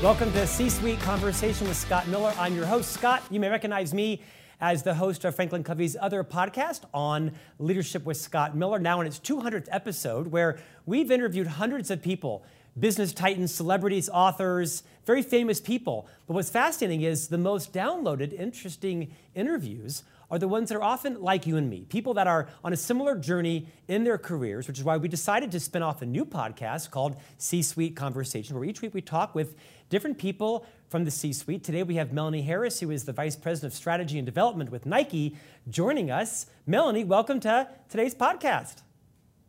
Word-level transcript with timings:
Welcome 0.00 0.30
to 0.34 0.46
C 0.46 0.70
Suite 0.70 1.00
Conversation 1.00 1.66
with 1.66 1.76
Scott 1.76 2.06
Miller. 2.06 2.32
I'm 2.38 2.54
your 2.54 2.66
host, 2.66 2.92
Scott. 2.92 3.20
You 3.32 3.40
may 3.40 3.48
recognize 3.48 3.92
me 3.92 4.22
as 4.60 4.84
the 4.84 4.94
host 4.94 5.24
of 5.24 5.34
Franklin 5.34 5.64
Covey's 5.64 5.96
other 6.00 6.22
podcast 6.22 6.82
on 6.94 7.32
leadership 7.58 8.04
with 8.04 8.16
Scott 8.16 8.56
Miller, 8.56 8.78
now 8.78 9.00
in 9.00 9.08
its 9.08 9.18
200th 9.18 9.66
episode, 9.72 10.28
where 10.28 10.60
we've 10.86 11.10
interviewed 11.10 11.48
hundreds 11.48 11.90
of 11.90 12.00
people 12.00 12.44
business 12.78 13.12
titans, 13.12 13.52
celebrities, 13.52 14.08
authors, 14.08 14.84
very 15.04 15.20
famous 15.20 15.60
people. 15.60 16.06
But 16.28 16.34
what's 16.34 16.48
fascinating 16.48 17.02
is 17.02 17.26
the 17.26 17.36
most 17.36 17.72
downloaded, 17.72 18.32
interesting 18.32 19.12
interviews 19.34 20.04
are 20.30 20.38
the 20.38 20.48
ones 20.48 20.68
that 20.68 20.76
are 20.76 20.82
often 20.82 21.20
like 21.22 21.46
you 21.46 21.56
and 21.56 21.70
me, 21.70 21.86
people 21.88 22.14
that 22.14 22.26
are 22.26 22.48
on 22.62 22.72
a 22.72 22.76
similar 22.76 23.16
journey 23.16 23.66
in 23.88 24.04
their 24.04 24.18
careers, 24.18 24.68
which 24.68 24.78
is 24.78 24.84
why 24.84 24.96
we 24.96 25.08
decided 25.08 25.50
to 25.52 25.60
spin 25.60 25.82
off 25.82 26.02
a 26.02 26.06
new 26.06 26.24
podcast 26.24 26.90
called 26.90 27.16
C 27.38 27.62
Suite 27.62 27.96
Conversation, 27.96 28.54
where 28.54 28.64
each 28.64 28.82
week 28.82 28.92
we 28.92 29.00
talk 29.00 29.34
with 29.34 29.56
different 29.88 30.18
people 30.18 30.66
from 30.88 31.04
the 31.04 31.10
C 31.10 31.32
suite. 31.32 31.64
Today 31.64 31.82
we 31.82 31.94
have 31.96 32.12
Melanie 32.12 32.42
Harris, 32.42 32.80
who 32.80 32.90
is 32.90 33.04
the 33.04 33.12
Vice 33.12 33.36
President 33.36 33.72
of 33.72 33.76
Strategy 33.76 34.18
and 34.18 34.26
Development 34.26 34.70
with 34.70 34.84
Nike, 34.84 35.36
joining 35.70 36.10
us. 36.10 36.46
Melanie, 36.66 37.04
welcome 37.04 37.40
to 37.40 37.68
today's 37.88 38.14
podcast. 38.14 38.82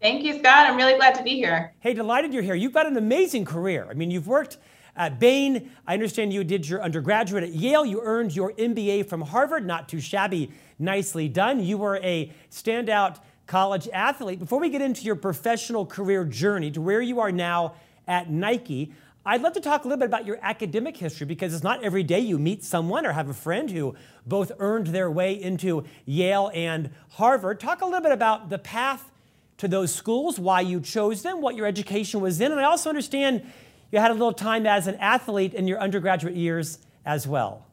Thank 0.01 0.23
you, 0.23 0.39
Scott. 0.39 0.69
I'm 0.69 0.77
really 0.77 0.95
glad 0.95 1.13
to 1.15 1.23
be 1.23 1.35
here. 1.35 1.73
Hey, 1.81 1.93
delighted 1.93 2.33
you're 2.33 2.43
here. 2.43 2.55
You've 2.55 2.73
got 2.73 2.87
an 2.87 2.95
amazing 2.95 3.43
career. 3.43 3.85
I 3.89 3.93
mean, 3.93 4.11
you've 4.11 4.27
worked 4.27 4.57
at 4.99 5.17
Bain. 5.17 5.71
I 5.87 5.93
understand 5.93 6.33
you 6.33 6.43
did 6.43 6.67
your 6.67 6.83
undergraduate 6.83 7.43
at 7.43 7.53
Yale. 7.53 7.85
You 7.85 8.01
earned 8.03 8.35
your 8.35 8.51
MBA 8.51 9.07
from 9.07 9.21
Harvard. 9.21 9.65
Not 9.65 9.87
too 9.87 10.01
shabby. 10.01 10.51
Nicely 10.77 11.29
done. 11.29 11.63
You 11.63 11.77
were 11.77 11.97
a 12.03 12.31
standout 12.51 13.19
college 13.47 13.87
athlete. 13.93 14.39
Before 14.39 14.59
we 14.59 14.69
get 14.69 14.81
into 14.81 15.03
your 15.03 15.15
professional 15.15 15.85
career 15.85 16.25
journey 16.25 16.69
to 16.71 16.81
where 16.81 17.01
you 17.01 17.21
are 17.21 17.31
now 17.31 17.75
at 18.07 18.29
Nike, 18.29 18.91
I'd 19.25 19.41
love 19.41 19.53
to 19.53 19.61
talk 19.61 19.85
a 19.85 19.87
little 19.87 19.99
bit 19.99 20.07
about 20.07 20.25
your 20.25 20.37
academic 20.41 20.97
history 20.97 21.25
because 21.25 21.53
it's 21.53 21.63
not 21.63 21.81
every 21.81 22.03
day 22.03 22.19
you 22.19 22.37
meet 22.37 22.63
someone 22.63 23.05
or 23.05 23.13
have 23.13 23.29
a 23.29 23.33
friend 23.33 23.71
who 23.71 23.95
both 24.25 24.51
earned 24.59 24.87
their 24.87 25.09
way 25.09 25.41
into 25.41 25.85
Yale 26.05 26.51
and 26.53 26.89
Harvard. 27.11 27.59
Talk 27.59 27.81
a 27.81 27.85
little 27.85 28.01
bit 28.01 28.11
about 28.11 28.49
the 28.49 28.59
path 28.59 29.09
to 29.59 29.67
those 29.67 29.93
schools, 29.93 30.39
why 30.39 30.61
you 30.61 30.79
chose 30.79 31.21
them, 31.21 31.41
what 31.41 31.55
your 31.55 31.65
education 31.65 32.21
was 32.21 32.41
in, 32.41 32.51
and 32.51 32.59
I 32.59 32.63
also 32.63 32.89
understand 32.89 33.43
you 33.91 33.99
had 33.99 34.11
a 34.11 34.13
little 34.13 34.33
time 34.33 34.65
as 34.65 34.87
an 34.87 34.95
athlete 34.95 35.53
in 35.53 35.67
your 35.67 35.79
undergraduate 35.79 36.35
years 36.35 36.79
as 37.05 37.27
well. 37.27 37.65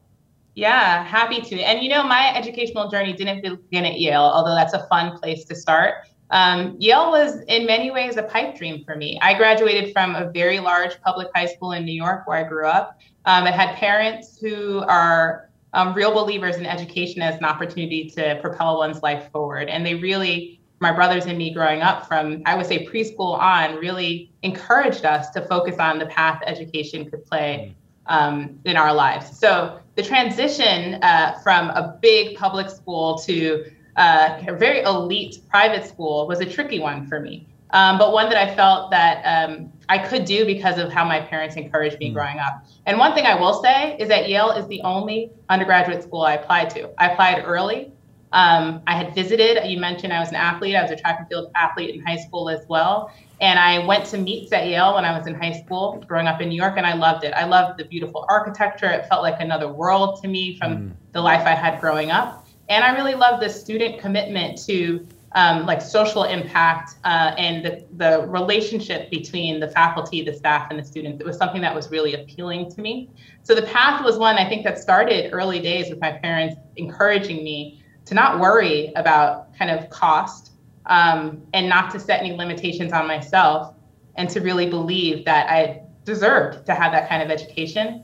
Yeah, 0.55 1.03
happy 1.03 1.41
to. 1.41 1.59
And 1.61 1.83
you 1.83 1.89
know, 1.89 2.03
my 2.03 2.33
educational 2.35 2.89
journey 2.89 3.13
didn't 3.13 3.41
begin 3.43 3.85
at 3.85 3.99
Yale, 3.99 4.21
although 4.21 4.55
that's 4.55 4.73
a 4.73 4.87
fun 4.87 5.17
place 5.19 5.45
to 5.45 5.55
start. 5.55 6.07
Um, 6.31 6.75
Yale 6.79 7.11
was 7.11 7.41
in 7.47 7.65
many 7.65 7.91
ways 7.91 8.17
a 8.17 8.23
pipe 8.23 8.57
dream 8.57 8.83
for 8.83 8.95
me. 8.95 9.19
I 9.21 9.35
graduated 9.35 9.93
from 9.93 10.15
a 10.15 10.31
very 10.31 10.59
large 10.59 10.99
public 11.01 11.27
high 11.35 11.45
school 11.45 11.71
in 11.73 11.85
New 11.85 11.93
York 11.93 12.27
where 12.27 12.37
I 12.37 12.43
grew 12.43 12.65
up. 12.65 12.99
Um, 13.25 13.45
it 13.45 13.53
had 13.53 13.75
parents 13.75 14.37
who 14.39 14.79
are 14.79 15.49
um, 15.73 15.93
real 15.93 16.13
believers 16.13 16.55
in 16.57 16.65
education 16.65 17.21
as 17.21 17.35
an 17.35 17.45
opportunity 17.45 18.09
to 18.15 18.39
propel 18.41 18.77
one's 18.77 19.03
life 19.03 19.31
forward. 19.31 19.69
And 19.69 19.85
they 19.85 19.95
really, 19.95 20.59
my 20.79 20.91
brothers 20.91 21.25
and 21.25 21.37
me 21.37 21.51
growing 21.51 21.81
up 21.81 22.07
from, 22.07 22.43
I 22.45 22.55
would 22.55 22.65
say 22.65 22.85
preschool 22.85 23.37
on, 23.39 23.77
really 23.77 24.31
encouraged 24.43 25.05
us 25.05 25.29
to 25.31 25.41
focus 25.41 25.77
on 25.77 25.97
the 25.97 26.05
path 26.05 26.41
education 26.45 27.09
could 27.09 27.25
play 27.25 27.75
um, 28.05 28.59
in 28.65 28.77
our 28.77 28.93
lives. 28.93 29.37
So 29.37 29.79
the 29.95 30.03
transition 30.03 31.01
uh, 31.03 31.39
from 31.43 31.69
a 31.71 31.97
big 32.01 32.37
public 32.37 32.69
school 32.69 33.17
to 33.19 33.71
uh, 33.95 34.43
a 34.47 34.55
very 34.55 34.81
elite 34.81 35.39
private 35.49 35.85
school 35.85 36.27
was 36.27 36.39
a 36.39 36.45
tricky 36.45 36.79
one 36.79 37.07
for 37.07 37.19
me, 37.19 37.47
um, 37.71 37.97
but 37.97 38.13
one 38.13 38.29
that 38.29 38.37
I 38.37 38.55
felt 38.55 38.91
that 38.91 39.23
um, 39.23 39.71
I 39.89 39.97
could 39.97 40.25
do 40.25 40.45
because 40.45 40.77
of 40.77 40.91
how 40.91 41.03
my 41.03 41.19
parents 41.19 41.55
encouraged 41.55 41.97
me 41.99 42.11
mm. 42.11 42.13
growing 42.13 42.37
up. 42.37 42.65
And 42.85 42.99
one 42.99 43.15
thing 43.15 43.25
I 43.25 43.33
will 43.33 43.61
say 43.61 43.97
is 43.99 44.07
that 44.09 44.29
Yale 44.29 44.51
is 44.51 44.67
the 44.67 44.81
only 44.81 45.31
undergraduate 45.49 46.03
school 46.03 46.21
I 46.21 46.35
applied 46.35 46.69
to. 46.71 46.89
I 47.01 47.09
applied 47.09 47.43
early. 47.43 47.91
Um, 48.33 48.81
I 48.87 48.95
had 48.95 49.15
visited, 49.15 49.65
you 49.69 49.79
mentioned 49.79 50.11
I 50.11 50.19
was 50.19 50.29
an 50.29 50.35
athlete. 50.35 50.75
I 50.75 50.81
was 50.81 50.91
a 50.91 50.97
track 50.97 51.19
and 51.19 51.27
field 51.27 51.51
athlete 51.55 51.95
in 51.95 52.05
high 52.05 52.17
school 52.17 52.49
as 52.49 52.65
well. 52.67 53.11
And 53.39 53.57
I 53.59 53.85
went 53.85 54.05
to 54.07 54.17
meets 54.17 54.51
at 54.51 54.67
Yale 54.67 54.95
when 54.95 55.05
I 55.05 55.17
was 55.17 55.27
in 55.27 55.35
high 55.35 55.61
school, 55.61 56.03
growing 56.07 56.27
up 56.27 56.41
in 56.41 56.49
New 56.49 56.55
York, 56.55 56.73
and 56.77 56.85
I 56.85 56.93
loved 56.93 57.23
it. 57.23 57.33
I 57.33 57.45
loved 57.45 57.79
the 57.79 57.85
beautiful 57.85 58.25
architecture. 58.29 58.89
It 58.89 59.05
felt 59.07 59.21
like 59.21 59.39
another 59.39 59.71
world 59.71 60.21
to 60.23 60.27
me 60.27 60.57
from 60.57 60.77
mm. 60.77 60.91
the 61.13 61.21
life 61.21 61.45
I 61.45 61.51
had 61.51 61.79
growing 61.79 62.11
up. 62.11 62.47
And 62.69 62.83
I 62.83 62.95
really 62.95 63.15
loved 63.15 63.41
the 63.41 63.49
student 63.49 63.99
commitment 63.99 64.57
to 64.65 65.07
um, 65.33 65.65
like 65.65 65.81
social 65.81 66.23
impact 66.23 66.95
uh, 67.03 67.33
and 67.37 67.63
the, 67.63 67.85
the 67.97 68.25
relationship 68.27 69.11
between 69.11 69.59
the 69.59 69.67
faculty, 69.67 70.23
the 70.23 70.33
staff, 70.33 70.67
and 70.71 70.79
the 70.79 70.83
students. 70.83 71.21
It 71.21 71.27
was 71.27 71.37
something 71.37 71.61
that 71.61 71.75
was 71.75 71.91
really 71.91 72.15
appealing 72.15 72.71
to 72.71 72.81
me. 72.81 73.09
So 73.43 73.53
the 73.53 73.61
path 73.61 74.03
was 74.03 74.17
one 74.17 74.37
I 74.37 74.49
think 74.49 74.63
that 74.63 74.79
started 74.79 75.31
early 75.31 75.59
days 75.59 75.89
with 75.89 75.99
my 76.01 76.11
parents 76.11 76.55
encouraging 76.75 77.43
me 77.43 77.83
to 78.07 78.15
not 78.15 78.39
worry 78.39 78.91
about 78.95 79.53
kind 79.57 79.69
of 79.69 79.89
cost 79.89 80.51
um, 80.85 81.41
and 81.53 81.67
not 81.67 81.91
to 81.91 81.99
set 81.99 82.21
any 82.21 82.31
limitations 82.33 82.93
on 82.93 83.07
myself 83.07 83.75
and 84.15 84.29
to 84.29 84.39
really 84.39 84.69
believe 84.69 85.25
that 85.25 85.49
I 85.49 85.81
deserved 86.05 86.65
to 86.65 86.73
have 86.73 86.93
that 86.93 87.09
kind 87.09 87.21
of 87.21 87.29
education 87.29 88.03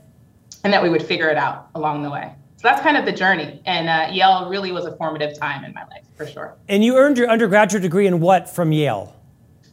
and 0.62 0.72
that 0.72 0.82
we 0.82 0.90
would 0.90 1.02
figure 1.02 1.28
it 1.28 1.38
out 1.38 1.68
along 1.74 2.02
the 2.02 2.10
way 2.10 2.32
So 2.56 2.68
that's 2.68 2.82
kind 2.82 2.96
of 2.96 3.06
the 3.06 3.12
journey. 3.12 3.62
And 3.64 3.88
uh, 3.88 4.12
Yale 4.12 4.48
really 4.48 4.72
was 4.72 4.84
a 4.84 4.94
formative 4.96 5.38
time 5.38 5.64
in 5.64 5.72
my 5.72 5.84
life, 5.84 6.04
for 6.14 6.26
sure. 6.26 6.54
And 6.68 6.84
you 6.84 6.96
earned 6.96 7.16
your 7.18 7.30
undergraduate 7.30 7.82
degree 7.82 8.06
in 8.06 8.20
what 8.20 8.48
from 8.48 8.72
Yale? 8.72 9.14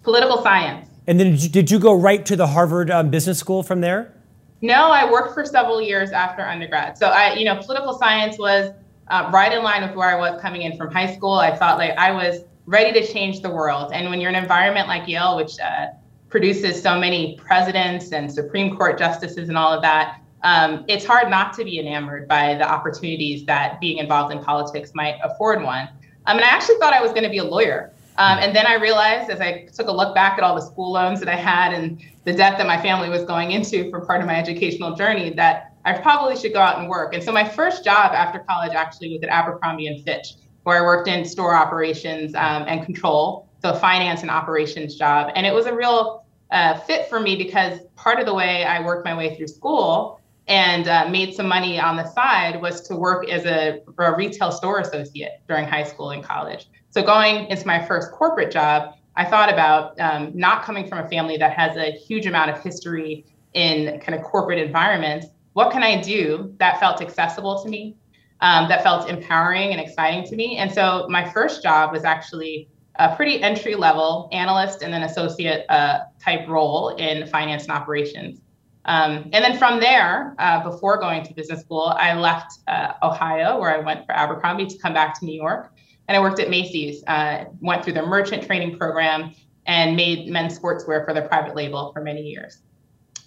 Political 0.04 0.42
science. 0.42 0.88
And 1.08 1.20
then 1.20 1.32
did 1.32 1.44
you, 1.44 1.50
did 1.50 1.72
you 1.72 1.80
go 1.80 1.94
right 1.94 2.26
to 2.26 2.36
the 2.38 2.48
Harvard 2.48 2.90
um, 2.90 3.10
Business 3.10 3.38
School 3.38 3.64
from 3.64 3.82
there? 3.82 4.14
No, 4.62 4.92
I 4.92 5.12
worked 5.12 5.34
for 5.34 5.44
several 5.44 5.82
years 5.82 6.12
after 6.12 6.44
undergrad. 6.44 6.98
So 6.98 7.08
I, 7.08 7.34
you 7.34 7.46
know, 7.46 7.56
political 7.56 7.98
science 7.98 8.38
was 8.38 8.72
uh, 9.12 9.30
right 9.32 9.52
in 9.52 9.62
line 9.62 9.84
with 9.84 9.96
where 9.96 10.10
I 10.10 10.16
was 10.16 10.42
coming 10.42 10.64
in 10.64 10.78
from 10.78 10.90
high 10.92 11.14
school. 11.14 11.34
I 11.34 11.56
thought 11.56 11.78
like 11.78 11.92
I 11.98 12.12
was 12.12 12.46
ready 12.66 13.00
to 13.00 13.06
change 13.06 13.42
the 13.42 13.50
world. 13.50 13.92
And 13.94 14.10
when 14.10 14.22
you're 14.22 14.30
in 14.30 14.36
an 14.36 14.44
environment 14.44 14.88
like 14.88 15.08
Yale, 15.08 15.36
which 15.36 15.60
uh, 15.60 15.88
produces 16.30 16.82
so 16.82 16.98
many 16.98 17.38
presidents 17.38 18.14
and 18.14 18.32
Supreme 18.32 18.78
Court 18.78 18.98
justices 18.98 19.50
and 19.50 19.58
all 19.58 19.74
of 19.74 19.82
that, 19.82 20.22
um, 20.44 20.86
it's 20.88 21.06
hard 21.06 21.30
not 21.30 21.54
to 21.58 21.66
be 21.66 21.80
enamored 21.80 22.28
by 22.28 22.56
the 22.56 22.68
opportunities 22.68 23.46
that 23.46 23.80
being 23.82 23.98
involved 23.98 24.34
in 24.34 24.42
politics 24.42 24.94
might 24.96 25.18
afford 25.24 25.62
one. 25.62 25.88
Um, 26.26 26.38
and 26.38 26.42
I 26.42 26.48
actually 26.48 26.78
thought 26.78 26.94
I 26.94 27.02
was 27.02 27.12
going 27.12 27.24
to 27.24 27.30
be 27.30 27.40
a 27.40 27.44
lawyer. 27.44 27.92
Um, 28.18 28.40
and 28.40 28.56
then 28.56 28.66
I 28.66 28.76
realized 28.76 29.30
as 29.30 29.42
I 29.42 29.68
took 29.74 29.88
a 29.88 29.92
look 29.92 30.16
back 30.16 30.38
at 30.38 30.44
all 30.44 30.56
the 30.56 30.62
school 30.62 30.92
loans 30.92 31.20
that 31.20 31.30
I 31.30 31.36
had 31.36 31.74
and 31.74 32.02
the 32.24 32.34
debt 32.34 32.58
that 32.58 32.68
my 32.68 32.82
family 32.82 33.10
was 33.10 33.24
going 33.24 33.52
into 33.52 33.90
for 33.90 34.06
part 34.06 34.22
of 34.22 34.28
my 34.28 34.36
educational 34.36 34.96
journey 34.96 35.32
that 35.32 35.71
I 35.86 35.94
probably 35.94 36.38
should 36.38 36.54
go 36.54 36.60
out 36.60 36.80
and 36.80 36.90
work. 36.90 37.14
And 37.14 37.24
so 37.24 37.32
my 37.32 37.48
first 37.48 37.84
job 37.84 38.14
after 38.14 38.40
college 38.40 38.74
actually 38.74 39.14
was 39.14 39.24
at 39.24 39.30
Abercrombie 39.30 39.88
and 39.88 40.04
Fitch, 40.04 40.36
where 40.64 40.78
I 40.78 40.82
worked 40.82 41.08
in 41.08 41.26
store 41.26 41.56
operations 41.56 42.36
um, 42.36 42.66
and 42.68 42.86
control, 42.86 43.48
so 43.62 43.74
finance 43.74 44.22
and 44.22 44.30
operations 44.30 44.96
job. 44.96 45.32
And 45.36 45.46
it 45.46 45.54
was 45.54 45.66
a 45.66 45.74
real 45.74 46.26
uh, 46.52 46.78
fit 46.80 47.08
for 47.10 47.20
me 47.20 47.36
because 47.36 47.80
part 47.96 48.20
of 48.20 48.26
the 48.26 48.34
way 48.34 48.64
I 48.64 48.86
worked 48.86 49.06
my 49.06 49.16
way 49.16 49.36
through 49.36 49.48
school 49.48 50.20
and 50.48 50.88
uh, 50.88 51.08
made 51.08 51.34
some 51.34 51.48
money 51.48 51.80
on 51.80 51.96
the 51.96 52.06
side 52.12 52.62
was 52.62 52.82
to 52.82 52.96
work 52.96 53.30
as 53.30 53.46
a, 53.46 53.82
a, 53.98 54.16
retail 54.16 54.52
store 54.52 54.80
associate 54.80 55.40
during 55.48 55.66
high 55.66 55.84
school 55.84 56.10
and 56.10 56.24
college. 56.24 56.68
So 56.90 57.02
going 57.04 57.46
into 57.48 57.66
my 57.66 57.86
first 57.86 58.12
corporate 58.12 58.52
job, 58.52 58.96
I 59.16 59.24
thought 59.24 59.52
about 59.52 60.00
um, 60.00 60.32
not 60.34 60.64
coming 60.64 60.88
from 60.88 61.00
a 61.00 61.08
family 61.10 61.38
that 61.38 61.54
has 61.54 61.78
a 61.78 61.92
huge 61.92 62.26
amount 62.26 62.50
of 62.52 62.62
history 62.62 63.26
in 63.54 64.00
kind 64.00 64.18
of 64.18 64.24
corporate 64.24 64.60
environments. 64.60 65.28
What 65.54 65.72
can 65.72 65.84
I 65.84 66.02
do 66.02 66.54
that 66.60 66.80
felt 66.80 67.02
accessible 67.02 67.62
to 67.64 67.70
me, 67.70 67.96
um, 68.40 68.70
that 68.70 68.84
felt 68.84 69.10
empowering 69.10 69.72
and 69.72 69.82
exciting 69.82 70.26
to 70.26 70.36
me? 70.36 70.58
And 70.58 70.72
so 70.72 71.08
my 71.10 71.30
first 71.30 71.62
job 71.62 71.92
was 71.92 72.04
actually 72.04 72.70
a 72.96 73.16
pretty 73.16 73.42
entry 73.42 73.76
level 73.76 74.30
analyst 74.32 74.82
and 74.82 74.94
then 74.94 75.04
associate 75.04 75.66
uh, 75.70 76.00
type 76.20 76.48
role 76.48 76.90
in 76.90 77.26
finance 77.28 77.64
and 77.64 77.72
operations. 77.72 78.42
Um, 78.86 79.30
and 79.32 79.44
then 79.44 79.58
from 79.58 79.80
there, 79.80 80.36
uh, 80.40 80.64
before 80.64 80.98
going 80.98 81.24
to 81.24 81.34
business 81.34 81.62
school, 81.62 81.94
I 81.98 82.14
left 82.16 82.60
uh, 82.68 82.94
Ohio, 83.04 83.60
where 83.60 83.70
I 83.70 83.80
went 83.80 84.06
for 84.06 84.14
Abercrombie, 84.14 84.66
to 84.66 84.78
come 84.80 84.94
back 84.94 85.20
to 85.20 85.26
New 85.26 85.36
York. 85.36 85.74
And 86.08 86.18
I 86.18 86.20
worked 86.20 86.40
at 86.40 86.50
Macy's, 86.50 87.04
uh, 87.08 87.46
went 87.60 87.84
through 87.84 87.94
their 87.94 88.08
merchant 88.08 88.46
training 88.46 88.78
program, 88.78 89.34
and 89.68 89.96
made 89.96 90.28
men's 90.28 90.58
sportswear 90.58 91.06
for 91.06 91.14
their 91.14 91.28
private 91.28 91.56
label 91.56 91.92
for 91.94 92.02
many 92.02 92.22
years. 92.22 92.64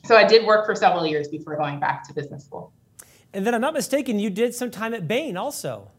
So 0.04 0.16
I 0.16 0.24
did 0.24 0.46
work 0.46 0.66
for 0.66 0.74
several 0.74 1.06
years 1.06 1.28
before 1.28 1.56
going 1.56 1.80
back 1.80 2.06
to 2.08 2.14
business 2.14 2.44
school. 2.44 2.72
And 3.32 3.46
then 3.46 3.54
I'm 3.54 3.60
not 3.60 3.74
mistaken, 3.74 4.18
you 4.18 4.30
did 4.30 4.54
some 4.54 4.70
time 4.70 4.92
at 4.94 5.08
Bain 5.08 5.36
also. 5.36 5.90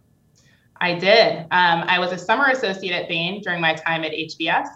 I 0.79 0.93
did. 0.93 1.39
Um, 1.51 1.83
I 1.87 1.97
was 1.99 2.11
a 2.11 2.17
summer 2.17 2.45
associate 2.45 2.93
at 2.93 3.09
Bain 3.09 3.41
during 3.41 3.59
my 3.59 3.73
time 3.73 4.03
at 4.03 4.11
HBS. 4.11 4.67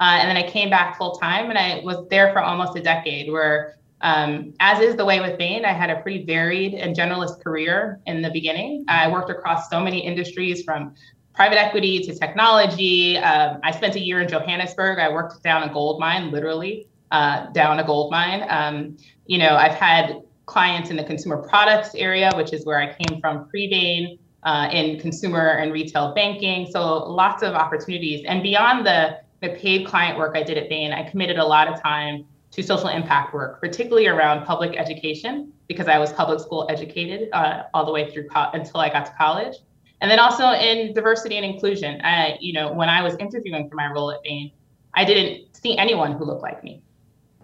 Uh, 0.00 0.16
and 0.18 0.28
then 0.28 0.36
I 0.36 0.48
came 0.48 0.70
back 0.70 0.96
full 0.96 1.12
time 1.12 1.50
and 1.50 1.58
I 1.58 1.82
was 1.84 2.08
there 2.08 2.32
for 2.32 2.40
almost 2.40 2.76
a 2.76 2.82
decade 2.82 3.30
where 3.30 3.76
um, 4.00 4.54
as 4.60 4.80
is 4.80 4.96
the 4.96 5.04
way 5.04 5.20
with 5.20 5.36
Bain, 5.36 5.66
I 5.66 5.72
had 5.72 5.90
a 5.90 6.00
pretty 6.00 6.24
varied 6.24 6.72
and 6.72 6.96
generalist 6.96 7.44
career 7.44 8.00
in 8.06 8.22
the 8.22 8.30
beginning. 8.30 8.86
I 8.88 9.08
worked 9.08 9.28
across 9.28 9.68
so 9.68 9.78
many 9.78 9.98
industries 9.98 10.64
from 10.64 10.94
private 11.34 11.60
equity 11.60 12.00
to 12.04 12.18
technology. 12.18 13.18
Um, 13.18 13.60
I 13.62 13.72
spent 13.72 13.96
a 13.96 14.00
year 14.00 14.22
in 14.22 14.28
Johannesburg. 14.28 14.98
I 14.98 15.10
worked 15.10 15.42
down 15.42 15.64
a 15.64 15.72
gold 15.72 16.00
mine, 16.00 16.30
literally 16.30 16.88
uh, 17.10 17.50
down 17.52 17.78
a 17.78 17.84
gold 17.84 18.10
mine. 18.10 18.44
Um, 18.48 18.96
you 19.26 19.38
know, 19.38 19.56
I've 19.56 19.74
had 19.74 20.22
clients 20.46 20.90
in 20.90 20.96
the 20.96 21.04
consumer 21.04 21.36
products 21.36 21.94
area, 21.94 22.30
which 22.34 22.52
is 22.52 22.66
where 22.66 22.80
I 22.80 22.94
came 22.94 23.20
from 23.20 23.48
pre-Bain, 23.48 24.18
uh, 24.42 24.68
in 24.72 24.98
consumer 24.98 25.48
and 25.58 25.72
retail 25.72 26.14
banking. 26.14 26.68
So 26.70 27.08
lots 27.10 27.42
of 27.42 27.54
opportunities. 27.54 28.24
And 28.26 28.42
beyond 28.42 28.86
the, 28.86 29.18
the 29.40 29.50
paid 29.50 29.86
client 29.86 30.18
work 30.18 30.36
I 30.36 30.42
did 30.42 30.58
at 30.58 30.68
Bain, 30.68 30.92
I 30.92 31.08
committed 31.08 31.38
a 31.38 31.44
lot 31.44 31.68
of 31.68 31.80
time 31.80 32.26
to 32.52 32.62
social 32.62 32.88
impact 32.88 33.32
work, 33.32 33.60
particularly 33.60 34.08
around 34.08 34.44
public 34.44 34.76
education, 34.76 35.52
because 35.68 35.86
I 35.86 35.98
was 35.98 36.12
public 36.12 36.40
school 36.40 36.66
educated 36.68 37.28
uh, 37.32 37.64
all 37.74 37.86
the 37.86 37.92
way 37.92 38.10
through 38.10 38.28
co- 38.28 38.50
until 38.52 38.80
I 38.80 38.88
got 38.88 39.06
to 39.06 39.12
college. 39.12 39.56
And 40.00 40.10
then 40.10 40.18
also 40.18 40.50
in 40.50 40.94
diversity 40.94 41.36
and 41.36 41.44
inclusion. 41.44 42.00
I, 42.02 42.38
you 42.40 42.52
know, 42.52 42.72
when 42.72 42.88
I 42.88 43.02
was 43.02 43.14
interviewing 43.16 43.68
for 43.68 43.76
my 43.76 43.92
role 43.92 44.10
at 44.10 44.22
Bain, 44.22 44.50
I 44.94 45.04
didn't 45.04 45.54
see 45.54 45.76
anyone 45.76 46.12
who 46.12 46.24
looked 46.24 46.42
like 46.42 46.64
me. 46.64 46.82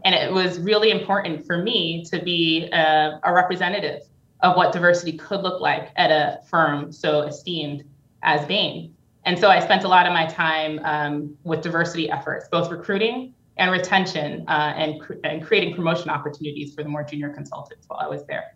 And 0.07 0.15
it 0.15 0.33
was 0.33 0.61
really 0.61 0.93
important 0.93 1.45
for 1.45 1.61
me 1.61 2.05
to 2.13 2.23
be 2.23 2.69
a, 2.73 3.19
a 3.25 3.35
representative 3.35 4.03
of 4.41 4.57
what 4.57 4.73
diversity 4.73 5.19
could 5.19 5.41
look 5.41 5.61
like 5.61 5.91
at 5.97 6.13
a 6.13 6.39
firm 6.49 6.93
so 6.93 7.23
esteemed 7.23 7.83
as 8.23 8.47
Bain. 8.47 8.95
And 9.25 9.37
so 9.37 9.49
I 9.49 9.59
spent 9.59 9.83
a 9.83 9.89
lot 9.89 10.07
of 10.07 10.13
my 10.13 10.27
time 10.27 10.79
um, 10.85 11.37
with 11.43 11.61
diversity 11.61 12.09
efforts, 12.09 12.47
both 12.49 12.71
recruiting 12.71 13.35
and 13.57 13.73
retention, 13.73 14.45
uh, 14.47 14.75
and, 14.77 15.01
cr- 15.01 15.15
and 15.25 15.45
creating 15.45 15.75
promotion 15.75 16.09
opportunities 16.09 16.73
for 16.73 16.85
the 16.85 16.89
more 16.89 17.03
junior 17.03 17.31
consultants 17.31 17.89
while 17.89 17.99
I 17.99 18.07
was 18.07 18.25
there. 18.27 18.55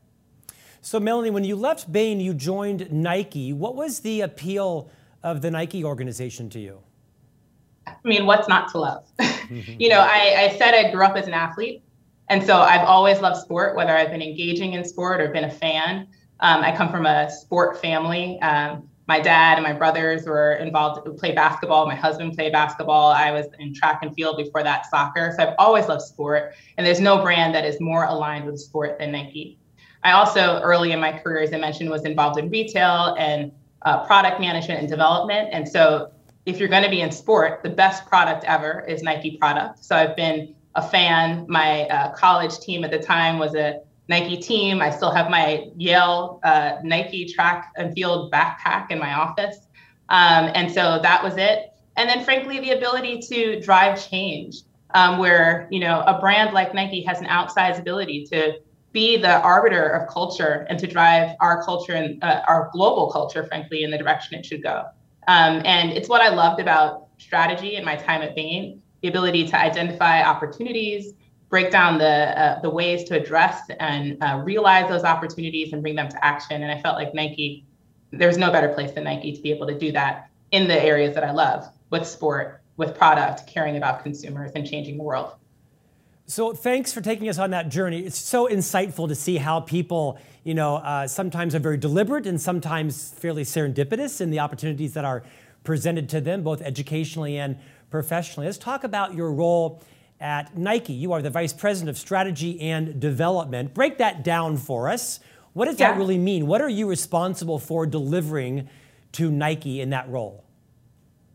So, 0.82 1.00
Melanie, 1.00 1.31
when 1.31 1.43
you 1.43 1.56
left 1.56 1.91
Bain, 1.91 2.20
you 2.20 2.32
joined 2.32 2.93
Nike. 2.93 3.52
What 3.52 3.75
was 3.75 4.00
the 4.00 4.20
appeal 4.20 4.88
of 5.25 5.43
the 5.43 5.50
Nike 5.50 5.82
organization 5.82 6.49
to 6.50 6.61
you? 6.61 6.82
I 7.86 7.94
mean, 8.04 8.26
what's 8.26 8.48
not 8.48 8.70
to 8.72 8.78
love? 8.78 9.04
you 9.50 9.88
know, 9.88 10.00
I, 10.00 10.50
I 10.50 10.56
said 10.58 10.74
I 10.74 10.90
grew 10.90 11.04
up 11.04 11.16
as 11.16 11.26
an 11.26 11.34
athlete. 11.34 11.82
And 12.28 12.44
so 12.44 12.58
I've 12.58 12.86
always 12.86 13.20
loved 13.20 13.40
sport, 13.40 13.74
whether 13.74 13.96
I've 13.96 14.10
been 14.10 14.22
engaging 14.22 14.74
in 14.74 14.84
sport 14.84 15.20
or 15.20 15.28
been 15.30 15.44
a 15.44 15.50
fan. 15.50 16.06
Um, 16.38 16.62
I 16.62 16.74
come 16.74 16.90
from 16.90 17.04
a 17.04 17.28
sport 17.30 17.80
family. 17.80 18.40
Um, 18.40 18.88
my 19.08 19.18
dad 19.18 19.54
and 19.54 19.64
my 19.64 19.72
brothers 19.72 20.24
were 20.26 20.52
involved, 20.54 21.04
play 21.18 21.32
basketball. 21.32 21.86
My 21.86 21.96
husband 21.96 22.36
played 22.36 22.52
basketball. 22.52 23.10
I 23.10 23.32
was 23.32 23.46
in 23.58 23.74
track 23.74 23.98
and 24.02 24.14
field 24.14 24.36
before 24.36 24.62
that, 24.62 24.88
soccer. 24.88 25.34
So 25.36 25.42
I've 25.42 25.54
always 25.58 25.88
loved 25.88 26.02
sport. 26.02 26.54
And 26.78 26.86
there's 26.86 27.00
no 27.00 27.20
brand 27.20 27.52
that 27.56 27.64
is 27.64 27.80
more 27.80 28.04
aligned 28.04 28.46
with 28.46 28.60
sport 28.60 29.00
than 29.00 29.10
Nike. 29.10 29.58
I 30.04 30.12
also, 30.12 30.60
early 30.60 30.92
in 30.92 31.00
my 31.00 31.12
career, 31.12 31.42
as 31.42 31.52
I 31.52 31.58
mentioned, 31.58 31.90
was 31.90 32.04
involved 32.04 32.38
in 32.38 32.48
retail 32.48 33.16
and 33.18 33.50
uh, 33.82 34.06
product 34.06 34.40
management 34.40 34.78
and 34.78 34.88
development. 34.88 35.48
And 35.52 35.68
so 35.68 36.12
if 36.50 36.58
you're 36.58 36.69
going 36.69 36.82
to 36.82 36.91
be 36.91 37.00
in 37.00 37.12
sport, 37.12 37.62
the 37.62 37.70
best 37.70 38.06
product 38.06 38.44
ever 38.44 38.85
is 38.87 39.02
Nike 39.02 39.37
product. 39.38 39.85
So 39.85 39.97
I've 39.97 40.17
been 40.17 40.55
a 40.75 40.82
fan. 40.82 41.47
My 41.49 41.82
uh, 41.87 42.12
college 42.12 42.58
team 42.58 42.85
at 42.85 42.91
the 42.91 42.99
time 42.99 43.38
was 43.38 43.55
a 43.55 43.81
Nike 44.08 44.37
team. 44.37 44.82
I 44.82 44.91
still 44.91 45.12
have 45.12 45.31
my 45.31 45.69
Yale 45.76 46.41
uh, 46.43 46.79
Nike 46.82 47.32
track 47.32 47.73
and 47.76 47.94
field 47.94 48.32
backpack 48.32 48.91
in 48.91 48.99
my 48.99 49.14
office. 49.14 49.69
Um, 50.08 50.50
and 50.55 50.70
so 50.70 50.99
that 51.00 51.23
was 51.23 51.37
it. 51.37 51.73
And 51.97 52.08
then, 52.08 52.25
frankly, 52.25 52.58
the 52.58 52.73
ability 52.73 53.20
to 53.29 53.61
drive 53.61 54.05
change, 54.11 54.62
um, 54.94 55.19
where 55.19 55.69
you 55.70 55.79
know 55.79 56.00
a 56.00 56.19
brand 56.19 56.52
like 56.52 56.75
Nike 56.75 57.02
has 57.02 57.20
an 57.20 57.26
outsized 57.26 57.79
ability 57.79 58.26
to 58.32 58.55
be 58.93 59.17
the 59.17 59.41
arbiter 59.41 59.88
of 59.88 60.08
culture 60.08 60.67
and 60.69 60.79
to 60.81 60.87
drive 60.88 61.37
our 61.41 61.62
culture 61.62 61.93
and 61.93 62.23
uh, 62.25 62.43
our 62.49 62.70
global 62.73 63.08
culture, 63.12 63.44
frankly, 63.44 63.85
in 63.85 63.91
the 63.93 63.99
direction 63.99 64.37
it 64.37 64.44
should 64.44 64.64
go. 64.64 64.87
Um, 65.30 65.62
and 65.64 65.92
it's 65.92 66.08
what 66.08 66.20
I 66.20 66.30
loved 66.30 66.60
about 66.60 67.06
strategy 67.18 67.76
in 67.76 67.84
my 67.84 67.94
time 67.94 68.20
at 68.22 68.34
Bain 68.34 68.82
the 69.00 69.08
ability 69.08 69.46
to 69.46 69.56
identify 69.56 70.22
opportunities, 70.22 71.14
break 71.48 71.70
down 71.70 71.98
the 71.98 72.38
uh, 72.40 72.60
the 72.60 72.70
ways 72.70 73.04
to 73.04 73.14
address 73.14 73.62
and 73.78 74.22
uh, 74.22 74.42
realize 74.44 74.88
those 74.88 75.04
opportunities 75.04 75.72
and 75.72 75.82
bring 75.82 75.94
them 75.94 76.08
to 76.08 76.24
action. 76.24 76.62
And 76.62 76.70
I 76.70 76.80
felt 76.82 76.96
like 76.96 77.14
Nike, 77.14 77.64
there's 78.10 78.38
no 78.38 78.50
better 78.50 78.68
place 78.70 78.90
than 78.90 79.04
Nike 79.04 79.32
to 79.32 79.40
be 79.40 79.52
able 79.52 79.68
to 79.68 79.78
do 79.78 79.92
that 79.92 80.30
in 80.50 80.66
the 80.66 80.82
areas 80.82 81.14
that 81.14 81.22
I 81.22 81.30
love 81.30 81.64
with 81.90 82.06
sport, 82.06 82.60
with 82.76 82.96
product, 82.96 83.46
caring 83.46 83.76
about 83.76 84.02
consumers, 84.02 84.50
and 84.54 84.66
changing 84.66 84.98
the 84.98 85.04
world. 85.04 85.34
So 86.30 86.52
thanks 86.52 86.92
for 86.92 87.00
taking 87.00 87.28
us 87.28 87.40
on 87.40 87.50
that 87.50 87.70
journey. 87.70 88.06
It's 88.06 88.16
so 88.16 88.46
insightful 88.46 89.08
to 89.08 89.16
see 89.16 89.36
how 89.36 89.58
people, 89.58 90.16
you 90.44 90.54
know, 90.54 90.76
uh, 90.76 91.08
sometimes 91.08 91.56
are 91.56 91.58
very 91.58 91.76
deliberate 91.76 92.24
and 92.24 92.40
sometimes 92.40 93.10
fairly 93.10 93.42
serendipitous 93.42 94.20
in 94.20 94.30
the 94.30 94.38
opportunities 94.38 94.94
that 94.94 95.04
are 95.04 95.24
presented 95.64 96.08
to 96.10 96.20
them, 96.20 96.44
both 96.44 96.62
educationally 96.62 97.36
and 97.36 97.58
professionally. 97.90 98.46
Let's 98.46 98.58
talk 98.58 98.84
about 98.84 99.12
your 99.12 99.32
role 99.32 99.82
at 100.20 100.56
Nike. 100.56 100.92
You 100.92 101.12
are 101.14 101.20
the 101.20 101.30
Vice 101.30 101.52
President 101.52 101.90
of 101.90 101.98
Strategy 101.98 102.60
and 102.60 103.00
Development. 103.00 103.74
Break 103.74 103.98
that 103.98 104.22
down 104.22 104.56
for 104.56 104.88
us. 104.88 105.18
What 105.52 105.64
does 105.64 105.80
yeah. 105.80 105.90
that 105.90 105.98
really 105.98 106.16
mean? 106.16 106.46
What 106.46 106.60
are 106.60 106.68
you 106.68 106.88
responsible 106.88 107.58
for 107.58 107.86
delivering 107.86 108.68
to 109.14 109.32
Nike 109.32 109.80
in 109.80 109.90
that 109.90 110.08
role? 110.08 110.44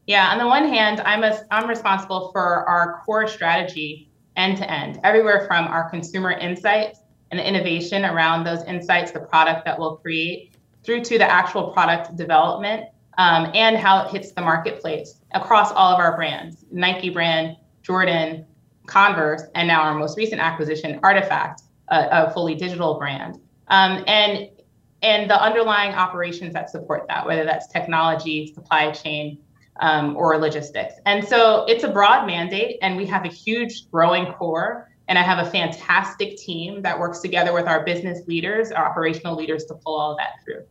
Yeah, 0.07 0.29
on 0.29 0.37
the 0.37 0.47
one 0.47 0.69
hand, 0.69 1.01
I'm, 1.01 1.25
a, 1.25 1.37
I'm 1.51 1.67
responsible 1.67 2.31
for 2.31 2.63
our 2.69 3.01
core 3.05 3.27
strategy 3.27 4.09
end 4.35 4.57
to 4.57 4.71
end, 4.71 4.99
everywhere 5.03 5.45
from 5.47 5.65
our 5.65 5.89
consumer 5.89 6.31
insights 6.31 6.99
and 7.31 7.39
the 7.39 7.47
innovation 7.47 8.05
around 8.05 8.43
those 8.43 8.63
insights, 8.65 9.11
the 9.11 9.19
product 9.19 9.65
that 9.65 9.77
we'll 9.77 9.97
create, 9.97 10.55
through 10.83 11.01
to 11.01 11.17
the 11.17 11.29
actual 11.29 11.71
product 11.71 12.15
development 12.15 12.89
um, 13.17 13.51
and 13.53 13.77
how 13.77 14.05
it 14.05 14.11
hits 14.11 14.31
the 14.31 14.41
marketplace 14.41 15.21
across 15.33 15.71
all 15.71 15.93
of 15.93 15.99
our 15.99 16.15
brands 16.15 16.65
Nike 16.71 17.09
brand, 17.09 17.57
Jordan, 17.81 18.45
Converse, 18.85 19.43
and 19.55 19.67
now 19.67 19.81
our 19.81 19.95
most 19.95 20.17
recent 20.17 20.41
acquisition, 20.41 20.99
RTFKT, 20.99 21.55
a, 21.89 22.07
a 22.11 22.31
fully 22.33 22.55
digital 22.55 22.97
brand. 22.97 23.39
Um, 23.67 24.03
and 24.07 24.49
and 25.01 25.29
the 25.29 25.39
underlying 25.39 25.93
operations 25.93 26.53
that 26.53 26.69
support 26.69 27.05
that, 27.09 27.25
whether 27.25 27.43
that's 27.43 27.67
technology, 27.67 28.51
supply 28.53 28.91
chain, 28.91 29.37
um, 29.79 30.15
or 30.15 30.37
logistics. 30.37 30.95
And 31.05 31.25
so 31.27 31.65
it's 31.65 31.83
a 31.83 31.89
broad 31.89 32.25
mandate, 32.25 32.77
and 32.81 32.95
we 32.95 33.05
have 33.07 33.25
a 33.25 33.29
huge 33.29 33.89
growing 33.91 34.33
core. 34.33 34.89
And 35.07 35.19
I 35.19 35.21
have 35.21 35.45
a 35.45 35.51
fantastic 35.51 36.35
team 36.37 36.81
that 36.81 36.99
works 36.99 37.19
together 37.19 37.53
with 37.53 37.67
our 37.67 37.83
business 37.85 38.27
leaders, 38.27 38.71
our 38.71 38.89
operational 38.89 39.35
leaders 39.35 39.65
to 39.65 39.75
pull 39.75 39.95
all 39.99 40.17
that 40.17 40.43
through. 40.43 40.63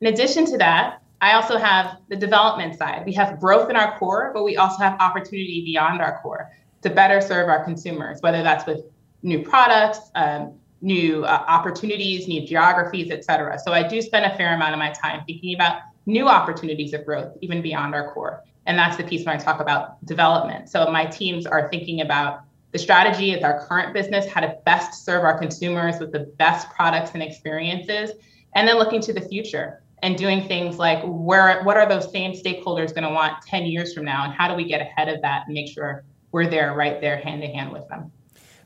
In 0.00 0.08
addition 0.08 0.46
to 0.46 0.58
that, 0.58 1.00
I 1.20 1.34
also 1.34 1.58
have 1.58 1.98
the 2.08 2.16
development 2.16 2.76
side. 2.76 3.04
We 3.06 3.12
have 3.12 3.38
growth 3.38 3.70
in 3.70 3.76
our 3.76 3.96
core, 4.00 4.32
but 4.34 4.42
we 4.42 4.56
also 4.56 4.82
have 4.82 5.00
opportunity 5.00 5.62
beyond 5.64 6.00
our 6.00 6.18
core 6.20 6.50
to 6.82 6.90
better 6.90 7.20
serve 7.20 7.48
our 7.48 7.62
consumers, 7.64 8.18
whether 8.20 8.42
that's 8.42 8.66
with 8.66 8.80
new 9.22 9.44
products, 9.44 10.00
um, 10.16 10.58
new 10.80 11.24
uh, 11.24 11.44
opportunities, 11.46 12.26
new 12.26 12.44
geographies, 12.44 13.12
et 13.12 13.24
cetera. 13.24 13.56
So 13.60 13.72
I 13.72 13.86
do 13.86 14.02
spend 14.02 14.26
a 14.26 14.36
fair 14.36 14.56
amount 14.56 14.72
of 14.72 14.80
my 14.80 14.90
time 14.90 15.22
thinking 15.24 15.54
about 15.54 15.82
new 16.06 16.28
opportunities 16.28 16.92
of 16.92 17.04
growth, 17.04 17.36
even 17.40 17.62
beyond 17.62 17.94
our 17.94 18.12
core. 18.12 18.42
And 18.66 18.78
that's 18.78 18.96
the 18.96 19.04
piece 19.04 19.26
when 19.26 19.36
I 19.36 19.38
talk 19.38 19.60
about 19.60 20.04
development. 20.06 20.68
So 20.68 20.90
my 20.90 21.06
teams 21.06 21.46
are 21.46 21.68
thinking 21.68 22.00
about 22.00 22.42
the 22.72 22.78
strategy 22.78 23.34
of 23.34 23.42
our 23.44 23.66
current 23.66 23.92
business, 23.92 24.26
how 24.26 24.40
to 24.40 24.56
best 24.64 25.04
serve 25.04 25.24
our 25.24 25.38
consumers 25.38 25.98
with 26.00 26.12
the 26.12 26.20
best 26.38 26.70
products 26.70 27.10
and 27.14 27.22
experiences, 27.22 28.12
and 28.54 28.66
then 28.66 28.78
looking 28.78 29.00
to 29.02 29.12
the 29.12 29.20
future 29.20 29.82
and 30.02 30.16
doing 30.18 30.46
things 30.48 30.78
like 30.78 31.00
where 31.04 31.62
what 31.62 31.76
are 31.76 31.88
those 31.88 32.10
same 32.10 32.32
stakeholders 32.32 32.94
going 32.94 33.04
to 33.04 33.10
want 33.10 33.40
10 33.46 33.66
years 33.66 33.94
from 33.94 34.04
now 34.04 34.24
and 34.24 34.32
how 34.32 34.48
do 34.48 34.54
we 34.54 34.64
get 34.64 34.80
ahead 34.80 35.08
of 35.08 35.20
that 35.22 35.44
and 35.46 35.54
make 35.54 35.68
sure 35.68 36.04
we're 36.32 36.46
there 36.46 36.74
right 36.74 37.00
there 37.00 37.18
hand 37.18 37.42
in 37.42 37.54
hand 37.54 37.72
with 37.72 37.86
them 37.88 38.10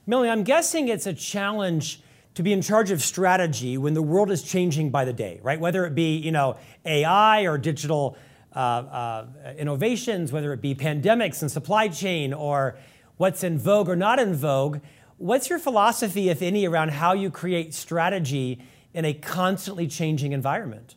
millie 0.06 0.30
i'm 0.30 0.42
guessing 0.42 0.88
it's 0.88 1.06
a 1.06 1.12
challenge 1.12 2.00
to 2.36 2.42
be 2.42 2.52
in 2.52 2.62
charge 2.62 2.90
of 2.90 3.02
strategy 3.02 3.76
when 3.76 3.94
the 3.94 4.02
world 4.02 4.30
is 4.30 4.42
changing 4.42 4.90
by 4.90 5.04
the 5.04 5.12
day 5.12 5.40
right? 5.42 5.60
Whether 5.60 5.84
it 5.84 5.94
be 5.94 6.16
you 6.16 6.32
know 6.32 6.56
ai 6.84 7.42
or 7.42 7.58
digital 7.58 8.16
uh, 8.54 8.58
uh, 8.58 9.26
innovations 9.58 10.32
whether 10.32 10.52
it 10.52 10.60
be 10.60 10.74
pandemics 10.74 11.42
and 11.42 11.50
supply 11.50 11.88
chain 11.88 12.32
or 12.32 12.78
what's 13.16 13.44
in 13.44 13.58
vogue 13.58 13.88
or 13.88 13.96
not 13.96 14.18
in 14.18 14.34
vogue 14.34 14.78
what's 15.18 15.48
your 15.48 15.58
philosophy 15.58 16.28
if 16.28 16.42
any 16.42 16.66
around 16.66 16.90
how 16.90 17.12
you 17.12 17.30
create 17.30 17.74
strategy 17.74 18.60
in 18.94 19.04
a 19.04 19.12
constantly 19.12 19.86
changing 19.86 20.32
environment? 20.32 20.96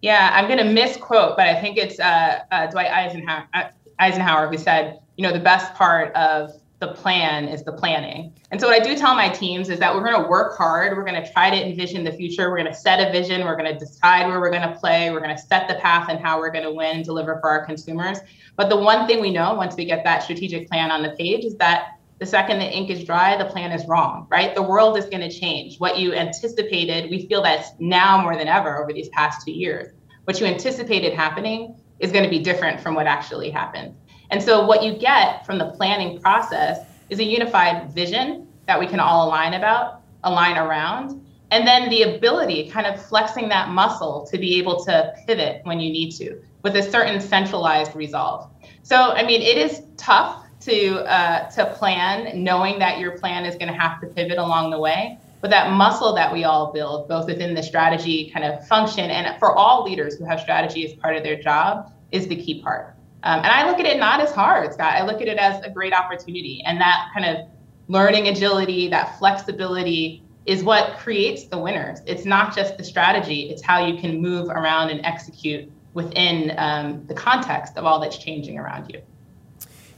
Yeah, 0.00 0.30
I'm 0.32 0.46
going 0.46 0.58
to 0.58 0.72
misquote, 0.72 1.36
but 1.36 1.46
I 1.46 1.60
think 1.60 1.76
it's 1.76 2.00
uh, 2.00 2.40
uh, 2.50 2.66
Dwight 2.68 2.90
Eisenhower, 2.90 3.46
uh, 3.54 3.64
Eisenhower 3.98 4.48
who 4.48 4.58
said, 4.58 4.98
you 5.16 5.22
know, 5.22 5.32
the 5.32 5.44
best 5.44 5.74
part 5.74 6.12
of 6.14 6.50
the 6.82 6.88
plan 6.88 7.46
is 7.46 7.62
the 7.62 7.70
planning. 7.70 8.34
And 8.50 8.60
so 8.60 8.66
what 8.66 8.74
I 8.74 8.84
do 8.84 8.96
tell 8.96 9.14
my 9.14 9.28
teams 9.28 9.68
is 9.68 9.78
that 9.78 9.94
we're 9.94 10.02
going 10.02 10.20
to 10.20 10.28
work 10.28 10.58
hard. 10.58 10.96
We're 10.96 11.04
going 11.04 11.22
to 11.22 11.32
try 11.32 11.48
to 11.48 11.56
envision 11.56 12.02
the 12.02 12.10
future. 12.10 12.50
We're 12.50 12.56
going 12.56 12.72
to 12.72 12.74
set 12.74 12.98
a 12.98 13.12
vision. 13.12 13.46
We're 13.46 13.56
going 13.56 13.72
to 13.72 13.78
decide 13.78 14.26
where 14.26 14.40
we're 14.40 14.50
going 14.50 14.68
to 14.68 14.74
play. 14.74 15.12
We're 15.12 15.20
going 15.20 15.34
to 15.34 15.40
set 15.40 15.68
the 15.68 15.76
path 15.76 16.08
and 16.08 16.18
how 16.18 16.40
we're 16.40 16.50
going 16.50 16.64
to 16.64 16.72
win, 16.72 16.96
and 16.96 17.04
deliver 17.04 17.38
for 17.40 17.48
our 17.50 17.64
consumers. 17.64 18.18
But 18.56 18.68
the 18.68 18.76
one 18.76 19.06
thing 19.06 19.20
we 19.20 19.30
know 19.30 19.54
once 19.54 19.76
we 19.76 19.84
get 19.84 20.02
that 20.02 20.24
strategic 20.24 20.68
plan 20.68 20.90
on 20.90 21.04
the 21.04 21.10
page 21.10 21.44
is 21.44 21.56
that 21.58 22.00
the 22.18 22.26
second 22.26 22.58
the 22.58 22.66
ink 22.68 22.90
is 22.90 23.04
dry, 23.04 23.36
the 23.36 23.44
plan 23.44 23.70
is 23.70 23.86
wrong, 23.86 24.26
right? 24.28 24.52
The 24.52 24.62
world 24.62 24.98
is 24.98 25.04
going 25.04 25.20
to 25.20 25.30
change. 25.30 25.78
What 25.78 26.00
you 26.00 26.14
anticipated, 26.14 27.10
we 27.10 27.26
feel 27.28 27.42
that's 27.42 27.70
now 27.78 28.20
more 28.20 28.36
than 28.36 28.48
ever 28.48 28.82
over 28.82 28.92
these 28.92 29.08
past 29.10 29.46
two 29.46 29.52
years. 29.52 29.92
What 30.24 30.40
you 30.40 30.46
anticipated 30.46 31.12
happening 31.12 31.76
is 32.00 32.10
going 32.10 32.24
to 32.24 32.30
be 32.30 32.40
different 32.40 32.80
from 32.80 32.96
what 32.96 33.06
actually 33.06 33.50
happened. 33.50 33.94
And 34.32 34.42
so, 34.42 34.64
what 34.64 34.82
you 34.82 34.94
get 34.94 35.44
from 35.44 35.58
the 35.58 35.66
planning 35.72 36.18
process 36.18 36.78
is 37.10 37.18
a 37.18 37.24
unified 37.24 37.92
vision 37.92 38.48
that 38.66 38.80
we 38.80 38.86
can 38.86 38.98
all 38.98 39.28
align 39.28 39.52
about, 39.52 40.00
align 40.24 40.56
around. 40.56 41.22
And 41.50 41.66
then 41.66 41.90
the 41.90 42.14
ability, 42.16 42.70
kind 42.70 42.86
of 42.86 43.04
flexing 43.04 43.50
that 43.50 43.68
muscle 43.68 44.26
to 44.30 44.38
be 44.38 44.58
able 44.58 44.82
to 44.86 45.12
pivot 45.26 45.60
when 45.64 45.80
you 45.80 45.92
need 45.92 46.12
to 46.12 46.40
with 46.62 46.76
a 46.76 46.82
certain 46.82 47.20
centralized 47.20 47.94
resolve. 47.94 48.48
So, 48.82 49.12
I 49.12 49.22
mean, 49.22 49.42
it 49.42 49.58
is 49.58 49.82
tough 49.98 50.46
to 50.60 51.00
uh, 51.00 51.50
to 51.50 51.66
plan, 51.74 52.42
knowing 52.42 52.78
that 52.78 52.98
your 52.98 53.18
plan 53.18 53.44
is 53.44 53.56
going 53.56 53.70
to 53.70 53.78
have 53.78 54.00
to 54.00 54.06
pivot 54.06 54.38
along 54.38 54.70
the 54.70 54.78
way. 54.78 55.18
But 55.42 55.50
that 55.50 55.72
muscle 55.72 56.14
that 56.14 56.32
we 56.32 56.44
all 56.44 56.72
build, 56.72 57.06
both 57.06 57.26
within 57.26 57.52
the 57.52 57.62
strategy 57.62 58.30
kind 58.30 58.46
of 58.46 58.66
function 58.66 59.10
and 59.10 59.38
for 59.38 59.54
all 59.54 59.84
leaders 59.84 60.16
who 60.16 60.24
have 60.24 60.40
strategy 60.40 60.86
as 60.86 60.94
part 60.94 61.16
of 61.16 61.22
their 61.22 61.36
job, 61.36 61.92
is 62.12 62.28
the 62.28 62.36
key 62.36 62.62
part. 62.62 62.96
Um, 63.24 63.38
and 63.38 63.48
I 63.48 63.68
look 63.68 63.78
at 63.78 63.86
it 63.86 63.98
not 63.98 64.20
as 64.20 64.32
hard, 64.32 64.72
Scott. 64.72 64.94
I 64.94 65.04
look 65.04 65.20
at 65.20 65.28
it 65.28 65.38
as 65.38 65.62
a 65.62 65.70
great 65.70 65.92
opportunity. 65.92 66.62
And 66.66 66.80
that 66.80 67.10
kind 67.14 67.24
of 67.26 67.46
learning 67.88 68.28
agility, 68.28 68.88
that 68.88 69.18
flexibility 69.18 70.22
is 70.46 70.64
what 70.64 70.98
creates 70.98 71.44
the 71.44 71.58
winners. 71.58 72.00
It's 72.06 72.24
not 72.24 72.54
just 72.54 72.76
the 72.76 72.84
strategy, 72.84 73.50
it's 73.50 73.62
how 73.62 73.84
you 73.84 74.00
can 74.00 74.20
move 74.20 74.48
around 74.48 74.90
and 74.90 75.04
execute 75.06 75.70
within 75.94 76.54
um, 76.56 77.06
the 77.06 77.14
context 77.14 77.76
of 77.76 77.84
all 77.84 78.00
that's 78.00 78.18
changing 78.18 78.58
around 78.58 78.90
you. 78.92 79.00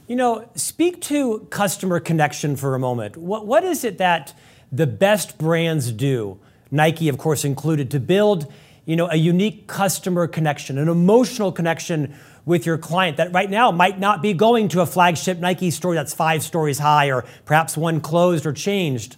You 0.07 0.15
know, 0.15 0.47
speak 0.53 1.01
to 1.03 1.47
customer 1.49 1.99
connection 1.99 2.55
for 2.55 2.75
a 2.75 2.79
moment. 2.79 3.17
What, 3.17 3.47
what 3.47 3.63
is 3.63 3.83
it 3.83 3.97
that 3.97 4.35
the 4.71 4.85
best 4.85 5.39
brands 5.39 5.91
do, 5.91 6.39
Nike, 6.69 7.09
of 7.09 7.17
course, 7.17 7.43
included, 7.43 7.89
to 7.91 7.99
build 7.99 8.51
you 8.85 8.95
know, 8.95 9.09
a 9.09 9.15
unique 9.15 9.67
customer 9.67 10.27
connection, 10.27 10.77
an 10.77 10.89
emotional 10.89 11.51
connection 11.51 12.15
with 12.45 12.65
your 12.65 12.77
client 12.77 13.17
that 13.17 13.33
right 13.33 13.49
now 13.49 13.71
might 13.71 13.99
not 13.99 14.21
be 14.21 14.33
going 14.33 14.67
to 14.69 14.81
a 14.81 14.85
flagship 14.85 15.39
Nike 15.39 15.71
store 15.71 15.95
that's 15.95 16.13
five 16.13 16.43
stories 16.43 16.79
high 16.79 17.11
or 17.11 17.25
perhaps 17.43 17.75
one 17.75 17.99
closed 17.99 18.45
or 18.45 18.53
changed. 18.53 19.17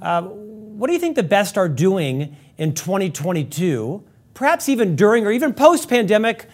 Uh, 0.00 0.22
what 0.22 0.86
do 0.86 0.92
you 0.92 0.98
think 0.98 1.16
the 1.16 1.22
best 1.22 1.58
are 1.58 1.68
doing 1.68 2.36
in 2.56 2.74
2022, 2.74 4.04
perhaps 4.34 4.68
even 4.68 4.96
during 4.96 5.26
or 5.26 5.32
even 5.32 5.52
post 5.52 5.88
pandemic, 5.88 6.48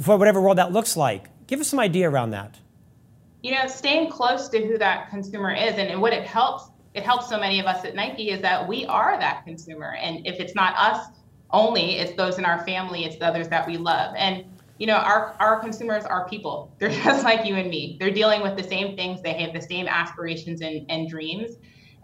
for 0.00 0.16
whatever 0.16 0.40
world 0.40 0.58
that 0.58 0.72
looks 0.72 0.96
like? 0.96 1.28
Give 1.46 1.60
us 1.60 1.68
some 1.68 1.78
idea 1.78 2.08
around 2.08 2.30
that. 2.30 2.58
You 3.42 3.52
know, 3.52 3.66
staying 3.66 4.10
close 4.10 4.48
to 4.50 4.66
who 4.66 4.78
that 4.78 5.10
consumer 5.10 5.52
is 5.52 5.72
and, 5.72 5.90
and 5.90 6.00
what 6.00 6.12
it 6.12 6.24
helps, 6.24 6.70
it 6.94 7.02
helps 7.02 7.28
so 7.28 7.38
many 7.38 7.60
of 7.60 7.66
us 7.66 7.84
at 7.84 7.94
Nike 7.94 8.30
is 8.30 8.40
that 8.42 8.66
we 8.66 8.86
are 8.86 9.18
that 9.18 9.44
consumer. 9.44 9.96
And 10.00 10.26
if 10.26 10.38
it's 10.38 10.54
not 10.54 10.74
us 10.76 11.08
only, 11.50 11.98
it's 11.98 12.12
those 12.12 12.38
in 12.38 12.44
our 12.44 12.64
family, 12.64 13.04
it's 13.04 13.16
the 13.16 13.26
others 13.26 13.48
that 13.48 13.66
we 13.66 13.76
love. 13.76 14.14
And 14.16 14.44
you 14.82 14.88
know, 14.88 14.96
our, 14.96 15.36
our 15.38 15.60
consumers 15.60 16.04
are 16.04 16.28
people. 16.28 16.74
They're 16.80 16.90
just 16.90 17.22
like 17.22 17.46
you 17.46 17.54
and 17.54 17.70
me. 17.70 17.96
They're 18.00 18.10
dealing 18.10 18.42
with 18.42 18.56
the 18.56 18.64
same 18.64 18.96
things. 18.96 19.22
They 19.22 19.32
have 19.34 19.52
the 19.52 19.62
same 19.62 19.86
aspirations 19.86 20.60
and, 20.60 20.84
and 20.90 21.08
dreams. 21.08 21.52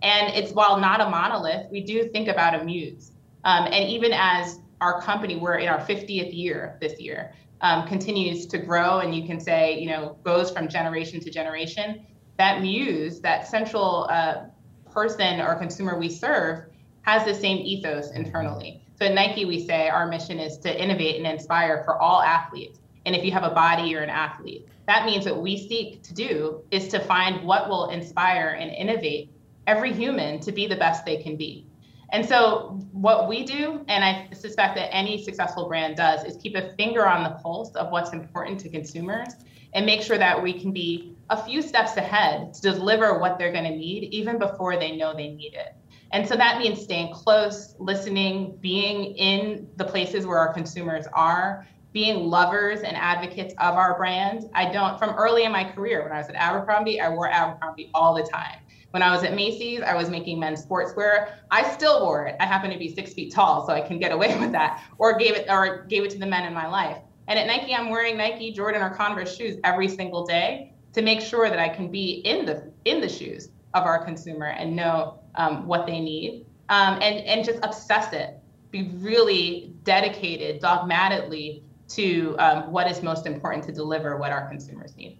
And 0.00 0.32
it's 0.32 0.52
while 0.52 0.78
not 0.78 1.00
a 1.00 1.10
monolith, 1.10 1.66
we 1.72 1.80
do 1.80 2.08
think 2.10 2.28
about 2.28 2.54
a 2.54 2.62
muse. 2.62 3.10
Um, 3.42 3.64
and 3.64 3.88
even 3.88 4.12
as 4.12 4.60
our 4.80 5.02
company, 5.02 5.34
we're 5.34 5.56
in 5.56 5.66
our 5.68 5.80
50th 5.80 6.32
year 6.32 6.78
this 6.80 7.00
year, 7.00 7.34
um, 7.62 7.88
continues 7.88 8.46
to 8.46 8.58
grow, 8.58 9.00
and 9.00 9.12
you 9.12 9.26
can 9.26 9.40
say, 9.40 9.76
you 9.76 9.88
know, 9.88 10.16
goes 10.22 10.52
from 10.52 10.68
generation 10.68 11.18
to 11.18 11.30
generation. 11.32 12.06
That 12.36 12.62
muse, 12.62 13.18
that 13.22 13.48
central 13.48 14.06
uh, 14.08 14.44
person 14.92 15.40
or 15.40 15.56
consumer 15.56 15.98
we 15.98 16.08
serve, 16.08 16.66
has 17.02 17.24
the 17.24 17.34
same 17.34 17.58
ethos 17.58 18.12
internally. 18.12 18.84
So 18.98 19.06
at 19.06 19.14
Nike, 19.14 19.44
we 19.44 19.64
say 19.64 19.88
our 19.88 20.08
mission 20.08 20.40
is 20.40 20.58
to 20.58 20.82
innovate 20.82 21.16
and 21.16 21.26
inspire 21.26 21.84
for 21.84 21.96
all 22.02 22.20
athletes. 22.20 22.80
And 23.06 23.14
if 23.14 23.24
you 23.24 23.30
have 23.30 23.44
a 23.44 23.50
body, 23.50 23.88
you're 23.88 24.02
an 24.02 24.10
athlete. 24.10 24.66
That 24.88 25.06
means 25.06 25.24
what 25.24 25.40
we 25.40 25.56
seek 25.56 26.02
to 26.02 26.14
do 26.14 26.62
is 26.72 26.88
to 26.88 26.98
find 26.98 27.46
what 27.46 27.68
will 27.68 27.90
inspire 27.90 28.56
and 28.58 28.72
innovate 28.72 29.30
every 29.68 29.92
human 29.92 30.40
to 30.40 30.50
be 30.50 30.66
the 30.66 30.74
best 30.74 31.06
they 31.06 31.22
can 31.22 31.36
be. 31.36 31.64
And 32.10 32.26
so, 32.26 32.80
what 32.90 33.28
we 33.28 33.44
do, 33.44 33.84
and 33.86 34.02
I 34.02 34.28
suspect 34.32 34.74
that 34.76 34.92
any 34.92 35.22
successful 35.22 35.68
brand 35.68 35.96
does, 35.96 36.24
is 36.24 36.36
keep 36.42 36.56
a 36.56 36.74
finger 36.74 37.06
on 37.06 37.22
the 37.22 37.38
pulse 37.40 37.74
of 37.76 37.92
what's 37.92 38.12
important 38.12 38.58
to 38.60 38.68
consumers 38.68 39.28
and 39.74 39.86
make 39.86 40.02
sure 40.02 40.18
that 40.18 40.42
we 40.42 40.58
can 40.58 40.72
be 40.72 41.14
a 41.30 41.40
few 41.40 41.62
steps 41.62 41.96
ahead 41.98 42.54
to 42.54 42.72
deliver 42.72 43.20
what 43.20 43.38
they're 43.38 43.52
going 43.52 43.70
to 43.70 43.76
need 43.76 44.04
even 44.12 44.38
before 44.38 44.76
they 44.76 44.96
know 44.96 45.14
they 45.14 45.28
need 45.28 45.54
it. 45.54 45.76
And 46.12 46.26
so 46.26 46.36
that 46.36 46.58
means 46.58 46.82
staying 46.82 47.12
close, 47.12 47.74
listening, 47.78 48.56
being 48.60 49.16
in 49.16 49.68
the 49.76 49.84
places 49.84 50.26
where 50.26 50.38
our 50.38 50.52
consumers 50.52 51.06
are, 51.12 51.66
being 51.92 52.26
lovers 52.28 52.80
and 52.80 52.96
advocates 52.96 53.54
of 53.58 53.74
our 53.74 53.96
brand. 53.96 54.48
I 54.54 54.72
don't, 54.72 54.98
from 54.98 55.10
early 55.16 55.44
in 55.44 55.52
my 55.52 55.64
career, 55.64 56.02
when 56.02 56.12
I 56.12 56.18
was 56.18 56.28
at 56.28 56.34
Abercrombie, 56.34 57.00
I 57.00 57.08
wore 57.08 57.28
Abercrombie 57.28 57.90
all 57.94 58.14
the 58.14 58.22
time. 58.22 58.58
When 58.90 59.02
I 59.02 59.14
was 59.14 59.22
at 59.22 59.34
Macy's, 59.34 59.82
I 59.82 59.94
was 59.94 60.08
making 60.08 60.40
men's 60.40 60.64
sportswear. 60.64 61.32
I 61.50 61.70
still 61.70 62.02
wore 62.04 62.26
it. 62.26 62.36
I 62.40 62.46
happen 62.46 62.70
to 62.70 62.78
be 62.78 62.94
six 62.94 63.12
feet 63.12 63.32
tall, 63.34 63.66
so 63.66 63.72
I 63.72 63.82
can 63.82 63.98
get 63.98 64.12
away 64.12 64.38
with 64.40 64.52
that. 64.52 64.82
Or 64.96 65.18
gave 65.18 65.34
it, 65.34 65.46
or 65.50 65.84
gave 65.88 66.04
it 66.04 66.10
to 66.10 66.18
the 66.18 66.26
men 66.26 66.44
in 66.44 66.54
my 66.54 66.66
life. 66.66 66.98
And 67.26 67.38
at 67.38 67.46
Nike, 67.46 67.74
I'm 67.74 67.90
wearing 67.90 68.16
Nike, 68.16 68.52
Jordan, 68.52 68.80
or 68.80 68.90
Converse 68.90 69.36
shoes 69.36 69.58
every 69.62 69.88
single 69.88 70.24
day 70.24 70.72
to 70.94 71.02
make 71.02 71.20
sure 71.20 71.50
that 71.50 71.58
I 71.58 71.68
can 71.68 71.90
be 71.90 72.22
in 72.24 72.46
the 72.46 72.72
in 72.86 73.02
the 73.02 73.08
shoes 73.08 73.50
of 73.74 73.84
our 73.84 74.02
consumer 74.02 74.46
and 74.46 74.74
know 74.74 75.20
um, 75.38 75.66
what 75.66 75.86
they 75.86 76.00
need, 76.00 76.44
um, 76.68 76.98
and 77.00 77.24
and 77.24 77.44
just 77.44 77.58
obsess 77.62 78.12
it. 78.12 78.38
Be 78.70 78.90
really 78.98 79.72
dedicated, 79.84 80.60
dogmatically 80.60 81.62
to 81.88 82.36
um, 82.38 82.70
what 82.70 82.90
is 82.90 83.02
most 83.02 83.24
important 83.26 83.64
to 83.64 83.72
deliver 83.72 84.18
what 84.18 84.30
our 84.30 84.46
consumers 84.46 84.94
need. 84.96 85.18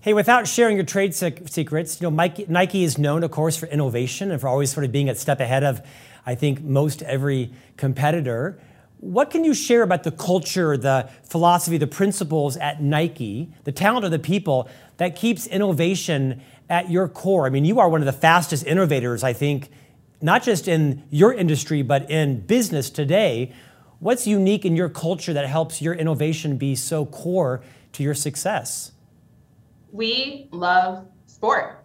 Hey, 0.00 0.14
without 0.14 0.48
sharing 0.48 0.76
your 0.76 0.86
trade 0.86 1.14
secrets, 1.14 2.00
you 2.00 2.06
know, 2.06 2.10
Mike, 2.10 2.48
Nike 2.48 2.82
is 2.82 2.98
known, 2.98 3.22
of 3.22 3.30
course, 3.30 3.56
for 3.56 3.66
innovation 3.66 4.32
and 4.32 4.40
for 4.40 4.48
always 4.48 4.72
sort 4.72 4.84
of 4.84 4.90
being 4.90 5.08
a 5.08 5.14
step 5.14 5.38
ahead 5.38 5.62
of, 5.62 5.80
I 6.26 6.34
think, 6.34 6.60
most 6.60 7.02
every 7.02 7.52
competitor. 7.76 8.58
What 8.98 9.30
can 9.30 9.44
you 9.44 9.54
share 9.54 9.82
about 9.82 10.02
the 10.02 10.10
culture, 10.10 10.76
the 10.76 11.08
philosophy, 11.22 11.76
the 11.76 11.86
principles 11.86 12.56
at 12.56 12.82
Nike, 12.82 13.52
the 13.62 13.70
talent 13.70 14.04
of 14.04 14.10
the 14.10 14.18
people 14.18 14.68
that 14.96 15.14
keeps 15.14 15.46
innovation 15.46 16.42
at 16.72 16.90
your 16.90 17.06
core. 17.06 17.44
I 17.44 17.50
mean, 17.50 17.66
you 17.66 17.78
are 17.80 17.88
one 17.90 18.00
of 18.00 18.06
the 18.06 18.12
fastest 18.14 18.66
innovators, 18.66 19.22
I 19.22 19.34
think, 19.34 19.68
not 20.22 20.42
just 20.42 20.66
in 20.66 21.02
your 21.10 21.30
industry, 21.30 21.82
but 21.82 22.10
in 22.10 22.40
business 22.40 22.88
today. 22.88 23.52
What's 23.98 24.26
unique 24.26 24.64
in 24.64 24.74
your 24.74 24.88
culture 24.88 25.34
that 25.34 25.46
helps 25.46 25.82
your 25.82 25.92
innovation 25.92 26.56
be 26.56 26.74
so 26.74 27.04
core 27.04 27.62
to 27.92 28.02
your 28.02 28.14
success? 28.14 28.92
We 29.92 30.48
love 30.50 31.06
sport 31.26 31.84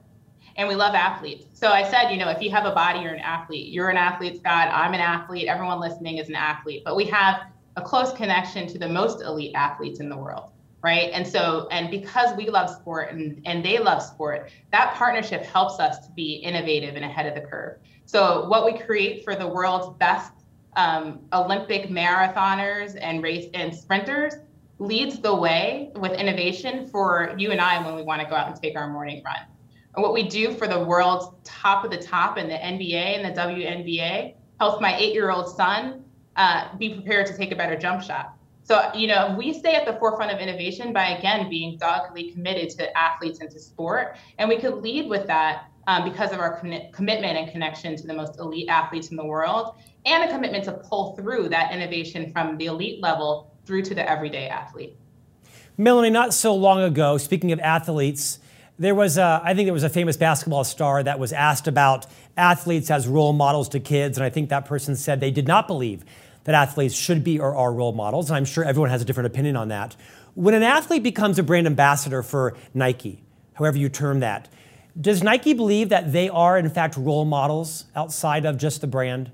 and 0.56 0.70
we 0.70 0.76
love 0.76 0.96
athletes. 0.96 1.46
So 1.52 1.68
I 1.68 1.84
said, 1.92 2.10
you 2.10 2.18
know, 2.18 2.30
if 2.30 2.42
you 2.42 2.50
have 2.52 2.66
a 2.66 2.72
body, 2.72 3.02
you're 3.02 3.14
an 3.14 3.20
athlete. 3.20 3.74
You're 3.74 3.90
an 3.90 3.98
athlete, 3.98 4.38
Scott. 4.38 4.70
I'm 4.72 4.94
an 4.94 5.02
athlete. 5.02 5.50
Everyone 5.50 5.82
listening 5.82 6.18
is 6.18 6.30
an 6.30 6.36
athlete. 6.36 6.84
But 6.86 6.96
we 6.96 7.04
have 7.08 7.42
a 7.76 7.82
close 7.82 8.14
connection 8.14 8.68
to 8.68 8.80
the 8.80 8.88
most 8.88 9.22
elite 9.22 9.52
athletes 9.54 10.00
in 10.00 10.08
the 10.08 10.18
world 10.18 10.52
right? 10.82 11.10
And 11.14 11.28
so 11.28 11.68
and 11.72 11.90
because 11.90 12.36
we 12.36 12.50
love 12.50 12.70
sport 12.70 13.12
and, 13.12 13.42
and 13.46 13.64
they 13.64 13.80
love 13.80 14.02
sport 14.02 14.52
that 14.72 14.94
partnership 14.96 15.44
helps 15.44 15.80
us 15.80 16.06
to 16.06 16.12
be 16.12 16.36
innovative 16.36 16.96
and 16.96 17.04
ahead 17.04 17.26
of 17.26 17.36
the 17.36 17.48
curve. 17.48 17.78
So 18.06 18.48
what 18.48 18.66
we 18.66 18.78
create 18.78 19.24
for 19.24 19.36
the 19.36 19.48
world's 19.48 19.98
best 19.98 20.34
um, 20.76 21.22
olympic 21.34 21.90
marathoners 21.90 22.98
and 23.02 23.24
race 23.24 23.50
and 23.56 23.74
sprinters 23.74 24.36
leads 24.78 25.20
the 25.20 25.34
way 25.34 25.92
with 25.96 26.12
innovation 26.12 26.88
for 26.88 27.34
you 27.36 27.52
and 27.52 27.60
i 27.60 27.84
when 27.84 27.96
we 27.96 28.04
want 28.04 28.22
to 28.22 28.28
go 28.28 28.36
out 28.36 28.48
and 28.48 28.56
take 28.62 28.76
our 28.76 28.88
morning 28.90 29.24
run. 29.26 29.38
And 29.96 30.04
what 30.04 30.14
we 30.14 30.28
do 30.28 30.54
for 30.54 30.68
the 30.68 30.80
world's 30.80 31.30
top 31.44 31.84
of 31.84 31.90
the 31.90 31.98
top 31.98 32.38
in 32.38 32.48
the 32.48 32.54
nba 32.54 32.94
and 32.94 33.26
the 33.36 33.42
WNBA 33.42 34.36
helps 34.60 34.80
my 34.80 34.96
eight 34.98 35.14
year 35.14 35.32
old 35.32 35.56
son 35.56 36.04
uh, 36.36 36.78
be 36.78 36.94
prepared 36.94 37.26
to 37.26 37.36
take 37.36 37.52
a 37.52 37.56
better 37.56 37.76
jump 37.76 38.04
shot 38.04 38.37
so, 38.68 38.92
you 38.94 39.08
know, 39.08 39.34
we 39.38 39.54
stay 39.54 39.76
at 39.76 39.86
the 39.86 39.94
forefront 39.94 40.30
of 40.30 40.40
innovation 40.40 40.92
by, 40.92 41.12
again, 41.12 41.50
being 41.50 41.78
doggedly 41.78 42.32
committed 42.32 42.70
to 42.72 42.98
athletes 42.98 43.40
and 43.40 43.50
to 43.52 43.60
sport. 43.62 44.18
And 44.40 44.50
we 44.50 44.58
could 44.58 44.82
lead 44.82 45.08
with 45.08 45.26
that 45.28 45.72
um, 45.88 46.04
because 46.04 46.34
of 46.34 46.40
our 46.40 46.60
con- 46.60 46.82
commitment 46.92 47.38
and 47.38 47.50
connection 47.50 47.96
to 47.96 48.06
the 48.06 48.14
most 48.14 48.40
elite 48.40 48.68
athletes 48.68 49.08
in 49.08 49.16
the 49.16 49.24
world 49.24 49.76
and 50.06 50.22
a 50.22 50.28
commitment 50.28 50.66
to 50.66 50.74
pull 50.74 51.16
through 51.16 51.48
that 51.48 51.72
innovation 51.72 52.30
from 52.34 52.58
the 52.58 52.66
elite 52.66 53.02
level 53.02 53.56
through 53.66 53.84
to 53.84 53.96
the 53.96 54.10
everyday 54.10 54.50
athlete. 54.50 54.98
Melanie, 55.78 56.10
not 56.10 56.34
so 56.34 56.54
long 56.54 56.82
ago, 56.82 57.18
speaking 57.18 57.54
of 57.54 57.62
athletes, 57.62 58.40
there 58.78 58.96
was 58.96 59.18
a, 59.18 59.42
I 59.46 59.54
think 59.54 59.68
there 59.68 59.74
was 59.74 59.84
a 59.84 59.90
famous 59.90 60.18
basketball 60.18 60.66
star 60.66 61.02
that 61.04 61.20
was 61.20 61.32
asked 61.32 61.70
about 61.70 62.06
athletes 62.36 62.92
as 62.92 63.08
role 63.08 63.32
models 63.32 63.70
to 63.70 63.80
kids, 63.80 64.18
and 64.18 64.26
I 64.26 64.30
think 64.30 64.50
that 64.50 64.66
person 64.66 64.98
said 64.98 65.22
they 65.22 65.32
did 65.32 65.48
not 65.48 65.68
believe 65.68 66.04
that 66.48 66.56
athletes 66.56 66.96
should 66.96 67.26
be 67.26 67.40
or 67.40 67.54
are 67.56 67.74
role 67.74 67.92
models. 67.92 68.30
And 68.30 68.38
I'm 68.38 68.46
sure 68.46 68.64
everyone 68.64 68.90
has 68.90 69.02
a 69.02 69.06
different 69.06 69.28
opinion 69.28 69.58
on 69.58 69.68
that. 69.68 69.98
When 70.34 70.54
an 70.54 70.64
athlete 70.64 71.04
becomes 71.04 71.38
a 71.38 71.44
brand 71.44 71.68
ambassador 71.68 72.24
for 72.24 72.56
Nike, 72.74 73.22
however 73.54 73.78
you 73.78 73.90
term 73.90 74.22
that, 74.22 74.48
does 75.00 75.22
Nike 75.22 75.54
believe 75.54 75.90
that 75.90 76.14
they 76.14 76.30
are, 76.30 76.58
in 76.58 76.70
fact, 76.70 76.96
role 76.96 77.26
models 77.26 77.86
outside 77.98 78.46
of 78.46 78.58
just 78.58 78.80
the 78.80 78.88
brand? 78.88 79.30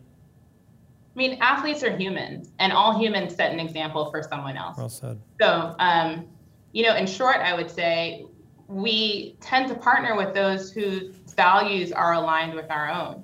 I 1.15 1.17
mean, 1.17 1.37
athletes 1.39 1.83
are 1.83 1.95
human, 1.95 2.47
and 2.57 2.73
all 2.73 2.97
humans 2.99 3.35
set 3.35 3.51
an 3.51 3.59
example 3.59 4.09
for 4.09 4.23
someone 4.23 4.57
else. 4.57 4.75
Well 4.75 4.89
said. 4.89 5.21
So, 5.39 5.75
um, 5.77 6.25
you 6.71 6.83
know, 6.83 6.95
in 6.95 7.05
short, 7.05 7.37
I 7.37 7.53
would 7.53 7.69
say 7.69 8.25
we 8.67 9.37
tend 9.39 9.67
to 9.69 9.75
partner 9.75 10.17
with 10.17 10.33
those 10.33 10.71
whose 10.71 11.15
values 11.35 11.91
are 11.91 12.13
aligned 12.13 12.55
with 12.55 12.71
our 12.71 12.89
own. 12.89 13.23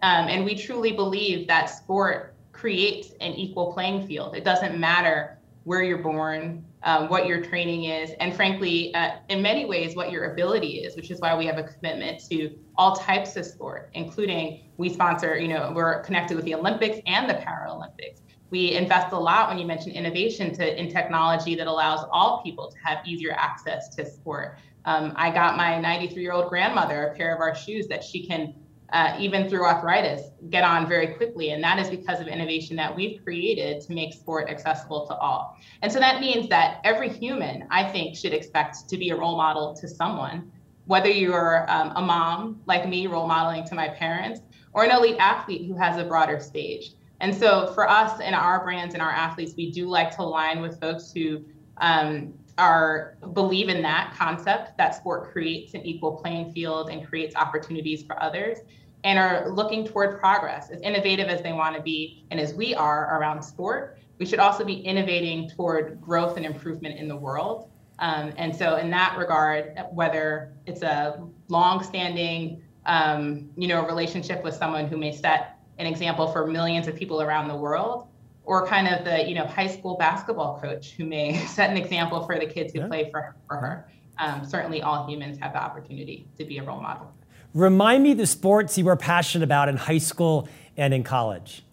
Um, 0.00 0.28
and 0.28 0.42
we 0.42 0.54
truly 0.54 0.92
believe 0.92 1.46
that 1.48 1.66
sport 1.66 2.35
creates 2.56 3.10
an 3.20 3.32
equal 3.32 3.72
playing 3.72 4.06
field. 4.06 4.34
It 4.34 4.44
doesn't 4.44 4.78
matter 4.78 5.38
where 5.64 5.82
you're 5.82 5.98
born, 5.98 6.64
um, 6.84 7.08
what 7.08 7.26
your 7.26 7.42
training 7.42 7.84
is, 7.84 8.12
and 8.20 8.34
frankly, 8.34 8.94
uh, 8.94 9.16
in 9.28 9.42
many 9.42 9.66
ways, 9.66 9.96
what 9.96 10.12
your 10.12 10.32
ability 10.32 10.78
is, 10.78 10.94
which 10.94 11.10
is 11.10 11.20
why 11.20 11.36
we 11.36 11.44
have 11.44 11.58
a 11.58 11.64
commitment 11.64 12.22
to 12.30 12.56
all 12.76 12.94
types 12.94 13.36
of 13.36 13.44
sport, 13.44 13.90
including 13.94 14.70
we 14.76 14.88
sponsor, 14.88 15.36
you 15.38 15.48
know, 15.48 15.72
we're 15.74 16.00
connected 16.02 16.36
with 16.36 16.44
the 16.44 16.54
Olympics 16.54 16.98
and 17.06 17.28
the 17.28 17.34
Paralympics. 17.34 18.20
We 18.50 18.74
invest 18.74 19.12
a 19.12 19.18
lot 19.18 19.48
when 19.48 19.58
you 19.58 19.66
mention 19.66 19.90
innovation 19.90 20.54
to 20.54 20.80
in 20.80 20.88
technology 20.88 21.56
that 21.56 21.66
allows 21.66 22.06
all 22.12 22.42
people 22.44 22.70
to 22.70 22.76
have 22.84 23.04
easier 23.04 23.32
access 23.32 23.88
to 23.96 24.06
sport. 24.06 24.58
Um, 24.84 25.12
I 25.16 25.30
got 25.30 25.56
my 25.56 25.80
93 25.80 26.22
year 26.22 26.32
old 26.32 26.48
grandmother 26.48 27.08
a 27.08 27.16
pair 27.16 27.34
of 27.34 27.40
our 27.40 27.56
shoes 27.56 27.88
that 27.88 28.04
she 28.04 28.24
can 28.24 28.54
uh, 28.92 29.16
even 29.18 29.48
through 29.48 29.64
arthritis, 29.64 30.30
get 30.50 30.62
on 30.62 30.88
very 30.88 31.08
quickly. 31.14 31.50
And 31.50 31.62
that 31.64 31.78
is 31.78 31.88
because 31.88 32.20
of 32.20 32.28
innovation 32.28 32.76
that 32.76 32.94
we've 32.94 33.22
created 33.22 33.80
to 33.82 33.92
make 33.92 34.12
sport 34.12 34.48
accessible 34.48 35.06
to 35.08 35.16
all. 35.16 35.56
And 35.82 35.90
so 35.90 35.98
that 35.98 36.20
means 36.20 36.48
that 36.50 36.80
every 36.84 37.08
human, 37.08 37.66
I 37.70 37.84
think, 37.90 38.16
should 38.16 38.32
expect 38.32 38.88
to 38.88 38.96
be 38.96 39.10
a 39.10 39.16
role 39.16 39.36
model 39.36 39.74
to 39.74 39.88
someone, 39.88 40.50
whether 40.86 41.10
you're 41.10 41.68
um, 41.70 41.92
a 41.96 42.02
mom 42.02 42.60
like 42.66 42.88
me, 42.88 43.06
role 43.06 43.26
modeling 43.26 43.64
to 43.66 43.74
my 43.74 43.88
parents, 43.88 44.40
or 44.72 44.84
an 44.84 44.90
elite 44.90 45.16
athlete 45.18 45.66
who 45.66 45.76
has 45.76 45.98
a 45.98 46.04
broader 46.04 46.38
stage. 46.38 46.92
And 47.20 47.34
so 47.34 47.72
for 47.72 47.88
us 47.88 48.20
and 48.20 48.34
our 48.34 48.62
brands 48.62 48.94
and 48.94 49.02
our 49.02 49.10
athletes, 49.10 49.54
we 49.56 49.72
do 49.72 49.88
like 49.88 50.14
to 50.16 50.22
align 50.22 50.60
with 50.60 50.78
folks 50.80 51.10
who 51.10 51.44
um, 51.78 52.34
are 52.58 53.16
believe 53.34 53.68
in 53.68 53.82
that 53.82 54.14
concept 54.16 54.76
that 54.78 54.94
sport 54.94 55.30
creates 55.32 55.74
an 55.74 55.84
equal 55.84 56.12
playing 56.12 56.52
field 56.52 56.88
and 56.90 57.06
creates 57.06 57.36
opportunities 57.36 58.02
for 58.02 58.20
others 58.22 58.58
and 59.04 59.18
are 59.18 59.50
looking 59.50 59.86
toward 59.86 60.18
progress 60.18 60.70
as 60.70 60.80
innovative 60.80 61.28
as 61.28 61.42
they 61.42 61.52
want 61.52 61.76
to 61.76 61.82
be 61.82 62.24
and 62.30 62.40
as 62.40 62.54
we 62.54 62.74
are 62.74 63.18
around 63.18 63.42
sport 63.42 63.98
we 64.18 64.26
should 64.26 64.38
also 64.38 64.64
be 64.64 64.74
innovating 64.74 65.50
toward 65.50 66.00
growth 66.00 66.36
and 66.36 66.46
improvement 66.46 66.98
in 66.98 67.08
the 67.08 67.16
world. 67.16 67.70
Um, 67.98 68.32
and 68.36 68.54
so 68.54 68.76
in 68.76 68.90
that 68.90 69.16
regard 69.18 69.78
whether 69.92 70.52
it's 70.66 70.82
a 70.82 71.22
long-standing 71.48 72.62
um, 72.84 73.50
you 73.56 73.68
know 73.68 73.86
relationship 73.86 74.44
with 74.44 74.54
someone 74.54 74.86
who 74.86 74.96
may 74.96 75.12
set 75.12 75.58
an 75.78 75.86
example 75.86 76.30
for 76.30 76.46
millions 76.46 76.88
of 76.88 76.94
people 76.94 77.20
around 77.20 77.48
the 77.48 77.56
world 77.56 78.08
or 78.46 78.66
kind 78.66 78.88
of 78.88 79.04
the 79.04 79.28
you 79.28 79.34
know 79.34 79.44
high 79.44 79.66
school 79.66 79.96
basketball 79.96 80.58
coach 80.60 80.92
who 80.92 81.04
may 81.04 81.36
set 81.46 81.68
an 81.68 81.76
example 81.76 82.24
for 82.24 82.38
the 82.38 82.46
kids 82.46 82.72
who 82.72 82.80
yeah. 82.80 82.86
play 82.86 83.10
for, 83.10 83.36
for 83.46 83.56
her. 83.56 83.88
Um, 84.18 84.44
certainly, 84.46 84.80
all 84.80 85.06
humans 85.06 85.38
have 85.38 85.52
the 85.52 85.62
opportunity 85.62 86.26
to 86.38 86.44
be 86.44 86.56
a 86.58 86.62
role 86.62 86.80
model. 86.80 87.12
Remind 87.52 88.02
me 88.02 88.14
the 88.14 88.26
sports 88.26 88.78
you 88.78 88.84
were 88.84 88.96
passionate 88.96 89.44
about 89.44 89.68
in 89.68 89.76
high 89.76 89.98
school 89.98 90.48
and 90.76 90.94
in 90.94 91.02
college. 91.02 91.64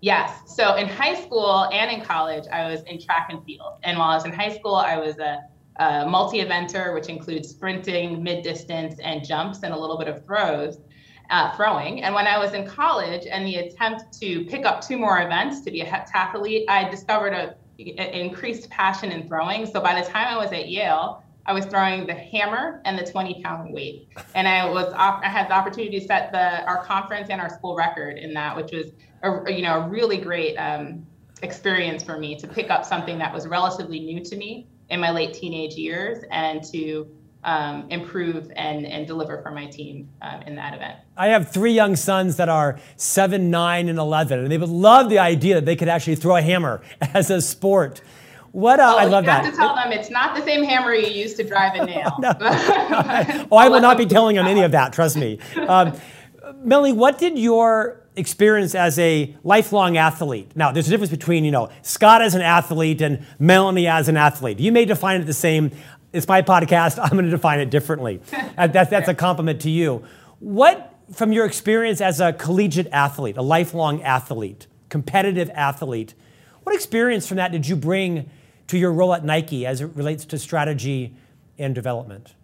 Yes. 0.00 0.32
So 0.46 0.76
in 0.76 0.88
high 0.88 1.20
school 1.20 1.68
and 1.72 1.90
in 1.90 2.04
college, 2.04 2.44
I 2.52 2.70
was 2.70 2.82
in 2.82 3.00
track 3.00 3.28
and 3.30 3.44
field. 3.44 3.74
And 3.82 3.98
while 3.98 4.10
I 4.10 4.14
was 4.14 4.24
in 4.24 4.32
high 4.32 4.56
school, 4.56 4.76
I 4.76 4.96
was 4.96 5.18
a, 5.18 5.40
a 5.76 6.06
multi 6.06 6.38
eventer, 6.38 6.94
which 6.94 7.08
includes 7.08 7.48
sprinting, 7.48 8.22
mid 8.22 8.44
distance, 8.44 9.00
and 9.00 9.24
jumps, 9.24 9.62
and 9.64 9.74
a 9.74 9.78
little 9.78 9.98
bit 9.98 10.06
of 10.08 10.24
throws 10.24 10.78
uh, 11.30 11.54
throwing. 11.56 12.02
And 12.02 12.14
when 12.14 12.26
I 12.26 12.38
was 12.38 12.52
in 12.54 12.66
college 12.66 13.26
and 13.30 13.46
the 13.46 13.56
attempt 13.56 14.18
to 14.20 14.44
pick 14.46 14.64
up 14.64 14.80
two 14.80 14.98
more 14.98 15.20
events 15.22 15.60
to 15.62 15.70
be 15.70 15.82
a 15.82 15.86
heptathlete, 15.86 16.64
I 16.68 16.88
discovered 16.88 17.32
a, 17.32 17.54
a, 17.78 18.20
increased 18.20 18.70
passion 18.70 19.12
in 19.12 19.28
throwing. 19.28 19.66
So 19.66 19.80
by 19.80 20.00
the 20.00 20.08
time 20.08 20.26
I 20.28 20.36
was 20.36 20.52
at 20.52 20.68
Yale, 20.68 21.22
I 21.44 21.52
was 21.52 21.64
throwing 21.64 22.06
the 22.06 22.14
hammer 22.14 22.82
and 22.84 22.98
the 22.98 23.10
20 23.10 23.42
pound 23.42 23.72
weight. 23.72 24.08
And 24.34 24.46
I 24.46 24.68
was 24.68 24.92
I 24.94 25.26
had 25.28 25.48
the 25.48 25.54
opportunity 25.54 25.98
to 25.98 26.06
set 26.06 26.30
the 26.30 26.62
our 26.66 26.84
conference 26.84 27.28
and 27.30 27.40
our 27.40 27.48
school 27.48 27.74
record 27.74 28.18
in 28.18 28.34
that, 28.34 28.54
which 28.54 28.72
was 28.72 28.92
a, 29.22 29.50
you 29.50 29.62
know 29.62 29.80
a 29.80 29.88
really 29.88 30.18
great 30.18 30.56
um, 30.56 31.06
experience 31.42 32.02
for 32.02 32.18
me 32.18 32.36
to 32.36 32.46
pick 32.46 32.70
up 32.70 32.84
something 32.84 33.18
that 33.18 33.32
was 33.32 33.46
relatively 33.46 34.00
new 34.00 34.22
to 34.24 34.36
me 34.36 34.66
in 34.90 35.00
my 35.00 35.10
late 35.10 35.32
teenage 35.32 35.74
years 35.74 36.24
and 36.30 36.62
to 36.64 37.06
um, 37.44 37.86
improve 37.90 38.50
and, 38.56 38.86
and 38.86 39.06
deliver 39.06 39.40
for 39.42 39.50
my 39.50 39.66
team 39.66 40.08
um, 40.22 40.42
in 40.42 40.56
that 40.56 40.74
event. 40.74 40.98
I 41.16 41.28
have 41.28 41.50
three 41.50 41.72
young 41.72 41.96
sons 41.96 42.36
that 42.36 42.48
are 42.48 42.78
seven, 42.96 43.50
nine, 43.50 43.88
and 43.88 43.98
11, 43.98 44.40
and 44.40 44.50
they 44.50 44.58
would 44.58 44.68
love 44.68 45.08
the 45.08 45.18
idea 45.18 45.54
that 45.56 45.64
they 45.64 45.76
could 45.76 45.88
actually 45.88 46.16
throw 46.16 46.36
a 46.36 46.42
hammer 46.42 46.82
as 47.00 47.30
a 47.30 47.40
sport. 47.40 48.00
What 48.52 48.80
uh, 48.80 48.94
oh, 48.94 48.98
I 48.98 49.04
love 49.04 49.24
that. 49.26 49.44
you 49.44 49.44
have 49.44 49.44
that. 49.44 49.50
to 49.50 49.56
tell 49.56 49.74
them 49.74 49.92
it's 49.92 50.10
not 50.10 50.34
the 50.34 50.42
same 50.42 50.64
hammer 50.64 50.94
you 50.94 51.08
use 51.08 51.34
to 51.34 51.44
drive 51.44 51.74
a 51.80 51.84
nail. 51.86 52.16
no. 52.18 52.32
oh, 52.40 53.56
I 53.56 53.68
will 53.68 53.80
not 53.80 53.98
be 53.98 54.06
telling 54.06 54.36
them 54.36 54.46
any 54.46 54.62
of 54.62 54.72
that. 54.72 54.92
Trust 54.92 55.16
me. 55.16 55.38
Um, 55.56 55.92
Melanie, 56.62 56.94
what 56.94 57.18
did 57.18 57.38
your 57.38 58.02
experience 58.16 58.74
as 58.74 58.98
a 58.98 59.36
lifelong 59.44 59.96
athlete? 59.96 60.50
Now, 60.56 60.72
there's 60.72 60.88
a 60.88 60.90
difference 60.90 61.10
between 61.10 61.44
you 61.44 61.50
know 61.50 61.68
Scott 61.82 62.22
as 62.22 62.34
an 62.34 62.40
athlete 62.42 63.02
and 63.02 63.24
Melanie 63.38 63.86
as 63.86 64.08
an 64.08 64.16
athlete. 64.16 64.58
You 64.58 64.72
may 64.72 64.86
define 64.86 65.20
it 65.20 65.24
the 65.24 65.34
same 65.34 65.70
it's 66.12 66.26
my 66.26 66.42
podcast. 66.42 66.98
I'm 67.02 67.10
going 67.10 67.24
to 67.24 67.30
define 67.30 67.60
it 67.60 67.70
differently. 67.70 68.20
that's, 68.56 68.90
that's 68.90 69.08
a 69.08 69.14
compliment 69.14 69.60
to 69.62 69.70
you. 69.70 70.04
What, 70.40 70.94
from 71.12 71.32
your 71.32 71.44
experience 71.44 72.00
as 72.00 72.20
a 72.20 72.32
collegiate 72.32 72.88
athlete, 72.92 73.36
a 73.36 73.42
lifelong 73.42 74.02
athlete, 74.02 74.66
competitive 74.88 75.50
athlete, 75.54 76.14
what 76.62 76.74
experience 76.74 77.26
from 77.26 77.38
that 77.38 77.52
did 77.52 77.66
you 77.66 77.76
bring 77.76 78.30
to 78.68 78.78
your 78.78 78.92
role 78.92 79.14
at 79.14 79.24
Nike 79.24 79.66
as 79.66 79.80
it 79.80 79.86
relates 79.94 80.24
to 80.26 80.38
strategy 80.38 81.14
and 81.58 81.74
development? 81.74 82.34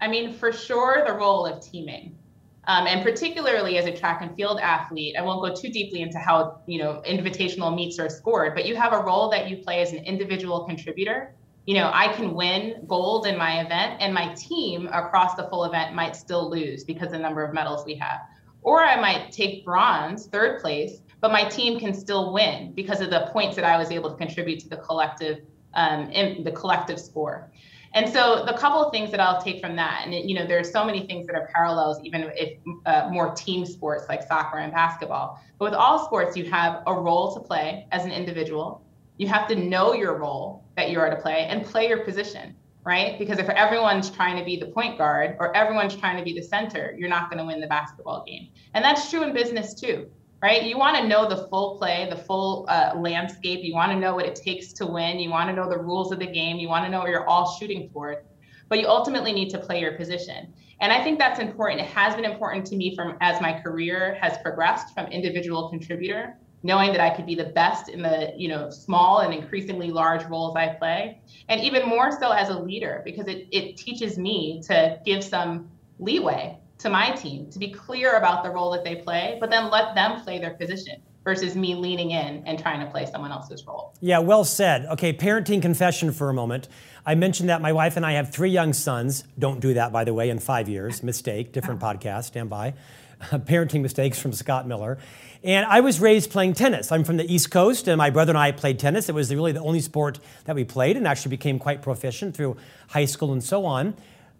I 0.00 0.08
mean, 0.08 0.32
for 0.32 0.52
sure, 0.52 1.04
the 1.06 1.12
role 1.12 1.46
of 1.46 1.60
teaming. 1.60 2.16
Um, 2.64 2.86
and 2.86 3.02
particularly 3.02 3.78
as 3.78 3.86
a 3.86 3.96
track 3.96 4.20
and 4.20 4.34
field 4.36 4.60
athlete, 4.60 5.16
I 5.18 5.22
won't 5.22 5.40
go 5.40 5.54
too 5.54 5.70
deeply 5.70 6.02
into 6.02 6.18
how 6.18 6.60
you 6.66 6.78
know 6.78 7.02
invitational 7.06 7.74
meets 7.74 7.98
are 7.98 8.10
scored, 8.10 8.54
but 8.54 8.66
you 8.66 8.76
have 8.76 8.92
a 8.92 8.98
role 8.98 9.30
that 9.30 9.48
you 9.48 9.56
play 9.56 9.80
as 9.80 9.92
an 9.92 10.04
individual 10.04 10.64
contributor 10.64 11.32
you 11.68 11.74
know, 11.74 11.90
I 11.92 12.08
can 12.14 12.32
win 12.32 12.82
gold 12.86 13.26
in 13.26 13.36
my 13.36 13.60
event 13.60 14.00
and 14.00 14.14
my 14.14 14.32
team 14.32 14.86
across 14.86 15.34
the 15.34 15.46
full 15.50 15.64
event 15.64 15.94
might 15.94 16.16
still 16.16 16.48
lose 16.48 16.82
because 16.82 17.10
the 17.10 17.18
number 17.18 17.44
of 17.44 17.52
medals 17.52 17.84
we 17.84 17.94
have. 17.96 18.20
Or 18.62 18.82
I 18.82 18.98
might 18.98 19.32
take 19.32 19.66
bronze, 19.66 20.28
third 20.28 20.62
place, 20.62 21.02
but 21.20 21.30
my 21.30 21.44
team 21.44 21.78
can 21.78 21.92
still 21.92 22.32
win 22.32 22.72
because 22.72 23.02
of 23.02 23.10
the 23.10 23.28
points 23.34 23.54
that 23.56 23.66
I 23.66 23.76
was 23.76 23.90
able 23.90 24.08
to 24.08 24.16
contribute 24.16 24.60
to 24.60 24.68
the 24.70 24.78
collective 24.78 25.40
um, 25.74 26.10
in 26.10 26.42
the 26.42 26.52
collective 26.52 26.98
score. 26.98 27.50
And 27.92 28.10
so 28.10 28.46
the 28.46 28.54
couple 28.54 28.82
of 28.82 28.90
things 28.90 29.10
that 29.10 29.20
I'll 29.20 29.42
take 29.42 29.60
from 29.60 29.76
that, 29.76 30.00
and 30.06 30.14
it, 30.14 30.24
you 30.24 30.34
know, 30.34 30.46
there's 30.46 30.72
so 30.72 30.86
many 30.86 31.06
things 31.06 31.26
that 31.26 31.36
are 31.36 31.50
parallels, 31.54 31.98
even 32.02 32.32
if 32.34 32.58
uh, 32.86 33.10
more 33.10 33.34
team 33.34 33.66
sports 33.66 34.06
like 34.08 34.22
soccer 34.22 34.56
and 34.56 34.72
basketball. 34.72 35.38
But 35.58 35.66
with 35.66 35.74
all 35.74 36.06
sports, 36.06 36.34
you 36.34 36.50
have 36.50 36.82
a 36.86 36.94
role 36.94 37.34
to 37.34 37.40
play 37.40 37.86
as 37.92 38.06
an 38.06 38.10
individual. 38.10 38.87
You 39.18 39.26
have 39.26 39.48
to 39.48 39.56
know 39.56 39.94
your 39.94 40.16
role 40.16 40.64
that 40.76 40.90
you 40.90 41.00
are 41.00 41.10
to 41.10 41.16
play 41.16 41.46
and 41.46 41.64
play 41.64 41.88
your 41.88 42.04
position, 42.04 42.54
right? 42.84 43.18
Because 43.18 43.40
if 43.40 43.48
everyone's 43.48 44.10
trying 44.10 44.38
to 44.38 44.44
be 44.44 44.56
the 44.56 44.66
point 44.66 44.96
guard 44.96 45.36
or 45.40 45.54
everyone's 45.56 45.96
trying 45.96 46.16
to 46.16 46.22
be 46.22 46.32
the 46.32 46.42
center, 46.42 46.94
you're 46.96 47.08
not 47.08 47.28
going 47.28 47.38
to 47.38 47.44
win 47.44 47.60
the 47.60 47.66
basketball 47.66 48.24
game. 48.24 48.48
And 48.74 48.84
that's 48.84 49.10
true 49.10 49.24
in 49.24 49.32
business 49.34 49.74
too, 49.74 50.08
right? 50.40 50.62
You 50.62 50.78
want 50.78 50.96
to 50.98 51.08
know 51.08 51.28
the 51.28 51.48
full 51.48 51.76
play, 51.78 52.06
the 52.08 52.16
full 52.16 52.64
uh, 52.68 52.92
landscape. 52.96 53.64
You 53.64 53.74
want 53.74 53.90
to 53.90 53.98
know 53.98 54.14
what 54.14 54.24
it 54.24 54.36
takes 54.36 54.72
to 54.74 54.86
win. 54.86 55.18
You 55.18 55.30
want 55.30 55.50
to 55.50 55.56
know 55.56 55.68
the 55.68 55.78
rules 55.78 56.12
of 56.12 56.20
the 56.20 56.26
game. 56.26 56.58
You 56.58 56.68
want 56.68 56.84
to 56.84 56.90
know 56.90 57.00
what 57.00 57.08
you're 57.08 57.28
all 57.28 57.56
shooting 57.58 57.90
for. 57.92 58.22
But 58.68 58.78
you 58.78 58.86
ultimately 58.86 59.32
need 59.32 59.50
to 59.50 59.58
play 59.58 59.80
your 59.80 59.92
position. 59.96 60.54
And 60.80 60.92
I 60.92 61.02
think 61.02 61.18
that's 61.18 61.40
important. 61.40 61.80
It 61.80 61.88
has 61.88 62.14
been 62.14 62.24
important 62.24 62.64
to 62.66 62.76
me 62.76 62.94
from 62.94 63.16
as 63.20 63.40
my 63.40 63.60
career 63.60 64.16
has 64.20 64.38
progressed 64.38 64.94
from 64.94 65.06
individual 65.06 65.70
contributor 65.70 66.36
knowing 66.68 66.92
that 66.92 67.00
I 67.00 67.08
could 67.08 67.24
be 67.26 67.34
the 67.34 67.46
best 67.46 67.88
in 67.88 68.02
the 68.02 68.32
you 68.36 68.46
know 68.46 68.70
small 68.70 69.20
and 69.20 69.34
increasingly 69.34 69.90
large 69.90 70.24
roles 70.26 70.54
I 70.54 70.68
play, 70.68 71.20
and 71.48 71.60
even 71.62 71.88
more 71.88 72.12
so 72.12 72.30
as 72.30 72.50
a 72.50 72.58
leader 72.58 73.02
because 73.04 73.26
it, 73.26 73.48
it 73.50 73.76
teaches 73.76 74.18
me 74.18 74.62
to 74.68 75.00
give 75.04 75.24
some 75.24 75.70
leeway 75.98 76.58
to 76.78 76.90
my 76.90 77.10
team 77.10 77.50
to 77.50 77.58
be 77.58 77.72
clear 77.72 78.18
about 78.18 78.44
the 78.44 78.50
role 78.50 78.70
that 78.70 78.84
they 78.84 78.96
play, 78.96 79.36
but 79.40 79.50
then 79.50 79.70
let 79.70 79.96
them 79.96 80.20
play 80.20 80.38
their 80.38 80.54
position 80.54 81.02
versus 81.24 81.56
me 81.56 81.74
leaning 81.74 82.12
in 82.12 82.42
and 82.46 82.58
trying 82.58 82.80
to 82.80 82.86
play 82.86 83.04
someone 83.04 83.32
else's 83.32 83.66
role. 83.66 83.94
Yeah, 84.00 84.20
well 84.20 84.44
said. 84.44 84.86
Okay, 84.86 85.12
parenting 85.12 85.60
confession 85.60 86.12
for 86.12 86.30
a 86.30 86.34
moment. 86.34 86.68
I 87.04 87.14
mentioned 87.14 87.48
that 87.48 87.60
my 87.60 87.72
wife 87.72 87.96
and 87.96 88.06
I 88.06 88.12
have 88.12 88.30
three 88.32 88.50
young 88.50 88.72
sons. 88.72 89.24
Don't 89.38 89.60
do 89.60 89.74
that, 89.74 89.92
by 89.92 90.04
the 90.04 90.14
way, 90.14 90.30
in 90.30 90.38
five 90.38 90.68
years. 90.68 91.02
Mistake, 91.02 91.52
different 91.52 91.82
ah. 91.82 91.92
podcast, 91.92 92.24
stand 92.24 92.50
by. 92.50 92.74
parenting 93.30 93.82
mistakes 93.82 94.18
from 94.18 94.32
Scott 94.32 94.66
Miller. 94.66 94.98
And 95.44 95.66
I 95.66 95.80
was 95.80 96.00
raised 96.00 96.30
playing 96.30 96.54
tennis. 96.54 96.90
I'm 96.90 97.04
from 97.04 97.16
the 97.16 97.32
East 97.32 97.50
Coast, 97.50 97.86
and 97.86 97.98
my 97.98 98.10
brother 98.10 98.30
and 98.30 98.38
I 98.38 98.50
played 98.52 98.78
tennis. 98.78 99.08
It 99.08 99.14
was 99.14 99.32
really 99.32 99.52
the 99.52 99.60
only 99.60 99.80
sport 99.80 100.18
that 100.44 100.56
we 100.56 100.64
played, 100.64 100.96
and 100.96 101.06
actually 101.06 101.30
became 101.30 101.58
quite 101.58 101.80
proficient 101.80 102.36
through 102.36 102.56
high 102.88 103.04
school 103.04 103.32
and 103.32 103.42
so 103.42 103.64
on. 103.64 103.94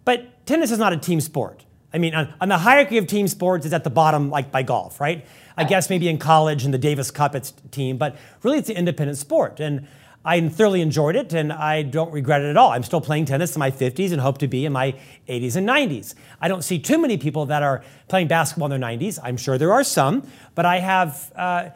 But 0.05 0.45
tennis 0.47 0.71
is 0.71 0.79
not 0.79 0.93
a 0.93 0.97
team 0.97 1.21
sport. 1.21 1.65
I 1.93 1.99
mean, 1.99 2.15
on, 2.15 2.35
on 2.41 2.49
the 2.49 2.59
hierarchy 2.59 2.99
of 2.99 3.07
team 3.07 3.29
sports, 3.29 3.65
it's 3.65 3.75
at 3.75 3.85
the 3.85 3.91
bottom, 3.91 4.29
like 4.29 4.51
by 4.51 4.63
golf, 4.63 5.01
right? 5.01 5.27
I 5.57 5.65
guess 5.65 5.89
maybe 5.89 6.09
in 6.09 6.19
college 6.19 6.65
in 6.65 6.71
the 6.71 6.79
Davis 6.79 7.11
Cup 7.11 7.35
it's 7.35 7.53
team, 7.71 7.97
but 7.97 8.17
really 8.43 8.59
it's 8.59 8.69
an 8.69 8.77
independent 8.77 9.19
sport. 9.19 9.59
And 9.61 9.89
I 10.29 10.47
thoroughly 10.47 10.83
enjoyed 10.83 11.17
it 11.17 11.33
and 11.33 11.51
I 11.51 11.81
don't 11.81 12.13
regret 12.13 12.43
it 12.43 12.51
at 12.51 12.59
all. 12.59 12.71
I'm 12.73 12.83
still 12.83 13.01
playing 13.01 13.25
tennis 13.25 13.57
in 13.57 13.61
my 13.61 13.71
50s 13.71 14.13
and 14.13 14.21
hope 14.21 14.37
to 14.39 14.47
be 14.47 14.67
in 14.67 14.75
my 14.75 14.95
80s 15.27 15.57
and 15.57 15.67
90s. 15.67 16.15
I 16.39 16.49
don't 16.49 16.61
see 16.61 16.79
too 16.79 16.99
many 16.99 17.17
people 17.17 17.47
that 17.47 17.63
are 17.63 17.83
playing 18.09 18.29
basketball 18.29 18.71
in 18.71 18.79
their 18.79 18.91
90s. 18.91 19.19
I'm 19.23 19.39
sure 19.39 19.57
there 19.57 19.73
are 19.73 19.83
some, 19.83 20.31
but 20.55 20.67
I 20.67 20.81
have 20.81 21.33
uh, 21.35 21.71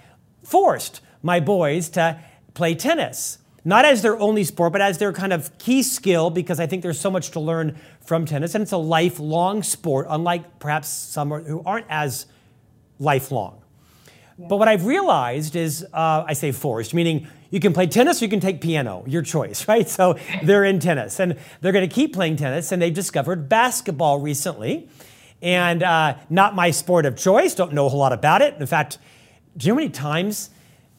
forced 0.45 1.01
my 1.23 1.41
boys 1.41 1.89
to 1.91 2.21
play 2.53 2.75
tennis. 2.75 3.39
Not 3.65 3.87
as 3.87 4.03
their 4.03 4.21
only 4.21 4.45
sport, 4.45 4.73
but 4.73 4.83
as 4.83 4.99
their 4.99 5.15
kind 5.15 5.33
of 5.33 5.57
key 5.57 5.83
skill, 5.83 6.29
because 6.29 6.61
I 6.61 6.67
think 6.67 6.83
there's 6.83 7.01
so 7.01 7.11
much 7.11 7.31
to 7.31 7.41
learn 7.41 7.79
from 8.03 8.27
tennis, 8.27 8.55
and 8.55 8.61
it's 8.61 8.73
a 8.73 8.77
lifelong 8.77 9.63
sport, 9.63 10.09
unlike 10.11 10.59
perhaps 10.59 10.89
some 10.89 11.31
who 11.31 11.63
aren't 11.65 11.87
as 11.89 12.27
lifelong. 12.99 13.63
Yeah. 14.37 14.49
But 14.49 14.57
what 14.57 14.69
I've 14.69 14.85
realized 14.85 15.57
is, 15.57 15.87
uh, 15.95 16.25
I 16.27 16.35
say 16.35 16.53
forced, 16.53 16.93
meaning 16.93 17.29
you 17.53 17.61
can 17.61 17.73
play 17.73 17.87
tennis 17.87 18.21
or 18.21 18.25
you 18.25 18.31
can 18.31 18.41
take 18.41 18.61
piano, 18.61 19.05
your 19.07 19.23
choice, 19.23 19.69
right? 19.69 19.89
So 19.89 20.19
they're 20.43 20.65
in 20.65 20.81
tennis 20.81 21.21
and 21.21 21.37
they're 21.61 21.71
going 21.71 21.89
to 21.89 21.95
keep 21.95 22.13
playing 22.13 22.37
tennis 22.37 22.73
and 22.73 22.83
they've 22.83 22.93
discovered 22.93 23.49
basketball 23.49 24.19
recently. 24.19 24.89
And 25.41 25.83
uh, 25.83 26.17
not 26.31 26.55
my 26.55 26.71
sport 26.71 27.05
of 27.05 27.17
choice, 27.17 27.55
don't 27.55 27.73
know 27.73 27.87
a 27.87 27.89
whole 27.89 28.01
lot 28.01 28.13
about 28.13 28.43
it. 28.43 28.55
In 28.59 28.67
fact, 28.67 28.99
do 29.57 29.67
you 29.67 29.73
know 29.73 29.77
how 29.77 29.81
many 29.81 29.91
times 29.91 30.51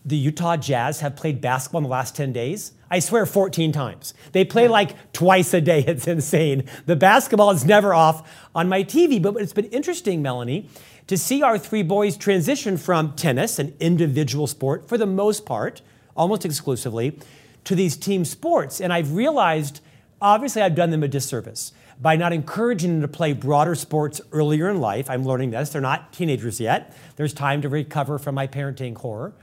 the 0.05 0.17
Utah 0.17 0.57
Jazz 0.57 0.99
have 0.99 1.15
played 1.15 1.41
basketball 1.41 1.79
in 1.79 1.83
the 1.83 1.89
last 1.89 2.15
10 2.15 2.33
days? 2.33 2.73
I 2.91 2.99
swear 2.99 3.25
14 3.25 3.71
times. 3.71 4.13
They 4.33 4.45
play 4.45 4.67
like 4.67 5.13
twice 5.13 5.53
a 5.53 5.61
day. 5.61 5.83
It's 5.87 6.07
insane. 6.07 6.65
The 6.85 6.95
basketball 6.95 7.51
is 7.51 7.65
never 7.65 7.93
off 7.93 8.29
on 8.53 8.69
my 8.69 8.83
TV. 8.83 9.19
But 9.19 9.37
it's 9.37 9.53
been 9.53 9.65
interesting, 9.65 10.21
Melanie, 10.21 10.69
to 11.07 11.17
see 11.17 11.41
our 11.41 11.57
three 11.57 11.81
boys 11.81 12.17
transition 12.17 12.77
from 12.77 13.15
tennis, 13.15 13.57
an 13.57 13.73
individual 13.79 14.45
sport 14.45 14.87
for 14.87 14.97
the 14.97 15.07
most 15.07 15.45
part, 15.45 15.81
almost 16.15 16.45
exclusively, 16.45 17.17
to 17.63 17.75
these 17.75 17.95
team 17.97 18.25
sports. 18.25 18.81
And 18.81 18.91
I've 18.91 19.13
realized, 19.13 19.81
obviously, 20.21 20.61
I've 20.61 20.75
done 20.75 20.89
them 20.89 21.03
a 21.03 21.07
disservice 21.07 21.71
by 22.01 22.15
not 22.15 22.33
encouraging 22.33 22.91
them 22.91 23.01
to 23.01 23.07
play 23.07 23.33
broader 23.33 23.75
sports 23.75 24.19
earlier 24.31 24.69
in 24.69 24.81
life. 24.81 25.09
I'm 25.09 25.23
learning 25.23 25.51
this. 25.51 25.69
They're 25.69 25.81
not 25.81 26.11
teenagers 26.11 26.59
yet. 26.59 26.95
There's 27.15 27.33
time 27.33 27.61
to 27.61 27.69
recover 27.69 28.17
from 28.17 28.35
my 28.35 28.47
parenting 28.47 28.97
horror. 28.97 29.33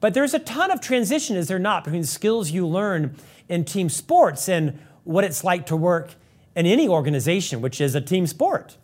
But 0.00 0.12
there's 0.12 0.34
a 0.34 0.38
ton 0.38 0.70
of 0.70 0.80
transition, 0.80 1.36
is 1.36 1.48
there 1.48 1.58
not, 1.58 1.84
between 1.84 2.04
skills 2.04 2.50
you 2.50 2.66
learn 2.66 3.16
in 3.48 3.64
team 3.64 3.88
sports 3.88 4.48
and 4.48 4.78
what 5.04 5.24
it's 5.24 5.42
like 5.42 5.66
to 5.66 5.76
work 5.76 6.14
in 6.54 6.66
any 6.66 6.88
organization, 6.88 7.60
which 7.60 7.80
is 7.80 7.94
a 7.94 8.00
team 8.00 8.26
sport. 8.26 8.76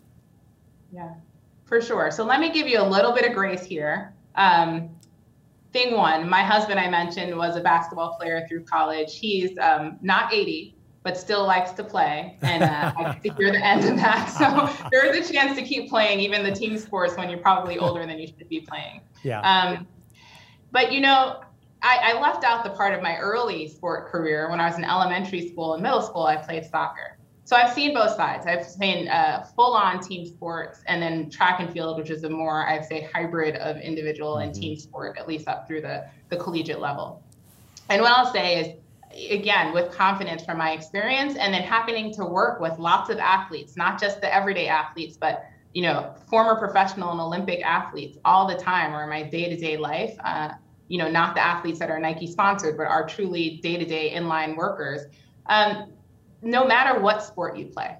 Yeah, 0.92 1.14
for 1.64 1.80
sure. 1.80 2.10
So 2.10 2.24
let 2.24 2.40
me 2.40 2.50
give 2.50 2.66
you 2.66 2.80
a 2.80 2.88
little 2.88 3.12
bit 3.12 3.26
of 3.26 3.34
grace 3.34 3.64
here. 3.64 4.14
Um, 4.36 4.90
thing 5.72 5.96
one, 5.96 6.28
my 6.28 6.42
husband 6.42 6.78
I 6.78 6.88
mentioned 6.88 7.36
was 7.36 7.56
a 7.56 7.60
basketball 7.60 8.16
player 8.16 8.46
through 8.48 8.64
college. 8.64 9.18
He's 9.18 9.56
um, 9.58 9.98
not 10.02 10.32
80, 10.32 10.76
but 11.02 11.16
still 11.16 11.46
likes 11.46 11.72
to 11.72 11.84
play, 11.84 12.38
and 12.42 12.62
uh, 12.62 12.92
I 12.96 13.14
to 13.14 13.34
hear 13.34 13.50
the 13.50 13.64
end 13.64 13.84
of 13.88 13.96
that. 13.96 14.26
So 14.26 14.88
there 14.90 15.04
is 15.06 15.28
a 15.28 15.32
chance 15.32 15.58
to 15.58 15.64
keep 15.64 15.88
playing 15.88 16.20
even 16.20 16.42
the 16.42 16.52
team 16.52 16.78
sports 16.78 17.16
when 17.16 17.28
you're 17.28 17.40
probably 17.40 17.78
older 17.78 18.06
than 18.06 18.18
you 18.18 18.26
should 18.26 18.48
be 18.48 18.60
playing. 18.60 19.00
Yeah. 19.22 19.40
Um, 19.40 19.86
but 20.70 20.92
you 20.92 21.00
know, 21.00 21.40
I, 21.82 22.14
I 22.14 22.20
left 22.20 22.44
out 22.44 22.62
the 22.64 22.70
part 22.70 22.94
of 22.94 23.02
my 23.02 23.16
early 23.16 23.66
sport 23.68 24.10
career 24.10 24.50
when 24.50 24.60
I 24.60 24.68
was 24.68 24.78
in 24.78 24.84
elementary 24.84 25.48
school 25.48 25.74
and 25.74 25.82
middle 25.82 26.02
school. 26.02 26.22
I 26.22 26.36
played 26.36 26.64
soccer. 26.64 27.18
So 27.44 27.56
I've 27.56 27.72
seen 27.72 27.92
both 27.92 28.14
sides. 28.16 28.46
I've 28.46 28.64
seen 28.64 29.08
uh, 29.08 29.44
full-on 29.56 30.00
team 30.00 30.24
sports, 30.24 30.82
and 30.86 31.02
then 31.02 31.28
track 31.28 31.60
and 31.60 31.72
field, 31.72 31.98
which 31.98 32.10
is 32.10 32.22
a 32.24 32.30
more, 32.30 32.66
I'd 32.68 32.84
say, 32.84 33.08
hybrid 33.12 33.56
of 33.56 33.76
individual 33.78 34.34
mm-hmm. 34.34 34.52
and 34.52 34.54
team 34.54 34.76
sport, 34.76 35.18
at 35.18 35.26
least 35.26 35.48
up 35.48 35.66
through 35.66 35.82
the 35.82 36.06
the 36.28 36.36
collegiate 36.36 36.80
level. 36.80 37.22
And 37.90 38.00
what 38.00 38.12
I'll 38.12 38.32
say 38.32 38.60
is, 38.60 39.30
again, 39.30 39.74
with 39.74 39.92
confidence 39.92 40.44
from 40.44 40.56
my 40.58 40.70
experience, 40.70 41.36
and 41.36 41.52
then 41.52 41.62
happening 41.62 42.14
to 42.14 42.24
work 42.24 42.60
with 42.60 42.78
lots 42.78 43.10
of 43.10 43.18
athletes, 43.18 43.76
not 43.76 44.00
just 44.00 44.20
the 44.20 44.32
everyday 44.32 44.68
athletes, 44.68 45.16
but 45.16 45.44
you 45.74 45.82
know, 45.82 46.14
former 46.28 46.56
professional 46.58 47.10
and 47.10 47.20
Olympic 47.20 47.64
athletes 47.64 48.18
all 48.24 48.46
the 48.46 48.56
time, 48.56 48.94
or 48.94 49.02
in 49.02 49.08
my 49.08 49.22
day-to-day 49.22 49.78
life. 49.78 50.14
Uh, 50.22 50.50
you 50.88 50.98
know, 50.98 51.10
not 51.10 51.34
the 51.34 51.40
athletes 51.40 51.78
that 51.78 51.90
are 51.90 51.98
Nike 51.98 52.26
sponsored, 52.26 52.76
but 52.76 52.86
are 52.86 53.06
truly 53.06 53.58
day-to-day 53.62 54.12
inline 54.14 54.54
workers. 54.54 55.06
Um, 55.46 55.92
no 56.42 56.64
matter 56.64 57.00
what 57.00 57.22
sport 57.22 57.56
you 57.56 57.66
play, 57.66 57.96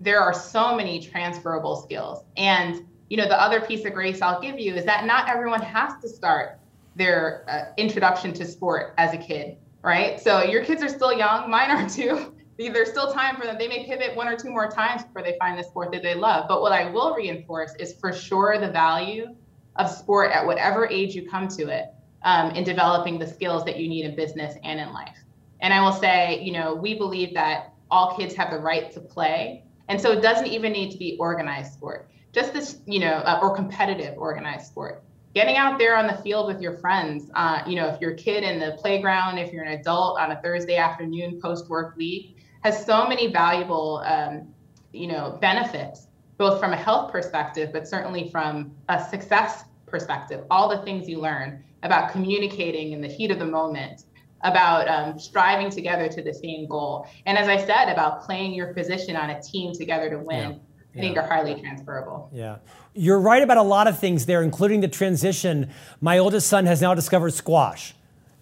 there 0.00 0.20
are 0.20 0.34
so 0.34 0.74
many 0.74 1.00
transferable 1.00 1.76
skills. 1.76 2.24
And 2.36 2.86
you 3.08 3.16
know, 3.16 3.28
the 3.28 3.40
other 3.40 3.60
piece 3.60 3.84
of 3.84 3.92
grace 3.92 4.20
I'll 4.20 4.40
give 4.40 4.58
you 4.58 4.74
is 4.74 4.84
that 4.84 5.06
not 5.06 5.28
everyone 5.28 5.62
has 5.62 6.00
to 6.02 6.08
start 6.08 6.58
their 6.96 7.44
uh, 7.48 7.72
introduction 7.76 8.32
to 8.32 8.44
sport 8.44 8.94
as 8.98 9.12
a 9.14 9.18
kid, 9.18 9.58
right? 9.82 10.20
So 10.20 10.42
your 10.42 10.64
kids 10.64 10.82
are 10.82 10.88
still 10.88 11.12
young, 11.12 11.50
mine 11.50 11.70
are 11.70 11.88
too. 11.88 12.34
There's 12.58 12.88
still 12.88 13.12
time 13.12 13.36
for 13.36 13.44
them. 13.44 13.58
They 13.58 13.68
may 13.68 13.84
pivot 13.84 14.16
one 14.16 14.28
or 14.28 14.36
two 14.36 14.50
more 14.50 14.68
times 14.70 15.02
before 15.04 15.22
they 15.22 15.36
find 15.38 15.58
the 15.58 15.62
sport 15.62 15.92
that 15.92 16.02
they 16.02 16.14
love. 16.14 16.46
But 16.48 16.62
what 16.62 16.72
I 16.72 16.90
will 16.90 17.14
reinforce 17.14 17.74
is 17.78 17.94
for 18.00 18.14
sure 18.14 18.58
the 18.58 18.70
value 18.70 19.36
of 19.76 19.90
sport 19.90 20.32
at 20.32 20.44
whatever 20.44 20.88
age 20.88 21.14
you 21.14 21.28
come 21.28 21.48
to 21.48 21.68
it 21.68 21.92
um, 22.22 22.52
in 22.52 22.64
developing 22.64 23.18
the 23.18 23.26
skills 23.26 23.62
that 23.66 23.78
you 23.78 23.88
need 23.88 24.06
in 24.06 24.16
business 24.16 24.56
and 24.64 24.80
in 24.80 24.90
life. 24.94 25.18
And 25.60 25.72
I 25.72 25.80
will 25.80 25.92
say, 25.92 26.40
you 26.42 26.52
know, 26.52 26.74
we 26.74 26.94
believe 26.94 27.34
that 27.34 27.72
all 27.90 28.16
kids 28.16 28.34
have 28.34 28.50
the 28.50 28.58
right 28.58 28.90
to 28.92 29.00
play. 29.00 29.64
And 29.88 30.00
so 30.00 30.12
it 30.12 30.20
doesn't 30.20 30.46
even 30.46 30.72
need 30.72 30.90
to 30.90 30.98
be 30.98 31.16
organized 31.18 31.72
sport, 31.72 32.10
just 32.32 32.52
this, 32.52 32.78
you 32.86 32.98
know, 32.98 33.14
uh, 33.14 33.38
or 33.40 33.54
competitive 33.54 34.18
organized 34.18 34.66
sport. 34.66 35.02
Getting 35.34 35.56
out 35.56 35.78
there 35.78 35.96
on 35.96 36.06
the 36.06 36.16
field 36.22 36.46
with 36.46 36.60
your 36.60 36.78
friends, 36.78 37.30
uh, 37.34 37.62
you 37.66 37.76
know, 37.76 37.86
if 37.88 38.00
you're 38.00 38.12
a 38.12 38.16
kid 38.16 38.42
in 38.42 38.58
the 38.58 38.72
playground, 38.80 39.38
if 39.38 39.52
you're 39.52 39.64
an 39.64 39.78
adult 39.78 40.18
on 40.18 40.32
a 40.32 40.40
Thursday 40.40 40.76
afternoon 40.76 41.40
post 41.40 41.68
work 41.68 41.94
week, 41.96 42.38
has 42.62 42.84
so 42.84 43.06
many 43.06 43.30
valuable, 43.30 44.02
um, 44.06 44.48
you 44.92 45.06
know, 45.06 45.38
benefits, 45.40 46.08
both 46.38 46.58
from 46.58 46.72
a 46.72 46.76
health 46.76 47.12
perspective, 47.12 47.70
but 47.72 47.86
certainly 47.86 48.30
from 48.30 48.72
a 48.88 49.02
success 49.04 49.64
perspective. 49.86 50.44
All 50.50 50.68
the 50.68 50.78
things 50.78 51.08
you 51.08 51.20
learn 51.20 51.62
about 51.82 52.10
communicating 52.10 52.92
in 52.92 53.00
the 53.00 53.08
heat 53.08 53.30
of 53.30 53.38
the 53.38 53.46
moment, 53.46 54.04
about 54.42 54.88
um, 54.88 55.18
striving 55.18 55.70
together 55.70 56.08
to 56.08 56.22
the 56.22 56.32
same 56.32 56.66
goal. 56.66 57.08
And 57.24 57.38
as 57.38 57.48
I 57.48 57.58
said, 57.64 57.90
about 57.90 58.22
playing 58.22 58.54
your 58.54 58.72
position 58.74 59.16
on 59.16 59.30
a 59.30 59.42
team 59.42 59.72
together 59.72 60.10
to 60.10 60.18
win. 60.18 60.50
Yeah. 60.50 60.56
I 60.94 60.98
think 60.98 61.18
are 61.18 61.26
highly 61.26 61.60
transferable. 61.60 62.30
Yeah. 62.32 62.56
You're 62.94 63.20
right 63.20 63.42
about 63.42 63.58
a 63.58 63.62
lot 63.62 63.86
of 63.86 63.98
things 63.98 64.24
there, 64.24 64.42
including 64.42 64.80
the 64.80 64.88
transition. 64.88 65.68
My 66.00 66.16
oldest 66.16 66.48
son 66.48 66.64
has 66.64 66.80
now 66.80 66.94
discovered 66.94 67.34
squash. 67.34 67.94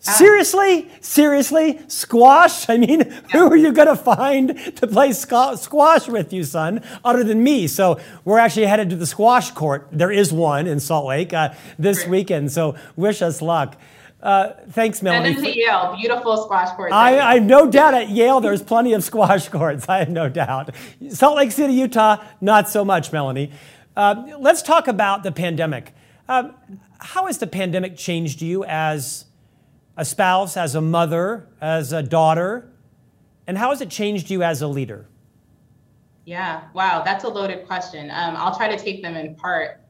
Ah. 0.07 0.13
Seriously? 0.13 0.89
Seriously? 1.01 1.81
Squash? 1.89 2.69
I 2.69 2.77
mean, 2.77 3.01
yeah. 3.01 3.21
who 3.33 3.51
are 3.51 3.57
you 3.57 3.73
going 3.73 3.89
to 3.89 3.97
find 3.97 4.77
to 4.77 4.87
play 4.87 5.13
squash 5.13 6.07
with 6.07 6.33
you, 6.33 6.45
son, 6.45 6.83
other 7.05 7.25
than 7.25 7.43
me? 7.43 7.67
So 7.67 7.99
we're 8.25 8.39
actually 8.39 8.67
headed 8.67 8.91
to 8.91 8.97
the 8.97 9.07
squash 9.07 9.51
court. 9.51 9.89
There 9.91 10.13
is 10.13 10.33
one 10.33 10.69
in 10.69 10.79
Salt 10.79 11.07
Lake 11.07 11.33
uh, 11.33 11.55
this 11.77 12.05
Great. 12.05 12.11
weekend. 12.11 12.53
So 12.53 12.77
wish 12.95 13.21
us 13.23 13.43
luck. 13.43 13.77
Uh, 14.25 14.55
thanks, 14.71 15.03
Melanie. 15.03 15.29
And 15.29 15.37
then 15.37 15.45
to 15.45 15.59
Yale, 15.59 15.95
beautiful 16.01 16.43
squash 16.43 16.75
courts. 16.75 16.95
I, 16.95 17.19
I 17.19 17.35
have 17.35 17.43
no 17.45 17.71
doubt 17.71 17.93
at 17.93 18.09
Yale 18.09 18.41
there's 18.41 18.63
plenty 18.63 18.95
of 18.95 19.05
squash 19.05 19.51
courts. 19.51 19.87
I 19.89 19.99
have 19.99 20.09
no 20.09 20.31
doubt. 20.31 20.75
Salt 21.11 21.37
Lake 21.37 21.53
City, 21.53 21.75
Utah, 21.75 22.25
not 22.41 22.71
so 22.71 22.87
much, 22.87 23.13
Melanie. 23.13 23.53
Uh, 23.95 24.25
let's 24.39 24.63
talk 24.63 24.89
about 24.89 25.25
the 25.25 25.31
pandemic. 25.31 25.93
Um, 26.27 26.55
how 26.99 27.27
has 27.27 27.37
the 27.37 27.47
pandemic 27.47 27.99
changed 27.99 28.41
you 28.41 28.65
as 28.65 29.27
a 29.95 30.07
spouse, 30.07 30.57
as 30.57 30.75
a 30.75 30.81
mother, 30.81 31.47
as 31.61 31.93
a 31.93 32.03
daughter? 32.03 32.73
And 33.47 33.59
how 33.59 33.71
has 33.71 33.83
it 33.83 33.91
changed 33.91 34.31
you 34.31 34.43
as 34.43 34.63
a 34.63 34.67
leader? 34.67 35.07
Yeah, 36.25 36.63
wow, 36.73 37.03
that's 37.05 37.25
a 37.25 37.29
loaded 37.29 37.67
question. 37.67 38.11
Um, 38.11 38.37
I'll 38.37 38.57
try 38.57 38.75
to 38.75 38.83
take 38.83 39.03
them 39.03 39.17
in 39.17 39.35
part. 39.35 39.83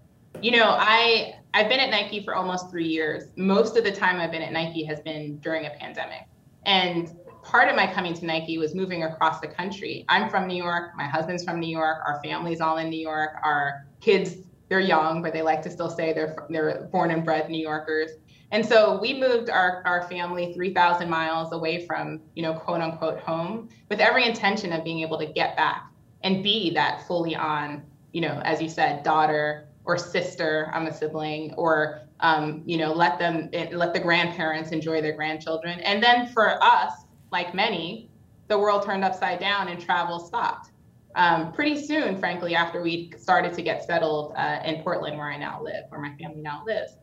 You 0.42 0.50
know, 0.50 0.76
I 0.76 1.36
I've 1.54 1.68
been 1.68 1.78
at 1.78 1.90
Nike 1.90 2.20
for 2.24 2.34
almost 2.34 2.68
three 2.68 2.88
years. 2.88 3.28
Most 3.36 3.76
of 3.76 3.84
the 3.84 3.92
time 3.92 4.20
I've 4.20 4.32
been 4.32 4.42
at 4.42 4.52
Nike 4.52 4.82
has 4.84 4.98
been 5.00 5.38
during 5.38 5.66
a 5.66 5.70
pandemic. 5.70 6.26
And 6.66 7.16
part 7.44 7.68
of 7.68 7.76
my 7.76 7.86
coming 7.86 8.12
to 8.14 8.26
Nike 8.26 8.58
was 8.58 8.74
moving 8.74 9.04
across 9.04 9.38
the 9.38 9.46
country. 9.46 10.04
I'm 10.08 10.28
from 10.28 10.48
New 10.48 10.60
York. 10.60 10.96
My 10.96 11.06
husband's 11.06 11.44
from 11.44 11.60
New 11.60 11.68
York. 11.68 11.98
Our 12.08 12.20
family's 12.24 12.60
all 12.60 12.78
in 12.78 12.90
New 12.90 13.00
York. 13.00 13.36
Our 13.44 13.86
kids, 14.00 14.38
they're 14.68 14.80
young, 14.80 15.22
but 15.22 15.32
they 15.32 15.42
like 15.42 15.62
to 15.62 15.70
still 15.70 15.88
say 15.88 16.12
they're 16.12 16.34
they're 16.50 16.88
born 16.90 17.12
and 17.12 17.24
bred 17.24 17.48
New 17.48 17.62
Yorkers. 17.62 18.10
And 18.50 18.66
so 18.66 18.98
we 19.00 19.20
moved 19.20 19.48
our, 19.48 19.80
our 19.86 20.08
family 20.08 20.54
3,000 20.54 21.08
miles 21.08 21.52
away 21.52 21.86
from, 21.86 22.20
you 22.34 22.42
know, 22.42 22.54
quote 22.54 22.80
unquote 22.80 23.20
home 23.20 23.68
with 23.88 24.00
every 24.00 24.26
intention 24.26 24.72
of 24.72 24.82
being 24.82 25.00
able 25.00 25.18
to 25.18 25.26
get 25.26 25.56
back 25.56 25.88
and 26.24 26.42
be 26.42 26.70
that 26.74 27.06
fully 27.06 27.36
on, 27.36 27.84
you 28.12 28.20
know, 28.20 28.40
as 28.44 28.60
you 28.60 28.68
said, 28.68 29.04
daughter, 29.04 29.68
or 29.84 29.98
sister 29.98 30.70
i'm 30.72 30.86
a 30.86 30.92
sibling 30.92 31.52
or 31.54 32.00
um, 32.20 32.62
you 32.64 32.78
know 32.78 32.92
let 32.92 33.18
them 33.18 33.50
eh, 33.52 33.68
let 33.72 33.92
the 33.92 34.00
grandparents 34.00 34.70
enjoy 34.70 35.02
their 35.02 35.14
grandchildren. 35.14 35.80
And 35.80 36.02
then 36.02 36.26
for 36.28 36.62
us 36.62 36.92
like 37.32 37.54
many 37.54 38.08
the 38.48 38.58
world 38.58 38.84
turned 38.84 39.04
upside 39.04 39.40
down 39.40 39.68
and 39.68 39.80
travel 39.80 40.18
stopped. 40.18 40.70
Um, 41.16 41.52
pretty 41.52 41.80
soon 41.80 42.18
frankly 42.18 42.54
after 42.54 42.82
we 42.82 43.12
started 43.16 43.52
to 43.54 43.62
get 43.62 43.84
settled 43.84 44.32
uh, 44.36 44.60
in 44.64 44.82
portland 44.82 45.16
where 45.16 45.30
i 45.30 45.36
now 45.36 45.62
live 45.62 45.84
where 45.88 46.00
my 46.00 46.14
family 46.16 46.42
now 46.42 46.64
lives. 46.66 46.96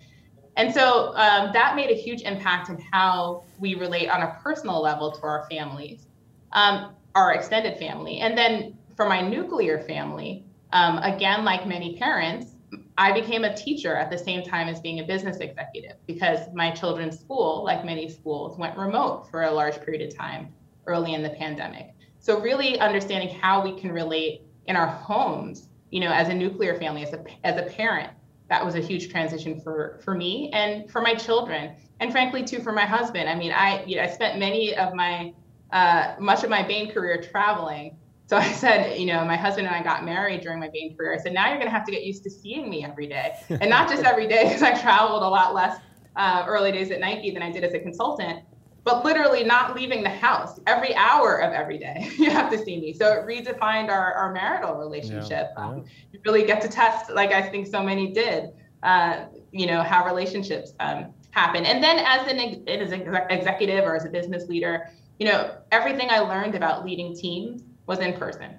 And 0.58 0.74
so 0.74 1.14
um, 1.16 1.52
that 1.54 1.76
made 1.76 1.90
a 1.90 1.96
huge 1.96 2.22
impact 2.24 2.70
in 2.70 2.78
how 2.92 3.44
we 3.60 3.76
relate 3.76 4.10
on 4.10 4.22
a 4.22 4.38
personal 4.44 4.82
level 4.82 5.12
to 5.12 5.24
our 5.24 5.48
families, 5.50 6.08
um, 6.52 6.94
our 7.16 7.34
extended 7.34 7.78
family. 7.78 8.20
And 8.20 8.38
then 8.38 8.78
for 8.96 9.08
my 9.08 9.22
nuclear 9.22 9.80
family, 9.80 10.46
um, 10.74 10.98
again, 11.00 11.46
like 11.46 11.66
many 11.66 11.98
parents, 11.98 12.51
I 12.98 13.12
became 13.12 13.44
a 13.44 13.56
teacher 13.56 13.96
at 13.96 14.12
the 14.12 14.18
same 14.18 14.44
time 14.44 14.68
as 14.68 14.80
being 14.80 15.00
a 15.00 15.04
business 15.04 15.38
executive 15.38 15.96
because 16.08 16.40
my 16.54 16.72
children's 16.72 17.20
school, 17.20 17.64
like 17.64 17.86
many 17.86 18.10
schools, 18.10 18.58
went 18.58 18.78
remote 18.78 19.30
for 19.30 19.44
a 19.44 19.52
large 19.52 19.82
period 19.82 20.08
of 20.08 20.16
time 20.16 20.54
early 20.88 21.14
in 21.14 21.24
the 21.24 21.30
pandemic. 21.30 21.94
So 22.20 22.40
really 22.40 22.80
understanding 22.80 23.30
how 23.40 23.64
we 23.64 23.80
can 23.80 23.92
relate 23.92 24.42
in 24.68 24.76
our 24.76 24.88
homes, 24.88 25.70
you 25.90 26.00
know, 26.00 26.12
as 26.12 26.30
a 26.30 26.34
nuclear 26.34 26.78
family, 26.78 27.04
as 27.04 27.14
a 27.14 27.24
as 27.44 27.58
a 27.58 27.64
parent, 27.64 28.12
that 28.50 28.64
was 28.64 28.76
a 28.76 28.80
huge 28.80 29.10
transition 29.10 29.60
for 29.62 30.00
for 30.04 30.14
me 30.14 30.50
and 30.54 30.90
for 30.92 31.02
my 31.02 31.16
children, 31.16 31.76
and 32.00 32.12
frankly 32.12 32.44
too 32.44 32.60
for 32.60 32.72
my 32.72 32.86
husband. 32.86 33.30
I 33.30 33.36
mean, 33.36 33.52
I 33.52 33.84
you 33.86 33.96
know, 33.96 34.04
I 34.04 34.08
spent 34.08 34.40
many 34.40 34.76
of 34.76 34.94
my 34.94 35.34
uh, 35.72 36.16
much 36.20 36.44
of 36.44 36.50
my 36.50 36.62
Bain 36.62 36.92
career 36.92 37.22
traveling. 37.22 37.98
So 38.32 38.38
I 38.38 38.50
said, 38.54 38.98
you 38.98 39.08
know, 39.08 39.26
my 39.26 39.36
husband 39.36 39.68
and 39.68 39.76
I 39.76 39.84
got 39.84 40.06
married 40.06 40.40
during 40.40 40.58
my 40.58 40.70
Bain 40.72 40.96
career. 40.96 41.14
I 41.14 41.18
said, 41.18 41.34
now 41.34 41.50
you're 41.50 41.58
going 41.58 41.68
to 41.68 41.76
have 41.76 41.84
to 41.84 41.92
get 41.92 42.06
used 42.06 42.24
to 42.24 42.30
seeing 42.30 42.70
me 42.70 42.82
every 42.82 43.06
day, 43.06 43.36
and 43.50 43.70
not 43.70 43.90
just 43.90 44.04
every 44.04 44.26
day, 44.26 44.44
because 44.48 44.62
I 44.62 44.82
traveled 44.82 45.22
a 45.22 45.28
lot 45.28 45.54
less 45.54 45.82
uh, 46.16 46.46
early 46.48 46.72
days 46.72 46.92
at 46.92 47.02
Nike 47.02 47.32
than 47.32 47.44
I 47.44 47.52
did 47.52 47.66
as 47.66 47.74
a 47.74 47.80
consultant 47.80 48.46
but 48.84 49.06
literally 49.06 49.44
not 49.44 49.76
leaving 49.76 50.02
the 50.02 50.10
house 50.10 50.60
every 50.66 50.96
hour 50.96 51.40
of 51.40 51.54
every 51.54 51.78
day. 51.78 52.10
You 52.18 52.32
have 52.32 52.50
to 52.50 52.58
see 52.58 52.82
me. 52.82 52.94
So 52.94 53.14
it 53.14 53.28
redefined 53.28 53.90
our, 53.90 54.14
our 54.14 54.34
marital 54.34 54.74
relationship. 54.74 55.50
Yeah, 55.56 55.64
um, 55.64 55.86
You 56.12 56.20
really 56.26 56.44
get 56.44 56.62
to 56.62 56.68
test, 56.68 57.12
like 57.12 57.32
I 57.32 57.44
think 57.44 57.68
so 57.68 57.84
many 57.84 58.12
did, 58.12 58.50
uh, 58.82 59.26
you 59.52 59.68
know, 59.68 59.84
how 59.84 60.04
relationships 60.04 60.74
um, 60.80 61.14
happen. 61.30 61.64
And 61.64 61.84
then 61.84 62.00
as 62.00 62.28
an, 62.28 62.68
as 62.68 62.92
an 62.92 63.16
executive 63.30 63.84
or 63.84 63.96
as 63.96 64.06
a 64.06 64.10
business 64.10 64.48
leader, 64.48 64.90
you 65.20 65.28
know, 65.28 65.58
everything 65.72 66.10
I 66.10 66.22
learned 66.22 66.56
about 66.56 66.84
leading 66.84 67.16
teams 67.16 67.62
was 67.88 68.00
in 68.00 68.14
person, 68.14 68.56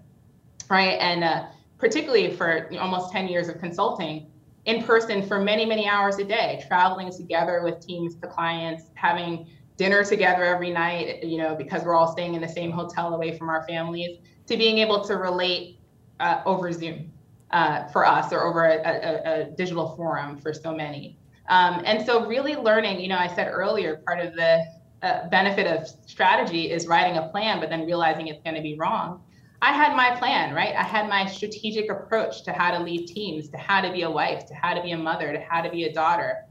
right? 0.68 0.98
And 1.00 1.24
uh, 1.24 1.46
particularly 1.78 2.34
for 2.36 2.68
almost 2.78 3.12
10 3.12 3.28
years 3.28 3.48
of 3.48 3.58
consulting, 3.58 4.26
in 4.64 4.84
person 4.84 5.26
for 5.26 5.40
many, 5.40 5.64
many 5.64 5.88
hours 5.88 6.18
a 6.18 6.24
day, 6.24 6.64
traveling 6.68 7.10
together 7.10 7.62
with 7.64 7.84
teams 7.84 8.14
to 8.16 8.26
clients, 8.28 8.84
having 8.94 9.46
dinner 9.76 10.04
together 10.04 10.44
every 10.44 10.70
night, 10.70 11.24
you 11.24 11.38
know, 11.38 11.54
because 11.54 11.82
we're 11.82 11.96
all 11.96 12.12
staying 12.12 12.34
in 12.34 12.40
the 12.40 12.48
same 12.48 12.70
hotel 12.70 13.14
away 13.14 13.36
from 13.36 13.48
our 13.48 13.66
families, 13.66 14.18
to 14.46 14.56
being 14.56 14.78
able 14.78 15.02
to 15.04 15.16
relate 15.16 15.78
uh, 16.20 16.42
over 16.46 16.70
Zoom 16.72 17.10
uh, 17.50 17.88
for 17.88 18.06
us 18.06 18.32
or 18.32 18.44
over 18.44 18.64
a, 18.64 18.76
a, 18.76 19.42
a, 19.42 19.50
digital 19.56 19.96
forum 19.96 20.38
for 20.38 20.54
so 20.54 20.74
many. 20.74 21.18
Um, 21.48 21.82
and 21.84 22.04
so, 22.04 22.26
really 22.26 22.54
learning, 22.54 23.00
you 23.00 23.08
know, 23.08 23.18
I 23.18 23.26
said 23.26 23.48
earlier, 23.48 23.96
part 24.06 24.20
of 24.20 24.34
the 24.34 24.64
benefit 25.30 25.66
of 25.66 25.88
strategy 26.06 26.70
is 26.70 26.86
writing 26.86 27.18
a 27.18 27.28
plan, 27.28 27.60
but 27.60 27.70
then 27.70 27.84
realizing 27.84 28.28
it's 28.28 28.42
going 28.42 28.56
to 28.56 28.62
be 28.62 28.76
wrong. 28.76 29.22
I 29.60 29.72
had 29.72 29.96
my 29.96 30.16
plan, 30.16 30.54
right? 30.54 30.74
I 30.74 30.82
had 30.82 31.08
my 31.08 31.26
strategic 31.26 31.90
approach 31.90 32.42
to 32.44 32.52
how 32.52 32.76
to 32.76 32.82
lead 32.82 33.06
teams, 33.06 33.48
to 33.50 33.56
how 33.56 33.80
to 33.80 33.92
be 33.92 34.02
a 34.02 34.10
wife, 34.10 34.46
to 34.46 34.54
how 34.54 34.74
to 34.74 34.82
be 34.82 34.92
a 34.92 34.98
mother, 34.98 35.32
to 35.32 35.40
how 35.40 35.60
to 35.60 35.70
be 35.70 35.84
a 35.84 35.92
daughter. 35.92 36.44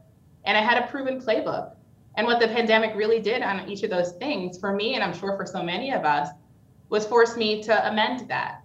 And 0.46 0.58
I 0.58 0.62
had 0.62 0.82
a 0.82 0.88
proven 0.88 1.20
playbook. 1.20 1.76
And 2.16 2.28
what 2.28 2.40
the 2.40 2.48
pandemic 2.48 2.96
really 2.96 3.20
did 3.20 3.42
on 3.42 3.70
each 3.70 3.84
of 3.84 3.90
those 3.90 4.14
things 4.14 4.58
for 4.58 4.74
me, 4.74 4.96
and 4.96 5.04
I'm 5.04 5.14
sure 5.14 5.38
for 5.38 5.46
so 5.46 5.64
many 5.64 5.92
of 5.94 6.04
us, 6.04 6.30
was 6.90 7.06
force 7.06 7.38
me 7.38 7.64
to 7.64 7.90
amend 7.90 8.28
that. 8.30 8.64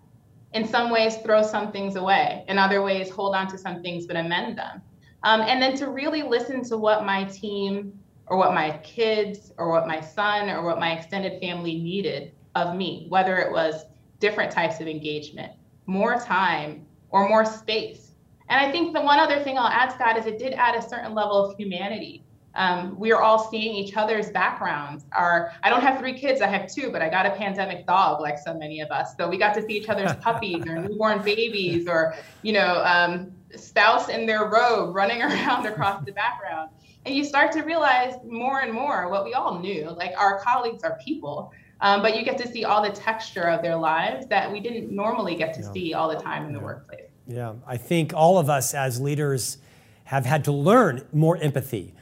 In 0.52 0.66
some 0.66 0.90
ways, 0.90 1.16
throw 1.18 1.42
some 1.42 1.70
things 1.70 1.96
away. 1.96 2.44
In 2.48 2.58
other 2.58 2.82
ways, 2.82 3.10
hold 3.10 3.34
on 3.34 3.46
to 3.48 3.58
some 3.58 3.82
things 3.82 4.06
but 4.06 4.16
amend 4.16 4.58
them. 4.58 4.82
Um, 5.22 5.40
and 5.42 5.60
then 5.60 5.76
to 5.76 5.90
really 5.90 6.22
listen 6.22 6.62
to 6.64 6.76
what 6.76 7.04
my 7.04 7.24
team 7.24 7.98
or 8.26 8.36
what 8.36 8.54
my 8.54 8.78
kids 8.78 9.52
or 9.58 9.70
what 9.70 9.86
my 9.86 10.00
son 10.00 10.48
or 10.48 10.62
what 10.62 10.78
my 10.78 10.92
extended 10.92 11.40
family 11.40 11.76
needed 11.76 12.32
of 12.54 12.76
me, 12.76 13.06
whether 13.08 13.38
it 13.38 13.52
was 13.52 13.84
different 14.18 14.50
types 14.50 14.80
of 14.80 14.88
engagement, 14.88 15.52
more 15.86 16.18
time, 16.18 16.86
or 17.10 17.28
more 17.28 17.44
space. 17.44 18.12
And 18.48 18.64
I 18.64 18.70
think 18.70 18.94
the 18.94 19.02
one 19.02 19.18
other 19.18 19.40
thing 19.40 19.58
I'll 19.58 19.68
add, 19.68 19.92
Scott, 19.92 20.16
is 20.16 20.26
it 20.26 20.38
did 20.38 20.54
add 20.54 20.74
a 20.74 20.82
certain 20.82 21.14
level 21.14 21.36
of 21.44 21.56
humanity 21.56 22.24
um, 22.56 22.98
we 22.98 23.12
are 23.12 23.22
all 23.22 23.50
seeing 23.50 23.74
each 23.74 23.96
other's 23.96 24.30
backgrounds. 24.30 25.04
Our, 25.12 25.52
I 25.62 25.70
don't 25.70 25.82
have 25.82 25.98
three 25.98 26.18
kids, 26.18 26.40
I 26.40 26.48
have 26.48 26.72
two, 26.72 26.90
but 26.90 27.02
I 27.02 27.08
got 27.08 27.26
a 27.26 27.30
pandemic 27.30 27.86
dog, 27.86 28.20
like 28.20 28.38
so 28.38 28.54
many 28.54 28.80
of 28.80 28.90
us. 28.90 29.14
So 29.16 29.28
we 29.28 29.36
got 29.36 29.54
to 29.54 29.62
see 29.62 29.74
each 29.74 29.88
other's 29.88 30.14
puppies 30.16 30.66
or 30.66 30.78
newborn 30.78 31.22
babies 31.22 31.86
or, 31.86 32.14
you 32.42 32.52
know, 32.54 32.82
um, 32.84 33.32
spouse 33.54 34.08
in 34.08 34.26
their 34.26 34.46
robe 34.48 34.94
running 34.94 35.22
around 35.22 35.66
across 35.66 36.04
the 36.04 36.12
background. 36.12 36.70
And 37.06 37.14
you 37.14 37.24
start 37.24 37.52
to 37.52 37.62
realize 37.62 38.14
more 38.26 38.60
and 38.60 38.72
more 38.72 39.08
what 39.08 39.24
we 39.24 39.32
all 39.32 39.60
knew, 39.60 39.90
like 39.90 40.12
our 40.18 40.40
colleagues 40.40 40.82
are 40.82 40.98
people. 41.02 41.52
Um, 41.80 42.02
but 42.02 42.16
you 42.16 42.24
get 42.24 42.36
to 42.38 42.48
see 42.48 42.64
all 42.64 42.82
the 42.82 42.90
texture 42.90 43.44
of 43.44 43.62
their 43.62 43.76
lives 43.76 44.26
that 44.26 44.50
we 44.50 44.58
didn't 44.58 44.90
normally 44.90 45.36
get 45.36 45.54
to 45.54 45.60
yeah. 45.60 45.72
see 45.72 45.94
all 45.94 46.08
the 46.08 46.18
time 46.18 46.46
in 46.46 46.52
the 46.52 46.58
workplace. 46.58 47.02
Yeah, 47.28 47.54
I 47.66 47.76
think 47.76 48.12
all 48.12 48.38
of 48.38 48.50
us 48.50 48.74
as 48.74 49.00
leaders 49.00 49.58
have 50.04 50.24
had 50.26 50.44
to 50.44 50.52
learn 50.52 51.06
more 51.12 51.36
empathy 51.36 51.94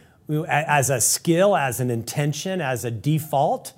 as 0.49 0.88
a 0.88 1.01
skill, 1.01 1.55
as 1.55 1.81
an 1.81 1.90
intention, 1.90 2.62
as 2.62 2.85
a 2.85 2.90
default. 2.90 3.75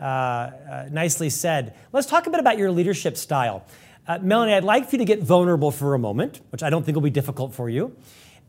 Uh, 0.00 0.04
uh, 0.04 0.88
nicely 0.92 1.28
said. 1.28 1.74
Let's 1.92 2.06
talk 2.06 2.28
a 2.28 2.30
bit 2.30 2.38
about 2.38 2.56
your 2.56 2.70
leadership 2.70 3.16
style. 3.16 3.64
Uh, 4.06 4.18
Melanie, 4.22 4.52
I'd 4.52 4.62
like 4.62 4.88
for 4.88 4.94
you 4.94 4.98
to 4.98 5.04
get 5.04 5.20
vulnerable 5.20 5.72
for 5.72 5.94
a 5.94 5.98
moment, 5.98 6.40
which 6.50 6.62
I 6.62 6.70
don't 6.70 6.84
think 6.84 6.94
will 6.94 7.02
be 7.02 7.10
difficult 7.10 7.52
for 7.52 7.68
you. 7.68 7.96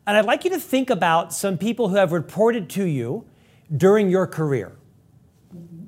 And 0.09 0.17
I'd 0.17 0.25
like 0.25 0.43
you 0.43 0.49
to 0.49 0.59
think 0.59 0.89
about 0.89 1.35
some 1.35 1.55
people 1.55 1.89
who 1.89 1.97
have 1.97 2.11
reported 2.11 2.67
to 2.71 2.83
you 2.83 3.27
during 3.77 4.09
your 4.09 4.25
career, 4.25 4.75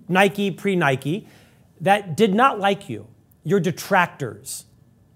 Nike, 0.07 0.51
pre 0.51 0.75
Nike, 0.75 1.27
that 1.79 2.15
did 2.15 2.35
not 2.35 2.59
like 2.59 2.87
you, 2.87 3.07
your 3.43 3.59
detractors, 3.59 4.65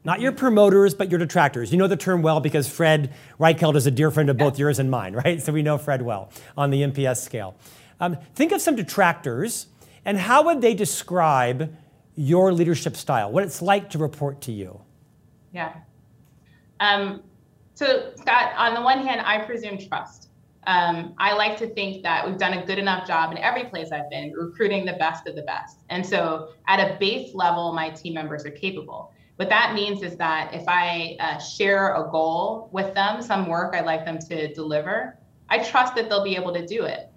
not 0.05 0.21
your 0.21 0.31
promoters, 0.31 0.95
but 0.95 1.11
your 1.11 1.19
detractors. 1.19 1.71
You 1.71 1.77
know 1.77 1.85
the 1.85 1.95
term 1.95 2.23
well 2.23 2.39
because 2.39 2.67
Fred 2.67 3.13
Reichheld 3.39 3.75
is 3.75 3.85
a 3.85 3.91
dear 3.91 4.09
friend 4.09 4.27
of 4.27 4.37
both 4.39 4.57
yours 4.57 4.79
and 4.79 4.89
mine, 4.89 5.13
right? 5.13 5.39
So 5.39 5.53
we 5.53 5.61
know 5.61 5.77
Fred 5.77 6.01
well 6.01 6.31
on 6.57 6.71
the 6.71 6.81
NPS 6.81 7.17
scale. 7.17 7.55
Um, 7.99 8.17
think 8.33 8.51
of 8.51 8.59
some 8.59 8.75
detractors 8.75 9.67
and 10.03 10.17
how 10.17 10.45
would 10.45 10.61
they 10.61 10.73
describe 10.73 11.75
your 12.15 12.51
leadership 12.51 12.95
style, 12.95 13.31
what 13.31 13.43
it's 13.43 13.61
like 13.61 13.91
to 13.91 13.99
report 13.99 14.41
to 14.41 14.51
you? 14.51 14.81
Yeah. 15.53 15.75
Um, 16.79 17.21
so, 17.75 18.11
Scott, 18.15 18.53
on 18.57 18.73
the 18.73 18.81
one 18.81 19.05
hand, 19.05 19.21
I 19.23 19.39
presume 19.45 19.77
trust. 19.77 20.29
Um, 20.65 21.13
I 21.19 21.33
like 21.33 21.57
to 21.57 21.67
think 21.67 22.01
that 22.01 22.25
we've 22.25 22.39
done 22.39 22.53
a 22.53 22.65
good 22.65 22.79
enough 22.79 23.05
job 23.05 23.31
in 23.31 23.38
every 23.38 23.65
place 23.65 23.91
I've 23.91 24.09
been 24.09 24.33
recruiting 24.33 24.83
the 24.83 24.93
best 24.93 25.27
of 25.27 25.35
the 25.35 25.43
best. 25.43 25.81
And 25.89 26.03
so, 26.03 26.49
at 26.67 26.79
a 26.79 26.97
base 26.97 27.35
level, 27.35 27.71
my 27.73 27.91
team 27.91 28.15
members 28.15 28.45
are 28.45 28.51
capable. 28.51 29.11
What 29.35 29.49
that 29.49 29.75
means 29.75 30.01
is 30.01 30.15
that 30.15 30.53
if 30.53 30.63
I 30.67 31.17
uh, 31.19 31.38
share 31.38 31.93
a 31.93 32.09
goal 32.09 32.69
with 32.71 32.93
them, 32.95 33.21
some 33.21 33.47
work 33.47 33.75
I'd 33.75 33.85
like 33.85 34.05
them 34.05 34.17
to 34.19 34.53
deliver, 34.53 35.17
I 35.49 35.59
trust 35.59 35.95
that 35.95 36.09
they'll 36.09 36.23
be 36.23 36.35
able 36.35 36.53
to 36.53 36.65
do 36.65 36.85
it. 36.85 37.11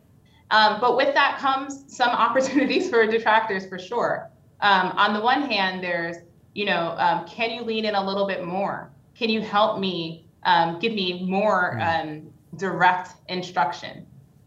Um, 0.50 0.80
but 0.80 0.96
with 0.96 1.14
that 1.14 1.38
comes 1.38 1.84
some 1.86 2.08
opportunities 2.10 2.90
for 2.90 3.06
detractors 3.06 3.66
for 3.66 3.78
sure. 3.78 4.30
Um, 4.60 4.88
on 4.96 5.14
the 5.14 5.20
one 5.20 5.42
hand, 5.42 5.82
there's, 5.82 6.16
you 6.54 6.64
know, 6.64 6.96
um, 6.98 7.26
can 7.26 7.50
you 7.50 7.62
lean 7.62 7.84
in 7.84 7.94
a 7.94 8.04
little 8.04 8.26
bit 8.26 8.44
more? 8.44 8.90
Can 9.14 9.30
you 9.30 9.40
help 9.40 9.78
me, 9.78 10.27
um, 10.48 10.78
give 10.78 10.92
me 10.92 11.24
more 11.26 11.78
um, 11.80 12.30
direct 12.56 13.08
instruction? 13.28 14.06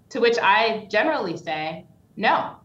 To 0.10 0.20
which 0.20 0.38
I 0.42 0.88
generally 0.90 1.38
say 1.38 1.86
no, 2.18 2.56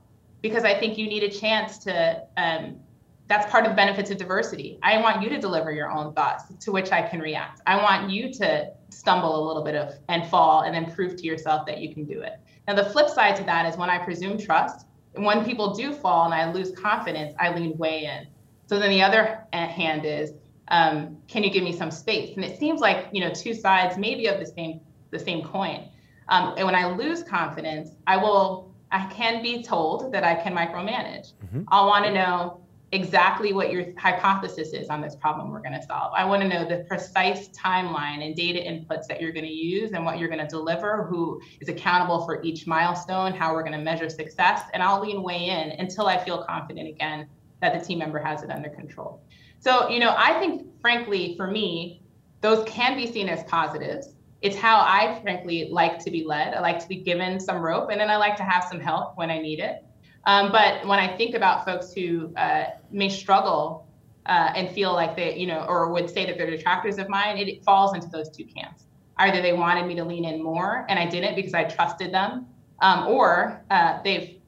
because 0.43 0.65
I 0.65 0.75
think 0.81 0.99
you 0.99 1.07
need 1.07 1.23
a 1.23 1.31
chance 1.31 1.79
to 1.87 2.23
um, 2.37 2.81
that's 3.29 3.51
part 3.51 3.65
of 3.65 3.73
the 3.73 3.77
benefits 3.77 4.11
of 4.11 4.19
diversity. 4.19 4.79
I 4.83 5.01
want 5.01 5.23
you 5.23 5.29
to 5.31 5.39
deliver 5.39 5.73
your 5.73 5.91
own 5.91 6.13
thoughts 6.15 6.45
to 6.65 6.71
which 6.71 6.93
I 6.93 7.03
can 7.03 7.21
react. 7.21 7.61
I 7.67 7.77
want 7.83 8.11
you 8.11 8.33
to 8.35 8.73
stumble 8.91 9.35
a 9.41 9.43
little 9.47 9.65
bit 9.65 9.75
of 9.75 9.95
and 10.09 10.29
fall 10.29 10.63
and 10.63 10.75
then 10.75 10.93
prove 10.95 11.17
to 11.17 11.25
yourself 11.25 11.67
that 11.67 11.79
you 11.79 11.93
can 11.93 12.05
do 12.05 12.21
it. 12.21 12.35
Now, 12.69 12.75
the 12.75 12.85
flip 12.85 13.09
side 13.09 13.37
to 13.37 13.45
that 13.45 13.67
is 13.67 13.77
when 13.77 13.91
I 13.91 13.99
presume 13.99 14.39
trust, 14.39 14.87
and 15.15 15.25
when 15.25 15.45
people 15.45 15.75
do 15.75 15.93
fall 15.93 16.25
and 16.25 16.35
I 16.35 16.53
lose 16.53 16.71
confidence, 16.73 17.35
I 17.41 17.55
lean 17.55 17.77
way 17.79 18.05
in. 18.05 18.29
So 18.69 18.79
then 18.79 18.91
the 18.91 19.03
other 19.03 19.45
hand 19.53 20.05
is, 20.05 20.33
um, 20.69 21.19
can 21.29 21.45
you 21.45 21.51
give 21.51 21.63
me 21.63 21.73
some 21.73 21.91
space? 21.91 22.37
And 22.37 22.45
it 22.45 22.59
seems 22.59 22.81
like 22.81 23.09
you 23.13 23.21
know 23.21 23.33
two 23.33 23.55
sides 23.55 23.97
maybe 23.97 24.27
of 24.27 24.41
the 24.41 24.47
same 24.47 24.81
the 25.11 25.19
same 25.19 25.45
coin. 25.45 25.89
Um, 26.29 26.55
and 26.57 26.67
when 26.67 26.75
I 26.75 26.87
lose 26.87 27.23
confidence, 27.23 27.91
I 28.07 28.17
will 28.17 28.75
I 28.91 29.07
can 29.07 29.43
be 29.43 29.63
told 29.63 30.13
that 30.13 30.25
I 30.25 30.35
can 30.35 30.55
micromanage. 30.55 31.33
Mm-hmm. 31.45 31.63
I'll 31.69 31.87
want 31.87 32.05
to 32.05 32.13
know 32.13 32.61
exactly 32.93 33.53
what 33.53 33.73
your 33.73 33.87
hypothesis 33.99 34.73
is 34.73 34.89
on 34.89 35.01
this 35.01 35.17
problem 35.17 35.51
we're 35.51 35.61
going 35.61 35.79
to 35.79 35.83
solve. 35.83 36.13
I 36.17 36.25
want 36.25 36.43
to 36.43 36.49
know 36.49 36.65
the 36.67 36.85
precise 36.85 37.49
timeline 37.49 38.25
and 38.25 38.35
data 38.37 38.61
inputs 38.61 39.07
that 39.09 39.21
you're 39.21 39.33
going 39.33 39.45
to 39.45 39.53
use 39.53 39.91
and 39.93 40.05
what 40.05 40.19
you're 40.19 40.29
going 40.29 40.41
to 40.41 40.47
deliver, 40.47 41.05
who 41.05 41.41
is 41.61 41.69
accountable 41.69 42.25
for 42.25 42.43
each 42.43 42.67
milestone, 42.67 43.33
how 43.33 43.53
we're 43.53 43.65
going 43.65 43.77
to 43.77 43.85
measure 43.85 44.09
success, 44.09 44.63
and 44.73 44.83
I'll 44.83 45.01
lean 45.01 45.23
way 45.23 45.47
in 45.47 45.73
until 45.81 46.07
I 46.07 46.17
feel 46.25 46.45
confident 46.45 46.89
again 46.89 47.29
that 47.61 47.79
the 47.79 47.85
team 47.85 47.99
member 47.99 48.21
has 48.21 48.43
it 48.43 48.51
under 48.51 48.69
control. 48.69 49.21
So, 49.61 49.89
you 49.89 49.99
know, 49.99 50.15
I 50.17 50.39
think 50.39 50.67
frankly 50.81 51.35
for 51.37 51.47
me, 51.47 52.03
those 52.41 52.65
can 52.69 52.97
be 52.97 53.11
seen 53.11 53.29
as 53.29 53.43
positives. 53.45 54.15
it's 54.43 54.57
how 54.57 54.79
I 54.81 55.19
frankly 55.23 55.69
like 55.71 55.99
to 56.01 56.11
be 56.11 56.23
led. 56.25 56.55
I 56.55 56.61
like 56.61 56.79
to 56.81 56.89
be 56.89 56.97
given 56.97 57.41
some 57.41 57.59
rope, 57.59 57.89
and 57.91 58.01
then 58.01 58.11
I 58.11 58.17
like 58.17 58.37
to 58.37 58.43
have 58.43 58.65
some 58.65 58.79
help 58.79 59.17
when 59.17 59.31
I 59.31 59.39
need 59.39 59.59
it. 59.61 59.85
Um, 60.27 60.53
but 60.53 60.87
when 60.87 60.99
I 60.99 61.17
think 61.17 61.35
about 61.35 61.65
folks 61.65 61.93
who 61.93 62.35
uh, 62.37 62.67
may 62.91 63.09
struggle 63.09 63.89
uh, 64.27 64.53
and 64.55 64.69
feel 64.71 64.93
like 64.93 65.17
they, 65.17 65.37
you 65.37 65.47
know, 65.47 65.65
or 65.69 65.91
would 65.93 66.11
say 66.11 66.27
that 66.27 66.37
they're 66.37 66.51
detractors 66.51 66.99
of 66.99 67.09
mine, 67.09 67.39
it, 67.39 67.49
it 67.49 67.65
falls 67.65 67.95
into 67.95 68.09
those 68.09 68.29
two 68.29 68.45
camps. 68.45 68.85
Either 69.19 69.41
they 69.41 69.53
wanted 69.53 69.87
me 69.87 69.95
to 69.95 70.05
lean 70.05 70.25
in 70.25 70.43
more 70.43 70.85
and 70.89 70.99
I 70.99 71.07
didn't 71.07 71.37
because 71.37 71.55
I 71.55 71.65
trusted 71.65 72.13
them, 72.13 72.47
um, 72.81 73.07
or 73.07 73.65
uh, 73.71 74.03
they've 74.03 74.41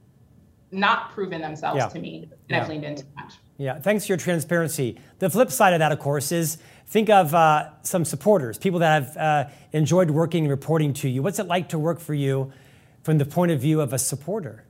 not 0.71 1.13
proven 1.13 1.41
themselves 1.41 1.79
yeah. 1.79 1.89
to 1.89 1.99
me 1.99 2.25
and 2.25 2.33
yeah. 2.49 2.63
I've 2.63 2.69
leaned 2.69 2.85
in 2.85 2.97
too 2.97 3.07
much. 3.17 3.35
Yeah, 3.59 3.81
thanks 3.81 4.07
for 4.07 4.13
your 4.13 4.19
transparency. 4.19 5.01
The 5.19 5.29
flip 5.29 5.51
side 5.51 5.73
of 5.73 5.81
that, 5.81 5.91
of 5.91 5.99
course, 5.99 6.31
is 6.31 6.59
think 6.87 7.11
of 7.11 7.35
uh, 7.35 7.71
some 7.83 8.05
supporters, 8.05 8.57
people 8.57 8.79
that 8.79 9.03
have 9.03 9.17
uh, 9.17 9.51
enjoyed 9.73 10.13
working 10.13 10.45
and 10.45 10.51
reporting 10.51 10.93
to 10.95 11.09
you. 11.09 11.23
What's 11.23 11.41
it 11.41 11.49
like 11.49 11.69
to 11.71 11.79
work 11.79 11.99
for 11.99 12.15
you 12.15 12.53
from 13.03 13.19
the 13.19 13.25
point 13.25 13.51
of 13.51 13.61
view 13.61 13.81
of 13.81 13.93
a 13.93 13.99
supporter? 13.99 14.65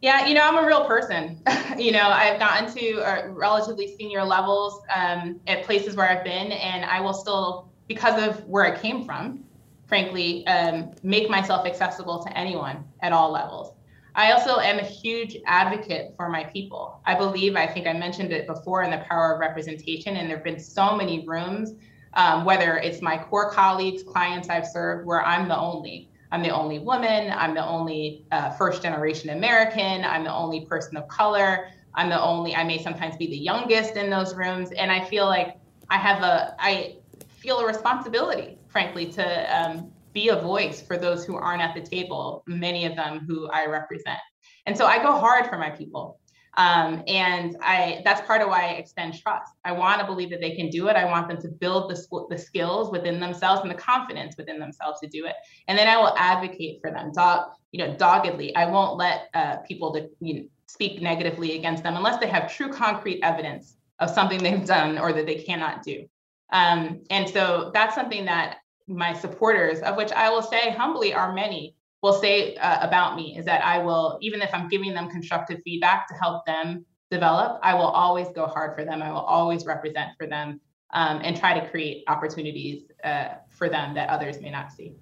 Yeah, 0.00 0.26
you 0.26 0.34
know, 0.34 0.42
I'm 0.42 0.62
a 0.62 0.66
real 0.66 0.84
person. 0.84 1.42
you 1.76 1.90
know, 1.90 2.08
I've 2.08 2.38
gotten 2.38 2.72
to 2.72 3.00
uh, 3.00 3.28
relatively 3.30 3.96
senior 3.96 4.22
levels 4.22 4.80
um, 4.94 5.40
at 5.48 5.64
places 5.64 5.96
where 5.96 6.08
I've 6.08 6.24
been, 6.24 6.52
and 6.52 6.84
I 6.84 7.00
will 7.00 7.14
still, 7.14 7.68
because 7.88 8.22
of 8.22 8.44
where 8.46 8.64
I 8.64 8.78
came 8.78 9.04
from, 9.04 9.42
frankly, 9.88 10.46
um, 10.46 10.92
make 11.02 11.28
myself 11.28 11.66
accessible 11.66 12.22
to 12.22 12.38
anyone 12.38 12.84
at 13.00 13.12
all 13.12 13.32
levels. 13.32 13.74
I 14.14 14.32
also 14.32 14.58
am 14.58 14.78
a 14.78 14.84
huge 14.84 15.36
advocate 15.46 16.14
for 16.16 16.28
my 16.28 16.44
people. 16.44 17.00
I 17.06 17.14
believe, 17.14 17.56
I 17.56 17.66
think 17.66 17.86
I 17.86 17.92
mentioned 17.94 18.32
it 18.32 18.46
before, 18.46 18.82
in 18.82 18.90
the 18.90 18.98
power 19.08 19.32
of 19.34 19.40
representation, 19.40 20.16
and 20.16 20.28
there 20.28 20.36
have 20.36 20.44
been 20.44 20.60
so 20.60 20.94
many 20.96 21.26
rooms, 21.26 21.72
um, 22.14 22.44
whether 22.44 22.76
it's 22.76 23.00
my 23.00 23.16
core 23.16 23.50
colleagues, 23.50 24.02
clients 24.02 24.50
I've 24.50 24.66
served, 24.66 25.06
where 25.06 25.24
I'm 25.24 25.48
the 25.48 25.56
only. 25.56 26.10
I'm 26.30 26.42
the 26.42 26.50
only 26.50 26.78
woman. 26.78 27.30
I'm 27.30 27.54
the 27.54 27.64
only 27.64 28.24
uh, 28.32 28.50
first 28.52 28.82
generation 28.82 29.30
American. 29.30 30.04
I'm 30.04 30.24
the 30.24 30.32
only 30.32 30.64
person 30.64 30.96
of 30.96 31.06
color. 31.08 31.68
I'm 31.94 32.08
the 32.08 32.20
only, 32.20 32.54
I 32.54 32.64
may 32.64 32.82
sometimes 32.82 33.16
be 33.16 33.26
the 33.26 33.36
youngest 33.36 33.96
in 33.96 34.08
those 34.08 34.34
rooms. 34.34 34.72
And 34.72 34.90
I 34.90 35.04
feel 35.04 35.26
like 35.26 35.58
I 35.90 35.98
have 35.98 36.22
a, 36.22 36.56
I 36.58 36.96
feel 37.28 37.58
a 37.58 37.66
responsibility, 37.66 38.56
frankly, 38.68 39.12
to 39.12 39.60
um, 39.60 39.91
be 40.12 40.28
a 40.28 40.36
voice 40.36 40.80
for 40.82 40.96
those 40.96 41.24
who 41.24 41.36
aren't 41.36 41.62
at 41.62 41.74
the 41.74 41.80
table, 41.80 42.42
many 42.46 42.86
of 42.86 42.96
them 42.96 43.24
who 43.26 43.48
I 43.50 43.66
represent. 43.66 44.20
And 44.66 44.76
so 44.76 44.86
I 44.86 45.02
go 45.02 45.18
hard 45.18 45.46
for 45.46 45.58
my 45.58 45.70
people. 45.70 46.18
Um, 46.54 47.02
and 47.06 47.56
I 47.62 48.02
that's 48.04 48.20
part 48.26 48.42
of 48.42 48.48
why 48.48 48.64
I 48.64 48.72
extend 48.72 49.18
trust. 49.18 49.52
I 49.64 49.72
want 49.72 50.00
to 50.00 50.06
believe 50.06 50.28
that 50.30 50.40
they 50.40 50.54
can 50.54 50.68
do 50.68 50.88
it. 50.88 50.96
I 50.96 51.06
want 51.06 51.28
them 51.28 51.40
to 51.40 51.48
build 51.48 51.90
the, 51.90 52.26
the 52.28 52.36
skills 52.36 52.90
within 52.90 53.20
themselves 53.20 53.62
and 53.62 53.70
the 53.70 53.74
confidence 53.74 54.36
within 54.36 54.58
themselves 54.58 55.00
to 55.00 55.08
do 55.08 55.24
it. 55.24 55.34
And 55.66 55.78
then 55.78 55.88
I 55.88 55.96
will 55.96 56.14
advocate 56.18 56.80
for 56.82 56.90
them, 56.90 57.10
dog, 57.12 57.52
you 57.70 57.78
know, 57.78 57.94
doggedly. 57.96 58.54
I 58.54 58.66
won't 58.66 58.98
let 58.98 59.28
uh, 59.32 59.56
people 59.58 59.94
to 59.94 60.10
you 60.20 60.34
know, 60.34 60.44
speak 60.66 61.00
negatively 61.00 61.56
against 61.56 61.82
them 61.82 61.96
unless 61.96 62.20
they 62.20 62.28
have 62.28 62.52
true 62.52 62.70
concrete 62.70 63.20
evidence 63.22 63.76
of 63.98 64.10
something 64.10 64.42
they've 64.42 64.66
done 64.66 64.98
or 64.98 65.14
that 65.14 65.24
they 65.24 65.36
cannot 65.36 65.82
do. 65.82 66.06
Um, 66.52 67.02
and 67.08 67.28
so 67.28 67.70
that's 67.72 67.94
something 67.94 68.26
that 68.26 68.58
my 68.86 69.12
supporters, 69.12 69.80
of 69.80 69.96
which 69.96 70.12
I 70.12 70.30
will 70.30 70.42
say 70.42 70.70
humbly 70.70 71.14
are 71.14 71.32
many, 71.32 71.76
will 72.02 72.12
say 72.12 72.56
uh, 72.56 72.86
about 72.86 73.16
me 73.16 73.36
is 73.38 73.44
that 73.44 73.64
I 73.64 73.78
will, 73.78 74.18
even 74.20 74.42
if 74.42 74.52
I'm 74.52 74.68
giving 74.68 74.92
them 74.92 75.08
constructive 75.08 75.60
feedback 75.64 76.08
to 76.08 76.14
help 76.14 76.44
them 76.46 76.84
develop, 77.10 77.60
I 77.62 77.74
will 77.74 77.82
always 77.82 78.28
go 78.34 78.46
hard 78.46 78.74
for 78.74 78.84
them. 78.84 79.02
I 79.02 79.10
will 79.12 79.20
always 79.20 79.64
represent 79.64 80.10
for 80.18 80.26
them 80.26 80.60
um, 80.92 81.20
and 81.22 81.36
try 81.36 81.58
to 81.58 81.68
create 81.70 82.04
opportunities 82.08 82.90
uh, 83.04 83.34
for 83.48 83.68
them 83.68 83.94
that 83.94 84.08
others 84.08 84.40
may 84.40 84.50
not 84.50 84.72
see. 84.72 84.94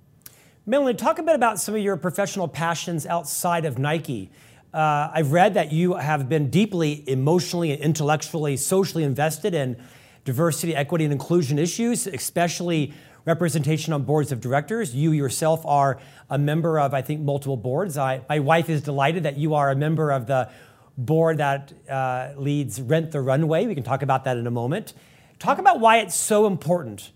Melanie, 0.67 0.95
talk 0.95 1.19
a 1.19 1.23
bit 1.23 1.35
about 1.35 1.59
some 1.59 1.75
of 1.75 1.81
your 1.81 1.97
professional 1.97 2.47
passions 2.47 3.07
outside 3.07 3.65
of 3.65 3.79
Nike. 3.79 4.31
Uh, 4.73 5.11
I've 5.13 5.33
read 5.33 5.55
that 5.55 5.73
you 5.73 5.95
have 5.95 6.29
been 6.29 6.51
deeply 6.51 7.09
emotionally 7.09 7.73
and 7.73 7.81
intellectually, 7.81 8.57
socially 8.57 9.05
invested 9.05 9.55
in 9.55 9.83
diversity, 10.25 10.77
equity, 10.77 11.05
and 11.05 11.13
inclusion 11.13 11.59
issues, 11.59 12.07
especially 12.07 12.93
representation 13.31 13.93
on 13.93 14.03
boards 14.03 14.33
of 14.33 14.41
directors. 14.41 14.95
You 14.95 15.13
yourself 15.13 15.65
are 15.65 16.01
a 16.29 16.37
member 16.37 16.81
of, 16.81 16.93
I 16.93 17.03
think, 17.03 17.21
multiple 17.21 17.57
boards. 17.57 17.97
I, 17.97 18.23
my 18.29 18.41
wife 18.41 18.69
is 18.69 18.83
delighted 18.83 19.23
that 19.23 19.37
you 19.39 19.55
are 19.55 19.71
a 19.71 19.77
member 19.77 20.11
of 20.11 20.27
the 20.27 20.51
board 20.99 21.39
that 21.39 21.73
uh, 21.89 22.33
leads 22.37 22.81
Rent 22.81 23.13
the 23.13 23.21
Runway. 23.21 23.67
We 23.67 23.75
can 23.75 23.85
talk 23.85 24.03
about 24.03 24.25
that 24.25 24.37
in 24.37 24.47
a 24.47 24.51
moment. 24.51 24.95
Talk 25.39 25.59
about 25.59 25.79
why 25.79 25.99
it's 25.99 26.17
so 26.17 26.47
important, 26.47 27.13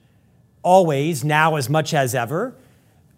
always, 0.63 1.25
now 1.25 1.57
as 1.57 1.69
much 1.69 1.93
as 1.93 2.15
ever, 2.15 2.57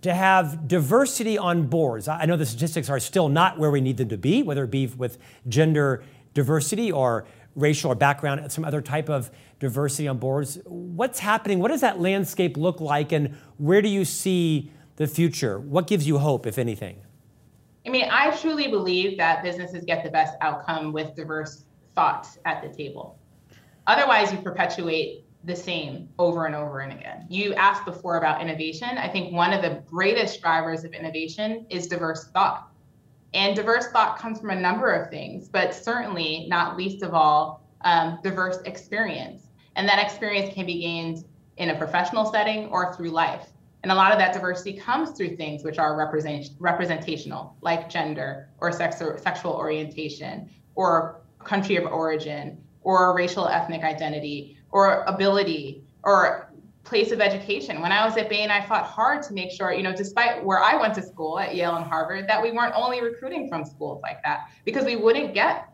to 0.01 0.15
have 0.15 0.67
diversity 0.67 1.37
on 1.37 1.67
boards. 1.67 2.09
I 2.09 2.25
know 2.25 2.37
the 2.37 2.47
statistics 2.47 2.89
are 2.89 2.99
still 2.99 3.29
not 3.29 3.59
where 3.59 3.71
we 3.71 3.81
need 3.81 3.99
them 3.99 4.09
to 4.09 4.17
be, 4.17 4.43
whether 4.43 4.65
it 4.65 4.71
be 4.71 4.87
with 4.87 5.19
gender 5.47 6.03
diversity 6.35 6.91
or 6.91 7.27
racial 7.57 7.91
or 7.91 7.95
background, 7.95 8.53
some 8.53 8.65
other 8.65 8.81
type 8.81 9.09
of 9.09 9.31
diversity 9.59 10.07
on 10.07 10.19
boards. 10.19 10.59
What's 10.67 11.19
happening? 11.19 11.59
What 11.59 11.69
does 11.69 11.81
that 11.81 12.01
landscape 12.01 12.57
look 12.57 12.81
like? 12.81 13.11
And 13.11 13.35
where 13.57 13.83
do 13.83 13.89
you 13.89 14.05
see 14.05 14.71
the 14.97 15.07
future? 15.07 15.59
What 15.59 15.87
gives 15.87 16.07
you 16.07 16.19
hope, 16.19 16.47
if 16.47 16.59
anything? 16.59 17.01
I 17.87 17.89
mean, 17.89 18.09
I 18.11 18.37
truly 18.37 18.69
believe 18.69 19.17
that 19.19 19.43
businesses 19.43 19.85
get 19.85 20.05
the 20.05 20.11
best 20.11 20.37
outcome 20.41 20.93
with 20.93 21.15
diverse 21.15 21.65
thoughts 21.95 22.39
at 22.45 22.63
the 22.63 22.69
table. 22.69 23.19
Otherwise, 23.87 24.33
you 24.33 24.39
perpetuate 24.39 25.25
the 25.45 25.55
same 25.55 26.09
over 26.19 26.47
and 26.47 26.55
over 26.55 26.81
and 26.81 26.93
again. 26.93 27.25
You 27.29 27.55
asked 27.55 27.85
before 27.85 28.19
about 28.19 28.43
innovation. 28.43 28.99
I 28.99 29.09
think 29.09 29.33
one 29.33 29.53
of 29.53 29.63
the 29.63 29.83
greatest 29.87 30.43
drivers 30.43 30.83
of 30.85 30.93
innovation 30.93 31.67
is 31.71 31.87
diverse 31.87 32.29
thought. 32.31 32.69
And 33.37 33.55
diverse 33.55 33.89
thought 33.89 34.19
comes 34.19 34.41
from 34.41 34.49
a 34.49 34.59
number 34.59 34.91
of 34.91 35.11
things, 35.11 35.47
but 35.47 35.75
certainly 35.75 36.47
not 36.49 36.75
least 36.75 37.03
of 37.03 37.13
all, 37.13 37.69
um, 37.83 38.19
diverse 38.23 38.63
experience. 38.65 39.49
And 39.77 39.87
that 39.87 40.03
experience 40.03 40.55
can 40.55 40.65
be 40.65 40.81
gained 40.81 41.27
in 41.59 41.69
a 41.69 41.77
professional 41.77 42.25
setting 42.33 42.69
or 42.69 42.95
through 42.95 43.11
life. 43.11 43.49
And 43.83 43.93
a 43.93 43.95
lot 43.95 44.11
of 44.11 44.19
that 44.19 44.33
diversity 44.33 44.73
comes 44.73 45.11
through 45.11 45.37
things 45.37 45.65
which 45.65 45.79
are 45.79 45.97
represent, 45.97 46.49
representational, 46.59 47.59
like 47.61 47.91
gender 47.91 48.49
or 48.57 48.73
sex 48.73 49.03
or 49.03 49.19
sexual 49.19 49.53
orientation 49.53 50.49
or 50.75 51.21
country 51.39 51.77
of 51.77 51.85
origin 51.85 52.65
or 52.81 53.15
racial 53.15 53.47
ethnic 53.47 53.83
identity 53.85 54.57
or 54.71 55.05
ability 55.05 55.85
or 56.05 56.46
place 56.87 57.11
of 57.13 57.21
education. 57.21 57.83
When 57.83 57.93
I 57.93 58.07
was 58.07 58.17
at 58.17 58.29
Bain, 58.29 58.51
I 58.51 58.65
fought 58.65 58.85
hard 58.85 59.23
to 59.25 59.35
make 59.35 59.51
sure, 59.51 59.73
you 59.73 59.83
know, 59.83 59.95
despite 59.95 60.43
where 60.43 60.61
I 60.61 60.81
went 60.81 60.95
to 60.95 61.03
school 61.03 61.39
at 61.39 61.55
Yale 61.55 61.77
and 61.77 61.85
Harvard, 61.85 62.29
that 62.29 62.41
we 62.41 62.53
weren't 62.53 62.75
only 62.75 63.03
recruiting 63.03 63.49
from 63.49 63.65
schools 63.65 64.01
like 64.03 64.23
that 64.25 64.49
because 64.65 64.85
we 64.85 64.97
wouldn't 64.97 65.35
get 65.35 65.69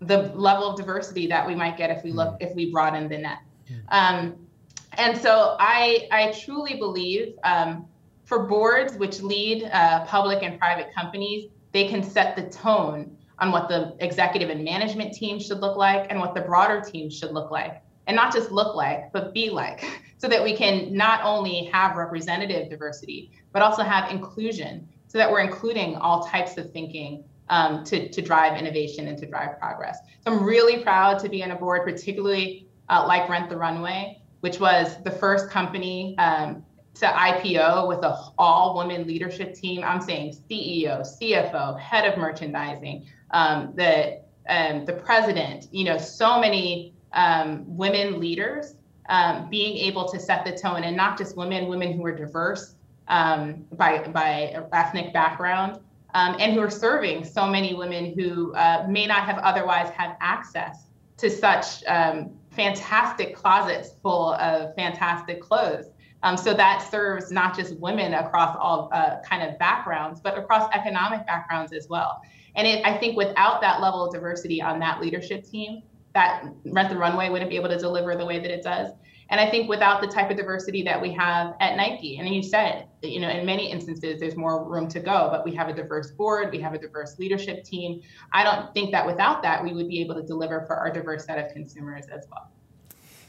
the 0.00 0.30
level 0.34 0.68
of 0.68 0.76
diversity 0.76 1.26
that 1.28 1.46
we 1.46 1.54
might 1.54 1.76
get 1.76 1.90
if 1.90 2.04
we 2.04 2.12
look 2.12 2.34
mm. 2.34 2.36
if 2.40 2.54
we 2.54 2.70
broaden 2.70 3.08
the 3.08 3.18
net. 3.18 3.38
Mm. 3.70 3.80
Um, 3.88 4.46
and 4.94 5.16
so 5.16 5.56
I 5.58 6.08
I 6.10 6.32
truly 6.32 6.76
believe 6.76 7.34
um, 7.44 7.86
for 8.24 8.46
boards 8.46 8.94
which 8.96 9.20
lead 9.20 9.64
uh, 9.72 10.04
public 10.04 10.42
and 10.42 10.58
private 10.58 10.92
companies, 10.94 11.50
they 11.72 11.88
can 11.88 12.02
set 12.02 12.36
the 12.36 12.42
tone 12.50 13.16
on 13.38 13.50
what 13.50 13.68
the 13.68 13.96
executive 14.00 14.50
and 14.50 14.62
management 14.62 15.14
team 15.14 15.40
should 15.40 15.60
look 15.60 15.76
like 15.76 16.10
and 16.10 16.20
what 16.20 16.34
the 16.34 16.42
broader 16.42 16.80
team 16.80 17.10
should 17.10 17.32
look 17.32 17.50
like 17.50 17.82
and 18.06 18.16
not 18.16 18.32
just 18.32 18.50
look 18.50 18.74
like, 18.74 19.12
but 19.12 19.32
be 19.32 19.50
like, 19.50 19.84
so 20.18 20.28
that 20.28 20.42
we 20.42 20.56
can 20.56 20.94
not 20.94 21.24
only 21.24 21.64
have 21.72 21.96
representative 21.96 22.70
diversity, 22.70 23.30
but 23.52 23.62
also 23.62 23.82
have 23.82 24.10
inclusion, 24.10 24.88
so 25.08 25.18
that 25.18 25.30
we're 25.30 25.40
including 25.40 25.96
all 25.96 26.24
types 26.24 26.56
of 26.56 26.72
thinking 26.72 27.24
um, 27.48 27.84
to, 27.84 28.08
to 28.08 28.22
drive 28.22 28.58
innovation 28.58 29.08
and 29.08 29.18
to 29.18 29.26
drive 29.26 29.58
progress. 29.58 29.98
So 30.24 30.32
I'm 30.32 30.44
really 30.44 30.82
proud 30.82 31.18
to 31.20 31.28
be 31.28 31.42
on 31.42 31.50
a 31.50 31.56
board, 31.56 31.82
particularly 31.84 32.68
uh, 32.88 33.04
like 33.06 33.28
Rent 33.28 33.50
the 33.50 33.56
Runway, 33.56 34.22
which 34.40 34.58
was 34.58 35.02
the 35.04 35.10
first 35.10 35.50
company 35.50 36.16
um, 36.18 36.64
to 36.94 37.06
IPO 37.06 37.88
with 37.88 38.02
a 38.04 38.16
all 38.38 38.74
woman 38.74 39.06
leadership 39.06 39.54
team. 39.54 39.82
I'm 39.84 40.00
saying 40.00 40.34
CEO, 40.48 41.00
CFO, 41.00 41.78
head 41.78 42.10
of 42.10 42.18
merchandising, 42.18 43.06
um, 43.30 43.72
the 43.76 44.20
um, 44.48 44.84
the 44.84 44.92
president. 44.92 45.68
You 45.72 45.84
know, 45.84 45.98
so 45.98 46.40
many 46.40 46.94
um, 47.14 47.64
women 47.66 48.20
leaders 48.20 48.74
um, 49.08 49.48
being 49.50 49.76
able 49.76 50.08
to 50.08 50.18
set 50.18 50.44
the 50.44 50.52
tone, 50.52 50.84
and 50.84 50.96
not 50.96 51.18
just 51.18 51.36
women, 51.36 51.66
women 51.68 51.92
who 51.92 52.04
are 52.04 52.16
diverse 52.16 52.76
um, 53.08 53.64
by 53.72 53.98
by 54.08 54.64
ethnic 54.72 55.12
background, 55.12 55.80
um, 56.14 56.36
and 56.38 56.52
who 56.52 56.60
are 56.60 56.70
serving 56.70 57.24
so 57.24 57.46
many 57.46 57.74
women 57.74 58.14
who 58.14 58.54
uh, 58.54 58.86
may 58.88 59.06
not 59.06 59.24
have 59.24 59.38
otherwise 59.38 59.90
had 59.90 60.16
access 60.20 60.88
to 61.16 61.30
such 61.30 61.84
um, 61.86 62.30
fantastic 62.50 63.36
closets 63.36 63.90
full 64.02 64.34
of 64.34 64.74
fantastic 64.74 65.40
clothes. 65.40 65.86
Um, 66.24 66.36
so 66.36 66.54
that 66.54 66.88
serves 66.88 67.32
not 67.32 67.56
just 67.56 67.76
women 67.78 68.14
across 68.14 68.56
all 68.60 68.88
uh, 68.92 69.16
kind 69.28 69.42
of 69.42 69.58
backgrounds, 69.58 70.20
but 70.20 70.38
across 70.38 70.70
economic 70.72 71.26
backgrounds 71.26 71.72
as 71.72 71.88
well. 71.88 72.22
And 72.54 72.66
it, 72.66 72.84
I 72.86 72.96
think 72.96 73.16
without 73.16 73.60
that 73.60 73.80
level 73.80 74.04
of 74.04 74.12
diversity 74.12 74.62
on 74.62 74.78
that 74.80 75.00
leadership 75.00 75.44
team, 75.44 75.82
that 76.14 76.44
Rent 76.64 76.90
the 76.90 76.96
Runway 76.96 77.28
wouldn't 77.30 77.50
be 77.50 77.56
able 77.56 77.68
to 77.68 77.78
deliver 77.78 78.14
the 78.16 78.26
way 78.26 78.38
that 78.38 78.50
it 78.50 78.62
does. 78.62 78.92
And 79.30 79.40
I 79.40 79.50
think 79.50 79.66
without 79.66 80.02
the 80.02 80.08
type 80.08 80.30
of 80.30 80.36
diversity 80.36 80.82
that 80.82 81.00
we 81.00 81.10
have 81.14 81.54
at 81.58 81.74
Nike, 81.74 82.18
and 82.18 82.28
you 82.28 82.42
said, 82.42 82.86
you 83.02 83.18
know, 83.18 83.30
in 83.30 83.46
many 83.46 83.72
instances, 83.72 84.20
there's 84.20 84.36
more 84.36 84.62
room 84.68 84.88
to 84.88 85.00
go, 85.00 85.28
but 85.30 85.42
we 85.42 85.54
have 85.54 85.68
a 85.68 85.72
diverse 85.72 86.10
board, 86.10 86.52
we 86.52 86.60
have 86.60 86.74
a 86.74 86.78
diverse 86.78 87.18
leadership 87.18 87.64
team. 87.64 88.02
I 88.32 88.44
don't 88.44 88.74
think 88.74 88.90
that 88.92 89.06
without 89.06 89.42
that, 89.42 89.64
we 89.64 89.72
would 89.72 89.88
be 89.88 90.02
able 90.02 90.16
to 90.16 90.22
deliver 90.22 90.66
for 90.66 90.76
our 90.76 90.92
diverse 90.92 91.24
set 91.24 91.38
of 91.38 91.50
consumers 91.50 92.04
as 92.12 92.26
well. 92.30 92.50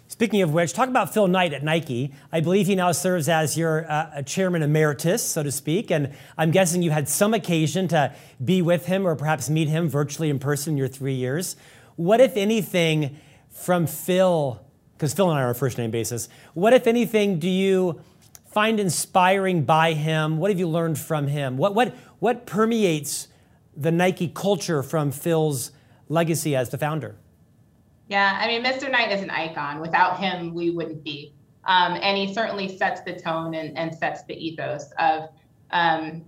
Speaking 0.09 0.41
of 0.41 0.53
which, 0.53 0.73
talk 0.73 0.89
about 0.89 1.13
Phil 1.13 1.27
Knight 1.27 1.53
at 1.53 1.63
Nike. 1.63 2.13
I 2.31 2.41
believe 2.41 2.67
he 2.67 2.75
now 2.75 2.91
serves 2.91 3.29
as 3.29 3.57
your 3.57 3.89
uh, 3.89 4.21
chairman 4.23 4.61
emeritus, 4.61 5.23
so 5.23 5.41
to 5.41 5.51
speak, 5.51 5.89
and 5.89 6.13
I'm 6.37 6.51
guessing 6.51 6.81
you 6.81 6.91
had 6.91 7.07
some 7.07 7.33
occasion 7.33 7.87
to 7.87 8.13
be 8.43 8.61
with 8.61 8.87
him 8.87 9.07
or 9.07 9.15
perhaps 9.15 9.49
meet 9.49 9.69
him 9.69 9.87
virtually 9.87 10.29
in 10.29 10.37
person 10.37 10.73
in 10.73 10.77
your 10.77 10.89
three 10.89 11.15
years. 11.15 11.55
What, 11.95 12.21
if 12.21 12.37
anything, 12.37 13.17
from 13.49 13.87
Phil 13.87 14.63
because 15.03 15.13
Phil 15.13 15.29
and 15.29 15.37
I 15.37 15.43
are 15.43 15.49
a 15.49 15.55
first 15.55 15.77
name 15.77 15.91
basis. 15.91 16.29
What, 16.53 16.71
if 16.71 16.87
anything, 16.87 17.37
do 17.37 17.49
you 17.49 17.99
find 18.45 18.79
inspiring 18.79 19.65
by 19.65 19.91
him? 19.91 20.37
What 20.37 20.49
have 20.49 20.59
you 20.59 20.69
learned 20.69 20.97
from 20.97 21.27
him? 21.27 21.57
What, 21.57 21.75
what, 21.75 21.93
what 22.19 22.45
permeates 22.45 23.27
the 23.75 23.91
Nike 23.91 24.29
culture 24.29 24.81
from 24.81 25.11
Phil's 25.11 25.71
legacy 26.07 26.55
as 26.55 26.69
the 26.69 26.77
founder? 26.77 27.17
Yeah, 28.07 28.39
I 28.39 28.47
mean, 28.47 28.63
Mr. 28.63 28.89
Knight 28.89 29.11
is 29.11 29.21
an 29.21 29.29
icon. 29.29 29.81
Without 29.81 30.19
him, 30.19 30.53
we 30.53 30.69
wouldn't 30.69 31.03
be. 31.03 31.33
Um, 31.65 31.99
and 32.01 32.17
he 32.17 32.33
certainly 32.33 32.77
sets 32.77 33.01
the 33.01 33.19
tone 33.19 33.55
and, 33.55 33.77
and 33.77 33.93
sets 33.93 34.23
the 34.23 34.35
ethos 34.35 34.91
of, 34.99 35.29
um, 35.71 36.23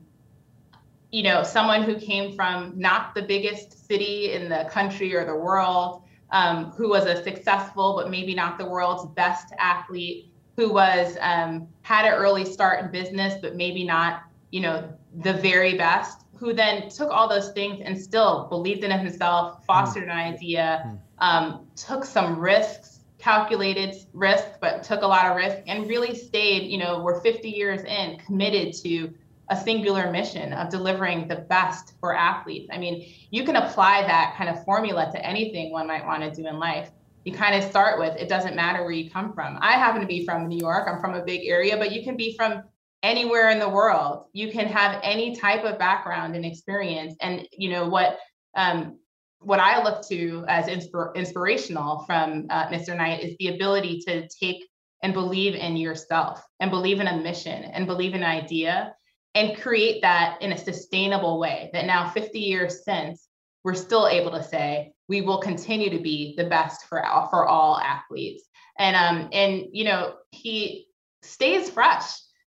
you 1.16 1.24
know, 1.24 1.44
someone 1.44 1.82
who 1.82 1.98
came 1.98 2.36
from 2.36 2.74
not 2.76 3.16
the 3.16 3.22
biggest 3.22 3.88
city 3.88 4.34
in 4.34 4.50
the 4.50 4.68
country 4.70 5.16
or 5.16 5.24
the 5.24 5.34
world, 5.34 6.02
um, 6.32 6.72
who 6.72 6.90
was 6.90 7.06
a 7.06 7.24
successful 7.24 7.96
but 7.96 8.12
maybe 8.12 8.36
not 8.36 8.58
the 8.58 8.66
world's 8.66 9.06
best 9.14 9.54
athlete, 9.58 10.30
who 10.58 10.74
was 10.74 11.16
um, 11.22 11.70
had 11.84 12.04
an 12.04 12.12
early 12.12 12.44
start 12.44 12.84
in 12.84 12.92
business 12.92 13.36
but 13.42 13.56
maybe 13.56 13.86
not 13.86 14.24
you 14.52 14.60
know 14.60 14.94
the 15.22 15.32
very 15.36 15.78
best, 15.78 16.26
who 16.36 16.52
then 16.52 16.90
took 16.90 17.10
all 17.10 17.30
those 17.30 17.54
things 17.54 17.82
and 17.86 17.98
still 17.98 18.48
believed 18.50 18.84
in 18.84 18.92
himself, 18.92 19.66
fostered 19.66 20.04
an 20.04 20.10
idea, 20.10 20.84
hmm. 20.86 20.96
um, 21.20 21.66
took 21.78 22.04
some 22.04 22.38
risks, 22.38 23.06
calculated 23.20 23.96
risk, 24.12 24.44
but 24.60 24.84
took 24.84 25.02
a 25.02 25.08
lot 25.08 25.28
of 25.28 25.38
risk, 25.38 25.60
and 25.66 25.88
really 25.88 26.14
stayed. 26.14 26.70
You 26.70 26.78
know, 26.78 27.02
we're 27.02 27.22
50 27.22 27.50
years 27.50 27.86
in, 27.86 28.20
committed 28.20 28.74
to 28.84 29.14
a 29.50 29.56
singular 29.56 30.12
mission 30.12 30.54
of 30.54 30.70
delivering 30.70 31.28
the 31.28 31.36
best 31.36 31.94
for 32.00 32.16
athletes. 32.16 32.70
I 32.72 32.78
mean, 32.78 33.14
you 33.30 33.44
can 33.44 33.56
apply 33.56 34.02
that 34.02 34.36
kind 34.38 34.50
of 34.50 34.64
formula 34.64 35.10
to 35.12 35.26
anything 35.26 35.72
one 35.72 35.88
might 35.88 36.06
want 36.06 36.24
to 36.24 36.32
do 36.32 36.48
in 36.48 36.58
life. 36.58 36.90
You 37.26 37.34
kind 37.34 37.56
of 37.56 37.70
start 37.70 38.00
with 38.00 38.16
it 38.18 38.30
doesn't 38.30 38.56
matter 38.56 38.84
where 38.84 38.92
you 38.92 39.10
come 39.10 39.34
from. 39.34 39.58
I 39.62 39.74
happen 39.74 40.02
to 40.02 40.08
be 40.08 40.26
from 40.26 40.48
New 40.48 40.58
York, 40.58 40.88
I'm 40.88 41.00
from 41.00 41.16
a 41.16 41.24
big 41.24 41.48
area, 41.48 41.78
but 41.78 41.92
you 41.92 42.04
can 42.04 42.18
be 42.18 42.36
from 42.36 42.64
anywhere 43.04 43.50
in 43.50 43.60
the 43.60 43.70
world. 43.70 44.26
You 44.34 44.52
can 44.52 44.68
have 44.68 45.00
any 45.04 45.36
type 45.36 45.64
of 45.64 45.78
background 45.78 46.36
and 46.36 46.46
experience. 46.46 47.16
And, 47.22 47.48
you 47.52 47.70
know, 47.70 47.88
what, 47.88 48.18
um, 48.56 48.98
what 49.40 49.60
I 49.60 49.84
look 49.84 50.08
to 50.08 50.44
as 50.48 50.66
inspir- 50.66 51.14
inspirational 51.14 52.04
from 52.08 52.48
uh, 52.50 52.68
Mr. 52.68 52.98
Knight 52.98 53.24
is 53.24 53.36
the 53.38 53.50
ability 53.50 54.02
to 54.08 54.28
take 54.28 54.66
and 55.04 55.14
believe 55.14 55.54
in 55.54 55.78
yourself 55.78 56.44
and 56.60 56.72
believe 56.72 57.00
in 57.00 57.08
a 57.08 57.18
mission 57.18 57.66
and 57.66 57.86
believe 57.86 58.16
in 58.16 58.24
an 58.24 58.30
idea 58.30 58.96
and 59.36 59.58
create 59.58 60.02
that 60.02 60.42
in 60.42 60.54
a 60.54 60.58
sustainable 60.58 61.40
way 61.40 61.70
that 61.74 61.86
now 61.86 62.10
50 62.10 62.40
years 62.40 62.84
since 62.84 63.28
we're 63.64 63.76
still 63.76 64.08
able 64.08 64.32
to 64.32 64.44
say 64.44 64.94
we 65.08 65.22
will 65.22 65.40
continue 65.40 65.90
to 65.90 66.00
be 66.00 66.34
the 66.38 66.46
best 66.46 66.86
for 66.88 67.06
all, 67.06 67.28
for 67.28 67.46
all 67.46 67.78
athletes. 67.78 68.46
And 68.80 68.96
um 68.96 69.30
and 69.32 69.68
you 69.72 69.84
know 69.86 70.16
he 70.32 70.88
stays 71.22 71.70
fresh 71.70 72.04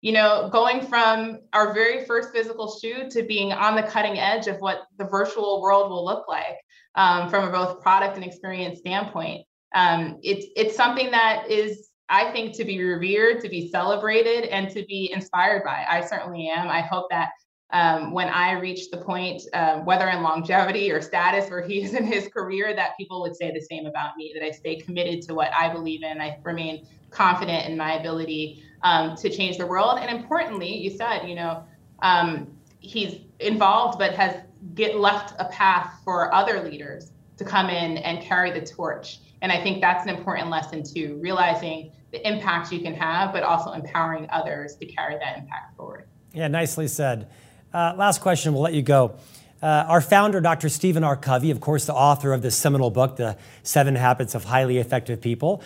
you 0.02 0.12
know 0.12 0.50
going 0.52 0.86
from 0.86 1.40
our 1.54 1.74
very 1.74 2.06
first 2.06 2.32
physical 2.34 2.78
shoe 2.78 3.10
to 3.10 3.24
being 3.24 3.52
on 3.52 3.76
the 3.76 3.84
cutting 3.84 4.18
edge 4.18 4.48
of 4.48 4.58
what 4.60 4.84
the 4.98 5.06
virtual 5.06 5.62
world 5.62 5.90
will 5.90 6.04
look 6.04 6.28
like 6.28 6.58
um, 6.96 7.30
from 7.30 7.48
a 7.48 7.52
both 7.52 7.82
product 7.82 8.16
and 8.16 8.26
experience 8.26 8.80
standpoint. 8.80 9.46
Um, 9.76 10.20
it's 10.24 10.48
it's 10.56 10.76
something 10.76 11.12
that 11.12 11.50
is 11.50 11.89
I 12.10 12.32
think 12.32 12.56
to 12.58 12.66
be 12.66 12.82
revered, 12.84 13.42
to 13.42 13.50
be 13.50 13.70
celebrated, 13.70 14.46
and 14.46 14.70
to 14.72 14.84
be 14.86 15.12
inspired 15.14 15.64
by. 15.64 15.86
I 15.88 16.02
certainly 16.02 16.50
am. 16.50 16.68
I 16.68 16.82
hope 16.82 17.08
that 17.12 17.30
um, 17.72 18.12
when 18.12 18.30
I 18.30 18.54
reach 18.54 18.90
the 18.90 18.98
point, 18.98 19.44
uh, 19.54 19.80
whether 19.82 20.10
in 20.10 20.24
longevity 20.24 20.92
or 20.92 21.02
status 21.02 21.50
where 21.52 21.62
he 21.62 21.84
is 21.84 21.94
in 21.94 22.04
his 22.04 22.28
career, 22.28 22.76
that 22.76 22.98
people 22.98 23.22
would 23.22 23.36
say 23.36 23.52
the 23.52 23.62
same 23.62 23.86
about 23.86 24.18
me, 24.18 24.32
that 24.34 24.44
I 24.44 24.50
stay 24.52 24.78
committed 24.78 25.22
to 25.24 25.36
what 25.36 25.54
I 25.54 25.72
believe 25.72 26.02
in. 26.04 26.20
I 26.20 26.40
remain 26.44 26.88
confident 27.12 27.68
in 27.68 27.78
my 27.78 27.94
ability 27.94 28.64
um, 28.82 29.16
to 29.18 29.30
change 29.30 29.58
the 29.58 29.68
world. 29.68 30.00
And 30.02 30.10
importantly, 30.10 30.76
you 30.76 30.90
said, 30.90 31.28
you 31.28 31.36
know, 31.36 31.64
um, 32.02 32.48
he's 32.80 33.22
involved, 33.40 34.00
but 34.00 34.14
has 34.14 34.36
get 34.74 35.00
left 35.00 35.36
a 35.40 35.46
path 35.46 35.94
for 36.04 36.34
other 36.34 36.64
leaders 36.68 37.12
to 37.38 37.46
come 37.46 37.70
in 37.70 37.98
and 37.98 38.22
carry 38.22 38.52
the 38.52 38.66
torch. 38.66 39.20
And 39.42 39.52
I 39.52 39.62
think 39.62 39.82
that's 39.82 40.04
an 40.04 40.16
important 40.16 40.50
lesson 40.50 40.84
too, 40.84 41.18
realizing 41.22 41.92
the 42.12 42.28
impact 42.28 42.72
you 42.72 42.80
can 42.82 42.94
have, 42.94 43.32
but 43.32 43.44
also 43.44 43.72
empowering 43.72 44.28
others 44.32 44.76
to 44.78 44.86
carry 44.86 45.18
that 45.18 45.38
impact 45.38 45.76
forward. 45.78 46.08
Yeah, 46.34 46.48
nicely 46.48 46.88
said. 46.88 47.30
Uh, 47.74 47.94
last 47.98 48.22
question, 48.22 48.54
we'll 48.54 48.64
let 48.64 48.74
you 48.74 48.82
go. 48.82 49.16
Uh, 49.62 49.86
our 49.88 50.02
founder, 50.02 50.40
Dr. 50.40 50.70
Stephen 50.70 51.04
R. 51.04 51.18
Covey, 51.18 51.52
of 51.52 51.60
course, 51.60 51.86
the 51.86 51.94
author 51.94 52.34
of 52.34 52.42
this 52.42 52.56
seminal 52.56 52.90
book, 52.90 53.18
The 53.18 53.38
Seven 53.64 53.96
Habits 53.96 54.34
of 54.34 54.46
Highly 54.46 54.78
Effective 54.78 55.22
People. 55.22 55.62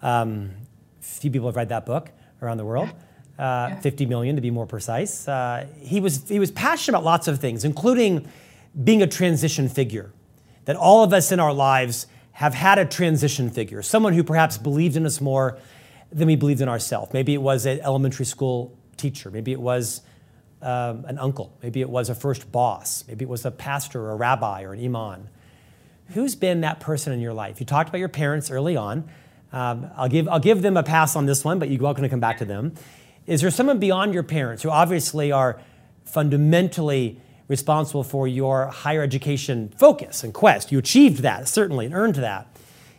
Um, 0.00 0.50
few 1.00 1.30
people 1.30 1.48
have 1.48 1.56
read 1.56 1.68
that 1.70 1.84
book 1.84 2.10
around 2.40 2.58
the 2.58 2.64
world. 2.64 2.88
Uh, 3.38 3.68
yeah. 3.70 3.80
50 3.80 4.06
million 4.06 4.36
to 4.36 4.42
be 4.42 4.50
more 4.50 4.66
precise. 4.66 5.26
Uh, 5.26 5.66
he, 5.80 6.00
was, 6.00 6.28
he 6.28 6.38
was 6.38 6.50
passionate 6.50 6.98
about 6.98 7.04
lots 7.04 7.26
of 7.26 7.40
things, 7.40 7.64
including 7.64 8.28
being 8.84 9.02
a 9.02 9.06
transition 9.06 9.68
figure. 9.68 10.12
That 10.64 10.76
all 10.76 11.02
of 11.02 11.12
us 11.12 11.32
in 11.32 11.40
our 11.40 11.52
lives 11.52 12.06
have 12.32 12.54
had 12.54 12.78
a 12.78 12.84
transition 12.84 13.50
figure, 13.50 13.82
someone 13.82 14.12
who 14.14 14.24
perhaps 14.24 14.58
believed 14.58 14.96
in 14.96 15.06
us 15.06 15.20
more 15.20 15.58
than 16.10 16.26
we 16.26 16.36
believed 16.36 16.60
in 16.60 16.68
ourselves. 16.68 17.12
Maybe 17.12 17.34
it 17.34 17.42
was 17.42 17.66
an 17.66 17.80
elementary 17.80 18.26
school 18.26 18.76
teacher. 18.96 19.30
Maybe 19.30 19.52
it 19.52 19.60
was 19.60 20.02
um, 20.60 21.04
an 21.06 21.18
uncle. 21.18 21.56
Maybe 21.62 21.80
it 21.80 21.90
was 21.90 22.08
a 22.08 22.14
first 22.14 22.50
boss. 22.52 23.04
Maybe 23.08 23.24
it 23.24 23.28
was 23.28 23.44
a 23.44 23.50
pastor 23.50 24.02
or 24.02 24.10
a 24.12 24.16
rabbi 24.16 24.62
or 24.62 24.72
an 24.72 24.84
imam. 24.84 25.28
Who's 26.08 26.34
been 26.34 26.60
that 26.60 26.80
person 26.80 27.12
in 27.12 27.20
your 27.20 27.32
life? 27.32 27.60
You 27.60 27.66
talked 27.66 27.88
about 27.88 27.98
your 27.98 28.08
parents 28.08 28.50
early 28.50 28.76
on. 28.76 29.08
Um, 29.52 29.90
I'll, 29.96 30.08
give, 30.08 30.28
I'll 30.28 30.40
give 30.40 30.62
them 30.62 30.76
a 30.76 30.82
pass 30.82 31.16
on 31.16 31.26
this 31.26 31.44
one, 31.44 31.58
but 31.58 31.68
you're 31.68 31.80
welcome 31.80 32.02
to 32.02 32.08
come 32.08 32.20
back 32.20 32.38
to 32.38 32.44
them. 32.44 32.74
Is 33.26 33.40
there 33.40 33.50
someone 33.50 33.78
beyond 33.78 34.14
your 34.14 34.22
parents 34.22 34.62
who 34.62 34.70
obviously 34.70 35.32
are 35.32 35.60
fundamentally 36.04 37.20
responsible 37.52 38.02
for 38.02 38.26
your 38.26 38.66
higher 38.66 39.02
education 39.02 39.72
focus 39.76 40.24
and 40.24 40.32
quest? 40.34 40.72
You 40.72 40.78
achieved 40.78 41.18
that, 41.22 41.46
certainly, 41.46 41.86
and 41.86 41.94
earned 41.94 42.16
that. 42.16 42.48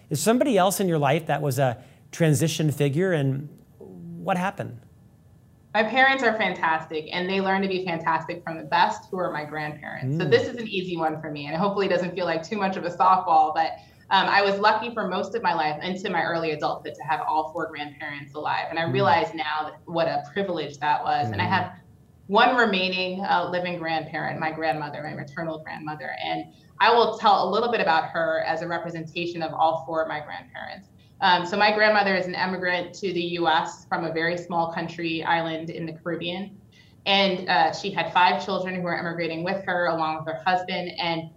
Is 0.10 0.22
somebody 0.22 0.58
else 0.58 0.80
in 0.80 0.88
your 0.88 1.00
life 1.00 1.26
that 1.26 1.42
was 1.42 1.58
a 1.60 1.84
transition 2.12 2.72
figure, 2.72 3.12
and 3.12 3.50
what 3.80 4.38
happened? 4.38 4.80
My 5.74 5.82
parents 5.82 6.24
are 6.24 6.38
fantastic, 6.38 7.10
and 7.12 7.28
they 7.28 7.42
learned 7.42 7.64
to 7.64 7.70
be 7.70 7.84
fantastic 7.84 8.44
from 8.44 8.58
the 8.58 8.64
best, 8.64 9.10
who 9.10 9.18
are 9.18 9.32
my 9.32 9.44
grandparents. 9.44 10.16
Mm. 10.16 10.22
So 10.22 10.30
this 10.30 10.48
is 10.48 10.56
an 10.58 10.68
easy 10.68 10.96
one 10.96 11.20
for 11.20 11.32
me, 11.32 11.48
and 11.48 11.58
hopefully 11.58 11.88
it 11.88 11.90
doesn't 11.90 12.14
feel 12.14 12.26
like 12.26 12.48
too 12.48 12.58
much 12.58 12.78
of 12.78 12.86
a 12.86 12.92
softball. 12.92 13.56
But 13.56 13.72
um, 14.12 14.28
I 14.28 14.44
was 14.44 14.60
lucky 14.60 14.94
for 14.94 15.08
most 15.08 15.34
of 15.34 15.42
my 15.42 15.56
life 15.56 15.82
into 15.82 16.12
my 16.12 16.22
early 16.22 16.52
adulthood 16.52 16.94
to 16.94 17.04
have 17.10 17.22
all 17.28 17.52
four 17.52 17.66
grandparents 17.72 18.36
alive, 18.36 18.68
and 18.70 18.78
I 18.78 18.84
mm. 18.84 18.94
realize 18.94 19.34
now 19.34 19.72
what 19.86 20.08
a 20.08 20.22
privilege 20.32 20.78
that 20.78 21.04
was. 21.04 21.30
Mm. 21.30 21.32
And 21.34 21.42
I 21.42 21.46
mm. 21.46 21.50
have 21.50 21.72
one 22.28 22.56
remaining 22.56 23.24
uh, 23.26 23.50
living 23.52 23.78
grandparent, 23.78 24.40
my 24.40 24.52
grandmother, 24.52 25.04
my 25.04 25.14
maternal 25.14 25.60
grandmother, 25.60 26.16
and 26.24 26.46
I 26.80 26.94
will 26.94 27.18
tell 27.18 27.48
a 27.48 27.50
little 27.50 27.72
bit 27.72 27.82
about 27.82 28.06
her 28.10 28.44
as 28.48 28.62
a 28.62 28.68
representation 28.68 29.42
of 29.42 29.54
all 29.54 29.84
four 29.86 30.02
of 30.02 30.08
my 30.08 30.22
grandparents. 30.22 30.90
Um, 31.22 31.46
so 31.46 31.58
my 31.58 31.74
grandmother 31.74 32.16
is 32.16 32.26
an 32.26 32.36
immigrant 32.36 32.94
to 32.96 33.14
the 33.14 33.22
U.S. 33.22 33.86
from 33.86 34.06
a 34.06 34.12
very 34.12 34.38
small 34.38 34.74
country 34.74 35.24
island 35.24 35.70
in 35.70 35.86
the 35.86 35.94
Caribbean, 35.94 36.58
and 37.06 37.48
uh, 37.50 37.74
she 37.74 37.92
had 37.92 38.12
five 38.14 38.44
children 38.44 38.76
who 38.76 38.82
were 38.82 38.98
immigrating 38.98 39.44
with 39.44 39.64
her, 39.66 39.88
along 39.88 40.18
with 40.18 40.34
her 40.34 40.42
husband, 40.46 40.92
and 41.00 41.30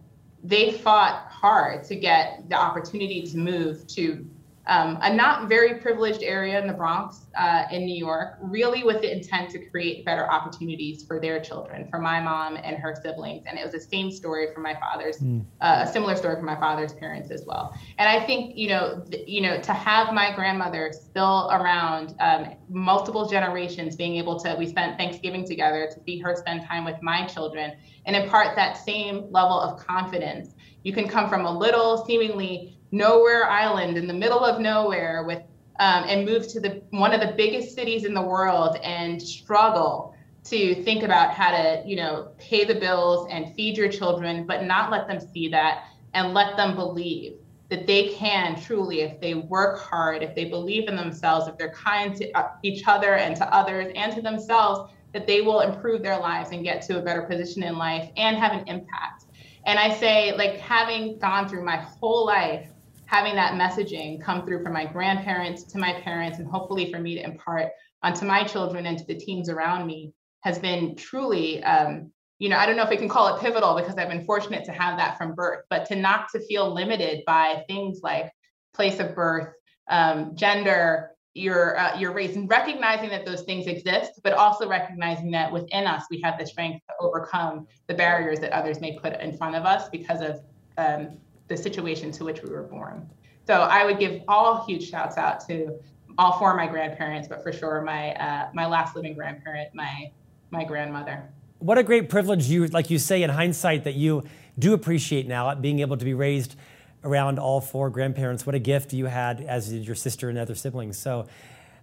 they 0.44 0.70
fought 0.70 1.26
hard 1.30 1.82
to 1.84 1.96
get 1.96 2.48
the 2.48 2.54
opportunity 2.54 3.22
to 3.22 3.36
move 3.36 3.86
to 3.88 4.24
um, 4.66 4.98
a 5.02 5.14
not 5.14 5.48
very 5.48 5.74
privileged 5.80 6.22
area 6.22 6.60
in 6.60 6.66
the 6.66 6.72
Bronx 6.72 7.26
uh, 7.38 7.64
in 7.70 7.84
New 7.84 7.96
York, 7.96 8.38
really 8.40 8.82
with 8.82 9.00
the 9.00 9.12
intent 9.12 9.50
to 9.50 9.58
create 9.70 10.04
better 10.04 10.28
opportunities 10.28 11.04
for 11.04 11.20
their 11.20 11.40
children, 11.40 11.86
for 11.88 11.98
my 12.00 12.20
mom 12.20 12.56
and 12.56 12.76
her 12.76 12.94
siblings. 13.00 13.44
And 13.46 13.58
it 13.58 13.62
was 13.62 13.72
the 13.72 13.80
same 13.80 14.10
story 14.10 14.48
for 14.52 14.60
my 14.60 14.74
father's, 14.74 15.18
mm. 15.18 15.44
uh, 15.60 15.84
a 15.86 15.92
similar 15.92 16.16
story 16.16 16.36
for 16.36 16.42
my 16.42 16.56
father's 16.56 16.92
parents 16.94 17.30
as 17.30 17.44
well. 17.46 17.78
And 17.98 18.08
I 18.08 18.24
think, 18.26 18.56
you 18.56 18.68
know, 18.68 19.04
th- 19.10 19.26
you 19.28 19.40
know, 19.40 19.60
to 19.60 19.72
have 19.72 20.12
my 20.12 20.34
grandmother 20.34 20.92
still 20.92 21.48
around, 21.52 22.14
um, 22.20 22.54
multiple 22.68 23.28
generations 23.28 23.94
being 23.94 24.16
able 24.16 24.38
to, 24.40 24.56
we 24.58 24.66
spent 24.66 24.98
Thanksgiving 24.98 25.46
together 25.46 25.88
to 25.92 26.00
see 26.04 26.18
her 26.18 26.34
spend 26.34 26.66
time 26.66 26.84
with 26.84 27.00
my 27.02 27.26
children 27.26 27.76
and 28.06 28.16
impart 28.16 28.56
that 28.56 28.76
same 28.76 29.30
level 29.30 29.60
of 29.60 29.84
confidence. 29.84 30.54
You 30.82 30.92
can 30.92 31.08
come 31.08 31.28
from 31.28 31.44
a 31.44 31.58
little, 31.58 32.04
seemingly 32.04 32.75
nowhere 32.92 33.48
island 33.48 33.96
in 33.96 34.06
the 34.06 34.14
middle 34.14 34.44
of 34.44 34.60
nowhere 34.60 35.24
with 35.26 35.42
um, 35.78 36.04
and 36.08 36.24
move 36.24 36.48
to 36.48 36.60
the 36.60 36.82
one 36.90 37.12
of 37.12 37.20
the 37.20 37.34
biggest 37.36 37.74
cities 37.74 38.04
in 38.04 38.14
the 38.14 38.22
world 38.22 38.76
and 38.82 39.20
struggle 39.20 40.14
to 40.44 40.82
think 40.84 41.02
about 41.02 41.32
how 41.32 41.50
to 41.50 41.82
you 41.84 41.96
know 41.96 42.30
pay 42.38 42.64
the 42.64 42.74
bills 42.74 43.28
and 43.30 43.54
feed 43.54 43.76
your 43.76 43.88
children 43.88 44.46
but 44.46 44.64
not 44.64 44.90
let 44.90 45.06
them 45.08 45.20
see 45.20 45.48
that 45.48 45.84
and 46.14 46.32
let 46.32 46.56
them 46.56 46.74
believe 46.74 47.34
that 47.68 47.86
they 47.86 48.08
can 48.10 48.58
truly 48.60 49.00
if 49.00 49.20
they 49.20 49.34
work 49.34 49.78
hard 49.78 50.22
if 50.22 50.34
they 50.34 50.44
believe 50.44 50.88
in 50.88 50.96
themselves 50.96 51.48
if 51.48 51.58
they're 51.58 51.72
kind 51.72 52.14
to 52.16 52.30
uh, 52.32 52.48
each 52.62 52.84
other 52.86 53.16
and 53.16 53.36
to 53.36 53.54
others 53.54 53.92
and 53.96 54.14
to 54.14 54.22
themselves 54.22 54.92
that 55.12 55.26
they 55.26 55.40
will 55.40 55.60
improve 55.60 56.02
their 56.02 56.18
lives 56.18 56.50
and 56.52 56.62
get 56.62 56.82
to 56.82 56.98
a 56.98 57.02
better 57.02 57.22
position 57.22 57.62
in 57.62 57.78
life 57.78 58.10
and 58.18 58.36
have 58.36 58.52
an 58.52 58.66
impact. 58.68 59.24
And 59.64 59.78
i 59.78 59.92
say 59.92 60.36
like 60.36 60.58
having 60.58 61.18
gone 61.18 61.48
through 61.48 61.64
my 61.64 61.76
whole 61.76 62.24
life 62.24 62.68
having 63.06 63.36
that 63.36 63.54
messaging 63.54 64.20
come 64.20 64.44
through 64.44 64.62
from 64.62 64.72
my 64.72 64.84
grandparents 64.84 65.62
to 65.64 65.78
my 65.78 65.92
parents 66.00 66.38
and 66.38 66.46
hopefully 66.46 66.92
for 66.92 66.98
me 66.98 67.14
to 67.14 67.24
impart 67.24 67.68
onto 68.02 68.26
my 68.26 68.44
children 68.44 68.86
and 68.86 68.98
to 68.98 69.06
the 69.06 69.14
teams 69.14 69.48
around 69.48 69.86
me 69.86 70.12
has 70.40 70.58
been 70.58 70.94
truly 70.96 71.62
um, 71.64 72.10
you 72.38 72.48
know 72.48 72.56
i 72.58 72.66
don't 72.66 72.76
know 72.76 72.82
if 72.82 72.90
we 72.90 72.96
can 72.96 73.08
call 73.08 73.34
it 73.34 73.40
pivotal 73.40 73.74
because 73.74 73.96
i've 73.96 74.08
been 74.08 74.24
fortunate 74.24 74.64
to 74.64 74.72
have 74.72 74.98
that 74.98 75.16
from 75.16 75.34
birth 75.34 75.64
but 75.70 75.86
to 75.86 75.96
not 75.96 76.28
to 76.30 76.40
feel 76.46 76.72
limited 76.72 77.22
by 77.26 77.64
things 77.66 78.00
like 78.02 78.30
place 78.74 79.00
of 79.00 79.14
birth 79.14 79.54
um, 79.88 80.34
gender 80.34 81.10
your 81.34 81.78
uh, 81.78 81.98
your 81.98 82.12
race 82.12 82.34
and 82.34 82.48
recognizing 82.48 83.10
that 83.10 83.24
those 83.24 83.42
things 83.42 83.66
exist 83.66 84.20
but 84.24 84.32
also 84.32 84.68
recognizing 84.68 85.30
that 85.30 85.52
within 85.52 85.86
us 85.86 86.04
we 86.10 86.20
have 86.20 86.38
the 86.38 86.46
strength 86.46 86.80
to 86.88 86.94
overcome 87.00 87.66
the 87.88 87.94
barriers 87.94 88.40
that 88.40 88.52
others 88.52 88.80
may 88.80 88.98
put 88.98 89.18
in 89.20 89.36
front 89.36 89.54
of 89.54 89.64
us 89.64 89.88
because 89.90 90.20
of 90.22 90.40
um, 90.78 91.18
the 91.48 91.56
situation 91.56 92.10
to 92.12 92.24
which 92.24 92.42
we 92.42 92.50
were 92.50 92.62
born. 92.62 93.08
So 93.46 93.54
I 93.54 93.84
would 93.84 93.98
give 93.98 94.22
all 94.26 94.64
huge 94.66 94.88
shouts 94.90 95.16
out 95.16 95.40
to 95.48 95.78
all 96.18 96.38
four 96.38 96.50
of 96.50 96.56
my 96.56 96.66
grandparents, 96.66 97.28
but 97.28 97.42
for 97.42 97.52
sure 97.52 97.80
my 97.82 98.12
uh, 98.14 98.48
my 98.52 98.66
last 98.66 98.96
living 98.96 99.14
grandparent, 99.14 99.74
my 99.74 100.10
my 100.50 100.64
grandmother. 100.64 101.28
What 101.58 101.78
a 101.78 101.82
great 101.82 102.08
privilege 102.08 102.46
you, 102.46 102.66
like 102.66 102.90
you 102.90 102.98
say 102.98 103.22
in 103.22 103.30
hindsight, 103.30 103.84
that 103.84 103.94
you 103.94 104.24
do 104.58 104.74
appreciate 104.74 105.26
now 105.26 105.50
at 105.50 105.62
being 105.62 105.80
able 105.80 105.96
to 105.96 106.04
be 106.04 106.14
raised 106.14 106.56
around 107.04 107.38
all 107.38 107.60
four 107.60 107.88
grandparents. 107.88 108.44
What 108.44 108.54
a 108.54 108.58
gift 108.58 108.92
you 108.92 109.06
had 109.06 109.40
as 109.40 109.68
did 109.68 109.86
your 109.86 109.94
sister 109.94 110.28
and 110.28 110.38
other 110.38 110.54
siblings. 110.54 110.98
So 110.98 111.26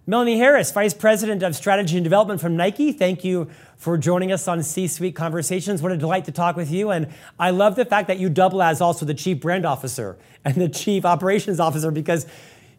Melanie 0.06 0.36
Harris, 0.36 0.70
Vice 0.70 0.92
President 0.92 1.42
of 1.42 1.56
Strategy 1.56 1.96
and 1.96 2.04
Development 2.04 2.38
from 2.38 2.56
Nike, 2.56 2.92
thank 2.92 3.24
you 3.24 3.48
for 3.78 3.96
joining 3.96 4.32
us 4.32 4.46
on 4.46 4.62
C 4.62 4.86
Suite 4.86 5.16
Conversations. 5.16 5.80
What 5.80 5.92
a 5.92 5.96
delight 5.96 6.26
to 6.26 6.32
talk 6.32 6.56
with 6.56 6.70
you. 6.70 6.90
And 6.90 7.08
I 7.38 7.50
love 7.50 7.74
the 7.74 7.86
fact 7.86 8.08
that 8.08 8.18
you 8.18 8.28
double 8.28 8.62
as 8.62 8.82
also 8.82 9.06
the 9.06 9.14
Chief 9.14 9.40
Brand 9.40 9.64
Officer 9.64 10.18
and 10.44 10.56
the 10.56 10.68
Chief 10.68 11.06
Operations 11.06 11.58
Officer 11.58 11.90
because 11.90 12.26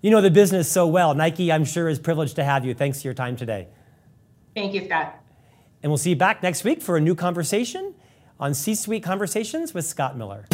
you 0.02 0.12
know 0.12 0.22
the 0.22 0.30
business 0.30 0.72
so 0.72 0.86
well. 0.86 1.16
Nike, 1.16 1.52
I'm 1.52 1.66
sure, 1.66 1.90
is 1.90 1.98
privileged 1.98 2.36
to 2.36 2.44
have 2.44 2.64
you. 2.64 2.76
Thanks 2.76 3.02
for 3.02 3.08
your 3.08 3.16
time 3.16 3.36
today. 3.36 3.70
Thank 4.54 4.76
you, 4.76 4.86
Scott. 4.86 5.20
And 5.82 5.92
we'll 5.92 5.98
see 5.98 6.12
you 6.12 6.16
back 6.16 6.44
next 6.44 6.64
week 6.64 6.80
for 6.80 6.96
a 6.96 7.02
new 7.02 7.16
conversation 7.16 7.96
on 8.40 8.54
C 8.54 8.76
Suite 8.76 9.02
Conversations 9.02 9.74
with 9.74 9.86
Scott 9.86 10.16
Miller. 10.16 10.46